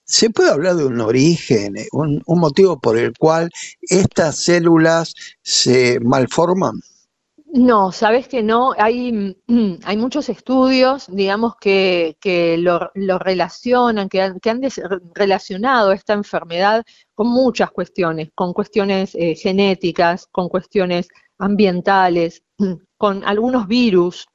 ¿se 0.05 0.31
puede 0.31 0.51
hablar 0.51 0.77
de 0.77 0.85
un 0.85 1.01
origen, 1.01 1.75
un, 1.93 2.23
un 2.27 2.39
motivo 2.39 2.79
por 2.79 2.97
el 2.97 3.17
cual 3.19 3.51
estas 3.83 4.37
células 4.37 5.15
se 5.43 5.99
malforman? 6.01 6.81
No, 7.57 7.93
sabes 7.93 8.27
que 8.27 8.43
no, 8.43 8.73
hay, 8.77 9.13
mm, 9.13 9.35
hay 9.85 9.97
muchos 9.97 10.29
estudios, 10.29 11.07
digamos, 11.09 11.55
que, 11.61 12.17
que 12.21 12.59
lo, 12.59 12.91
relacionan, 13.19 14.09
que 14.09 14.23
han, 14.23 14.41
que 14.41 14.51
han 14.51 14.61
des- 14.61 14.81
relacionado 15.15 15.93
esta 15.93 16.15
enfermedad 16.15 16.85
con 17.15 17.29
muchas 17.29 17.71
cuestiones, 17.71 18.31
con 18.35 18.53
cuestiones 18.53 19.15
eh, 19.15 19.37
genéticas, 19.37 20.27
con 20.33 20.49
cuestiones 20.49 21.09
ambientales, 21.39 22.43
con 22.99 23.25
algunos 23.25 23.69
virus. 23.69 24.27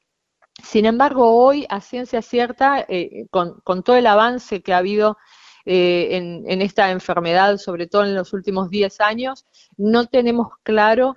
Sin 0.63 0.85
embargo, 0.85 1.31
hoy, 1.45 1.65
a 1.69 1.79
ciencia 1.81 2.21
cierta, 2.21 2.85
eh, 2.89 3.27
con, 3.31 3.59
con 3.63 3.81
todo 3.83 3.95
el 3.95 4.07
avance 4.07 4.61
que 4.61 4.73
ha 4.73 4.77
habido 4.79 5.17
eh, 5.65 6.09
en, 6.17 6.43
en 6.49 6.61
esta 6.61 6.91
enfermedad, 6.91 7.57
sobre 7.57 7.87
todo 7.87 8.03
en 8.03 8.13
los 8.15 8.33
últimos 8.33 8.69
10 8.69 8.99
años, 8.99 9.45
no 9.77 10.07
tenemos 10.07 10.49
claro 10.63 11.15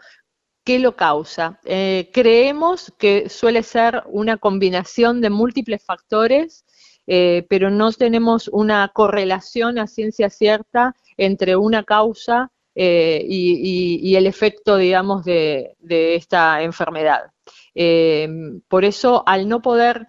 ¿Qué 0.64 0.78
lo 0.78 0.94
causa? 0.94 1.58
Eh, 1.64 2.10
creemos 2.12 2.92
que 2.96 3.28
suele 3.28 3.64
ser 3.64 4.04
una 4.06 4.36
combinación 4.36 5.20
de 5.20 5.28
múltiples 5.28 5.84
factores, 5.84 6.64
eh, 7.08 7.44
pero 7.48 7.68
no 7.70 7.92
tenemos 7.92 8.46
una 8.46 8.88
correlación 8.94 9.78
a 9.80 9.88
ciencia 9.88 10.30
cierta 10.30 10.94
entre 11.16 11.56
una 11.56 11.82
causa 11.82 12.52
eh, 12.76 13.24
y, 13.28 14.14
el 14.14 14.26
efecto, 14.28 14.76
digamos, 14.76 15.24
de, 15.24 15.74
esta 16.14 16.62
enfermedad. 16.62 17.32
Por 18.68 18.84
eso, 18.84 19.24
al 19.26 19.48
no 19.48 19.62
poder 19.62 20.06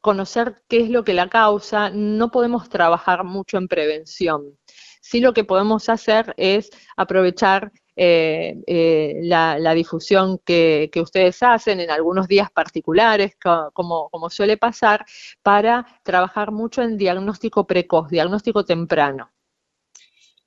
conocer 0.00 0.62
qué 0.68 0.82
es 0.82 0.90
lo 0.90 1.02
que 1.02 1.14
la 1.14 1.28
causa, 1.28 1.90
no 1.90 2.30
podemos 2.30 2.68
trabajar 2.68 3.24
mucho 3.24 3.58
en 3.58 3.66
prevención. 3.66 4.56
Sí 5.00 5.20
lo 5.20 5.34
que 5.34 5.44
podemos 5.44 5.88
hacer 5.88 6.32
es 6.36 6.70
aprovechar 6.96 7.72
eh, 7.96 8.62
eh, 8.66 9.20
la, 9.22 9.74
difusión 9.74 10.38
que, 10.44 10.90
que 10.92 11.00
ustedes 11.00 11.42
hacen 11.42 11.80
en 11.80 11.90
algunos 11.90 12.28
días 12.28 12.50
particulares, 12.52 13.36
co- 13.42 13.70
como, 13.72 14.08
como 14.10 14.30
suele 14.30 14.56
pasar, 14.56 15.04
para 15.42 15.86
trabajar 16.04 16.52
mucho 16.52 16.82
en 16.82 16.96
diagnóstico 16.98 17.66
precoz, 17.66 18.08
diagnóstico 18.10 18.64
temprano. 18.64 19.30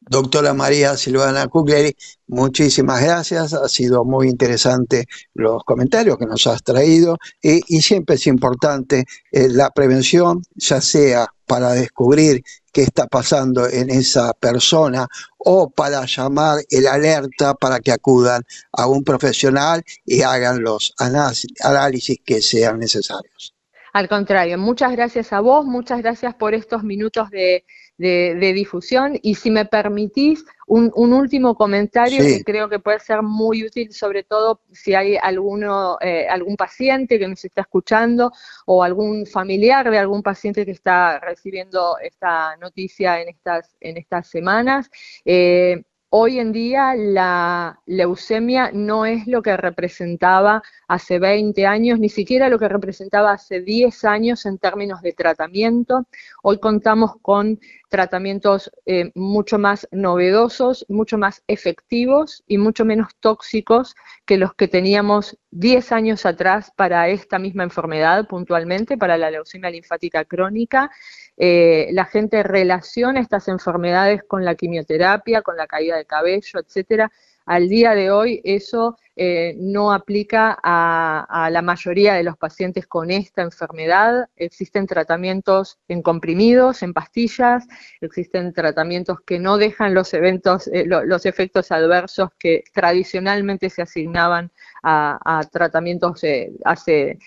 Doctora 0.02 0.54
María 0.54 0.98
Silvana 0.98 1.48
Kugleri, 1.48 1.96
muchísimas 2.28 3.04
gracias. 3.04 3.54
Ha 3.54 3.68
sido 3.70 4.06
muy 4.06 4.28
interesante 4.30 5.06
los 5.34 5.64
comentarios 5.64 6.18
que 6.18 6.26
nos 6.26 6.48
has 6.48 6.64
traído 6.64 7.18
y, 7.42 7.62
y 7.68 7.82
siempre 7.82 8.16
es 8.16 8.26
importante 8.28 9.06
eh, 9.32 9.50
la 9.50 9.70
prevención, 9.72 10.42
ya 10.56 10.82
sea 10.82 11.28
para 11.46 11.74
descubrir 11.74 12.42
qué 12.72 12.82
está 12.84 13.08
pasando 13.08 13.68
en 13.68 13.90
esa 13.90 14.34
persona 14.34 15.08
o 15.38 15.70
para 15.70 16.06
llamar 16.06 16.60
el 16.70 16.88
alerta 16.88 17.54
para 17.54 17.80
que 17.80 17.92
acudan 17.92 18.44
a 18.74 18.88
un 18.88 19.04
profesional 19.04 19.84
y 20.06 20.22
hagan 20.22 20.62
los 20.62 20.94
análisis 20.98 22.18
que 22.26 22.42
sean 22.42 22.80
necesarios. 22.80 23.54
Al 23.94 24.08
contrario, 24.08 24.58
muchas 24.58 24.92
gracias 24.92 25.34
a 25.34 25.40
vos, 25.40 25.66
muchas 25.66 26.02
gracias 26.02 26.36
por 26.36 26.54
estos 26.54 26.84
minutos 26.84 27.30
de- 27.32 27.64
de 27.98 28.54
difusión 28.54 29.20
y 29.22 29.36
si 29.36 29.52
me 29.52 29.66
permitís 29.66 30.46
un, 30.70 30.92
un 30.96 31.14
último 31.14 31.56
comentario 31.56 32.22
Sí. 32.24 32.38
que 32.38 32.44
creo 32.44 32.70
que 32.70 32.80
puede 32.80 33.00
ser 33.00 33.22
muy 33.24 33.64
útil, 33.66 33.92
sobre 33.92 34.24
todo 34.24 34.62
si 34.72 34.94
hay 34.94 35.18
alguno, 35.18 35.98
eh, 36.00 36.28
algún 36.30 36.56
paciente 36.56 37.18
que 37.20 37.28
nos 37.28 37.44
está 37.44 37.62
escuchando 37.62 38.32
o 38.66 38.84
algún 38.84 39.26
familiar 39.26 39.90
de 39.90 39.98
algún 39.98 40.22
paciente 40.22 40.66
que 40.66 40.72
está 40.72 41.20
recibiendo 41.20 41.98
esta 42.02 42.56
noticia 42.58 43.20
en 43.22 43.30
estas, 43.30 43.76
en 43.80 43.98
estas 43.98 44.28
semanas. 44.28 44.90
Eh, 45.26 45.84
Hoy 46.12 46.40
en 46.40 46.52
día 46.52 46.96
la 46.96 47.82
leucemia 47.86 48.72
no 48.74 49.06
es 49.06 49.28
lo 49.28 49.44
que 49.44 49.56
representaba 49.56 50.64
hace 50.88 51.20
20 51.20 51.68
años, 51.68 52.00
ni 52.00 52.10
siquiera 52.10 52.50
lo 52.50 52.58
que 52.58 52.68
representaba 52.68 53.32
hace 53.34 53.62
10 53.62 54.06
años 54.06 54.48
en 54.48 54.58
términos 54.58 55.04
de 55.04 55.14
tratamiento. 55.14 56.08
Hoy 56.42 56.60
contamos 56.60 57.12
con 57.22 57.60
tratamientos 57.90 58.72
eh, 58.88 59.12
mucho 59.14 59.60
más 59.60 59.88
novedosos, 59.92 60.84
mucho 60.90 61.20
más 61.20 61.44
efectivos 61.48 62.44
y 62.48 62.58
mucho 62.58 62.86
menos 62.86 63.10
tóxicos 63.20 63.96
que 64.26 64.38
los 64.38 64.56
que 64.56 64.68
teníamos 64.68 65.38
10 65.52 65.92
años 65.92 66.26
atrás 66.26 66.72
para 66.76 67.10
esta 67.10 67.38
misma 67.38 67.64
enfermedad 67.64 68.28
puntualmente, 68.28 68.98
para 68.98 69.18
la 69.18 69.30
leucemia 69.30 69.70
linfática 69.70 70.26
crónica. 70.26 70.90
Eh, 71.38 71.90
la 71.92 72.06
gente 72.06 72.44
relaciona 72.44 73.22
estas 73.22 73.48
enfermedades 73.48 74.24
con 74.24 74.44
la 74.44 74.56
quimioterapia, 74.56 75.42
con 75.42 75.56
la 75.56 75.68
caída 75.68 75.99
de 76.00 76.06
cabello, 76.06 76.60
etcétera. 76.60 77.12
Al 77.46 77.70
día 77.70 77.94
de 77.94 78.12
hoy 78.12 78.42
eso 78.44 78.98
eh, 79.22 79.54
no 79.58 79.92
aplica 79.92 80.58
a, 80.64 81.50
la 81.52 81.62
mayoría 81.62 82.14
de 82.14 82.24
los 82.24 82.38
pacientes 82.38 82.88
con 82.88 83.12
esta 83.12 83.42
enfermedad. 83.42 84.30
Existen 84.38 84.88
tratamientos 84.88 85.78
en 85.90 86.02
comprimidos, 86.02 86.84
en 86.84 86.94
pastillas, 86.94 87.68
existen 88.00 88.54
tratamientos 88.54 89.18
que 89.26 89.38
no 89.38 89.58
dejan 89.58 89.94
los 89.94 90.14
eventos, 90.14 90.68
eh, 90.68 90.86
lo- 90.86 91.04
los 91.04 91.26
efectos 91.26 91.70
adversos 91.74 92.30
que 92.40 92.64
tradicionalmente 92.74 93.70
se 93.70 93.82
asignaban 93.82 94.52
a, 94.84 95.42
tratamientos 95.52 96.24
eh, 96.24 96.54
hace, 96.64 97.18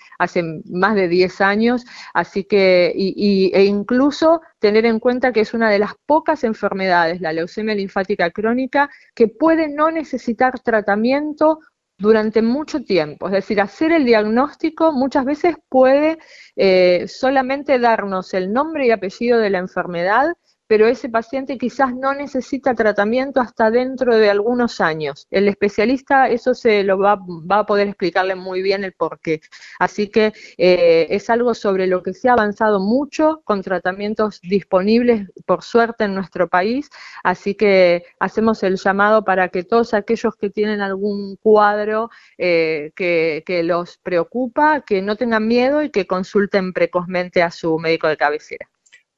más 0.65 0.95
de 0.95 1.07
10 1.07 1.41
años. 1.41 1.85
Así 2.15 2.45
que, 2.45 2.87
e 2.87 3.63
incluso 3.65 4.41
tener 4.57 4.87
en 4.87 4.99
cuenta 4.99 5.31
que 5.31 5.41
es 5.41 5.53
una 5.53 5.69
de 5.69 5.77
las 5.77 5.93
pocas 6.07 6.43
enfermedades, 6.43 7.21
la 7.21 7.33
leucemia 7.33 7.75
linfática 7.75 8.31
crónica, 8.31 8.89
que 9.13 9.27
puede 9.27 9.67
no 9.69 9.91
necesitar 9.91 10.59
tratamiento 10.59 11.59
durante 12.03 12.41
mucho 12.41 12.83
tiempo. 12.83 13.27
Es 13.27 13.31
decir, 13.31 13.61
hacer 13.61 13.93
el 13.93 14.03
diagnóstico 14.05 14.91
muchas 14.91 15.23
veces 15.23 15.55
puede 15.69 16.19
eh, 16.57 17.07
solamente 17.07 17.79
darnos 17.79 18.33
el 18.33 18.51
nombre 18.51 18.85
y 18.85 18.91
apellido 18.91 19.39
de 19.39 19.49
la 19.49 19.59
enfermedad, 19.59 20.33
pero 20.73 20.87
ese 20.87 21.07
paciente 21.07 21.59
quizás 21.59 21.93
no 21.93 22.15
necesita 22.15 22.73
tratamiento 22.73 23.39
hasta 23.39 23.69
dentro 23.69 24.17
de 24.17 24.31
algunos 24.31 24.81
años. 24.81 25.27
El 25.29 25.47
especialista 25.47 26.29
eso 26.29 26.55
se 26.55 26.83
lo 26.83 26.97
va, 26.97 27.19
a 27.49 27.65
poder 27.67 27.89
explicarle 27.89 28.33
muy 28.33 28.63
bien 28.63 28.83
el 28.83 28.91
por 28.91 29.19
qué. 29.19 29.41
Así 29.77 30.07
que 30.07 30.33
eh, 30.57 31.05
es 31.11 31.29
algo 31.29 31.53
sobre 31.53 31.85
lo 31.85 32.01
que 32.01 32.15
se 32.15 32.27
ha 32.27 32.33
avanzado 32.33 32.79
mucho 32.79 33.43
con 33.43 33.61
tratamientos 33.61 34.41
disponibles, 34.41 35.29
por 35.45 35.61
suerte, 35.61 36.05
en 36.05 36.15
nuestro 36.15 36.49
país. 36.49 36.89
Así 37.23 37.53
que 37.53 38.05
hacemos 38.19 38.63
el 38.63 38.77
llamado 38.77 39.23
para 39.23 39.49
que 39.49 39.63
todos 39.63 39.93
aquellos 39.93 40.35
que 40.35 40.49
tienen 40.49 40.81
algún 40.81 41.35
cuadro 41.35 42.09
eh, 42.39 42.93
que, 42.95 43.43
que 43.45 43.61
los 43.61 43.99
preocupa, 43.99 44.81
que 44.81 45.03
no 45.03 45.17
tengan 45.17 45.47
miedo 45.47 45.83
y 45.83 45.91
que 45.91 46.07
consulten 46.07 46.73
precozmente 46.73 47.43
a 47.43 47.51
su 47.51 47.77
médico 47.77 48.07
de 48.07 48.17
cabecera. 48.17 48.72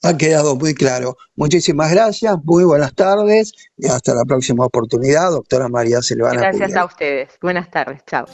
Ha 0.06 0.16
quedado 0.18 0.56
muy 0.56 0.76
claro. 0.76 1.18
Muchísimas 1.36 1.92
gracias, 1.92 2.36
muy 2.44 2.64
buenas 2.64 2.94
tardes 2.94 3.54
y 3.76 3.88
hasta 3.88 4.14
la 4.14 4.24
próxima 4.24 4.64
oportunidad, 4.64 5.32
doctora 5.32 5.68
María 5.68 6.02
Silvana 6.04 6.42
Gracias 6.42 6.76
a 6.76 6.86
ustedes. 6.86 7.30
Buenas 7.42 7.72
tardes. 7.72 8.04
Chao. 8.06 8.26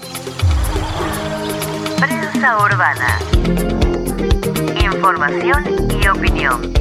Prensa 1.98 2.58
urbana. 2.62 3.20
Información 4.84 5.64
y 6.02 6.08
opinión. 6.08 6.81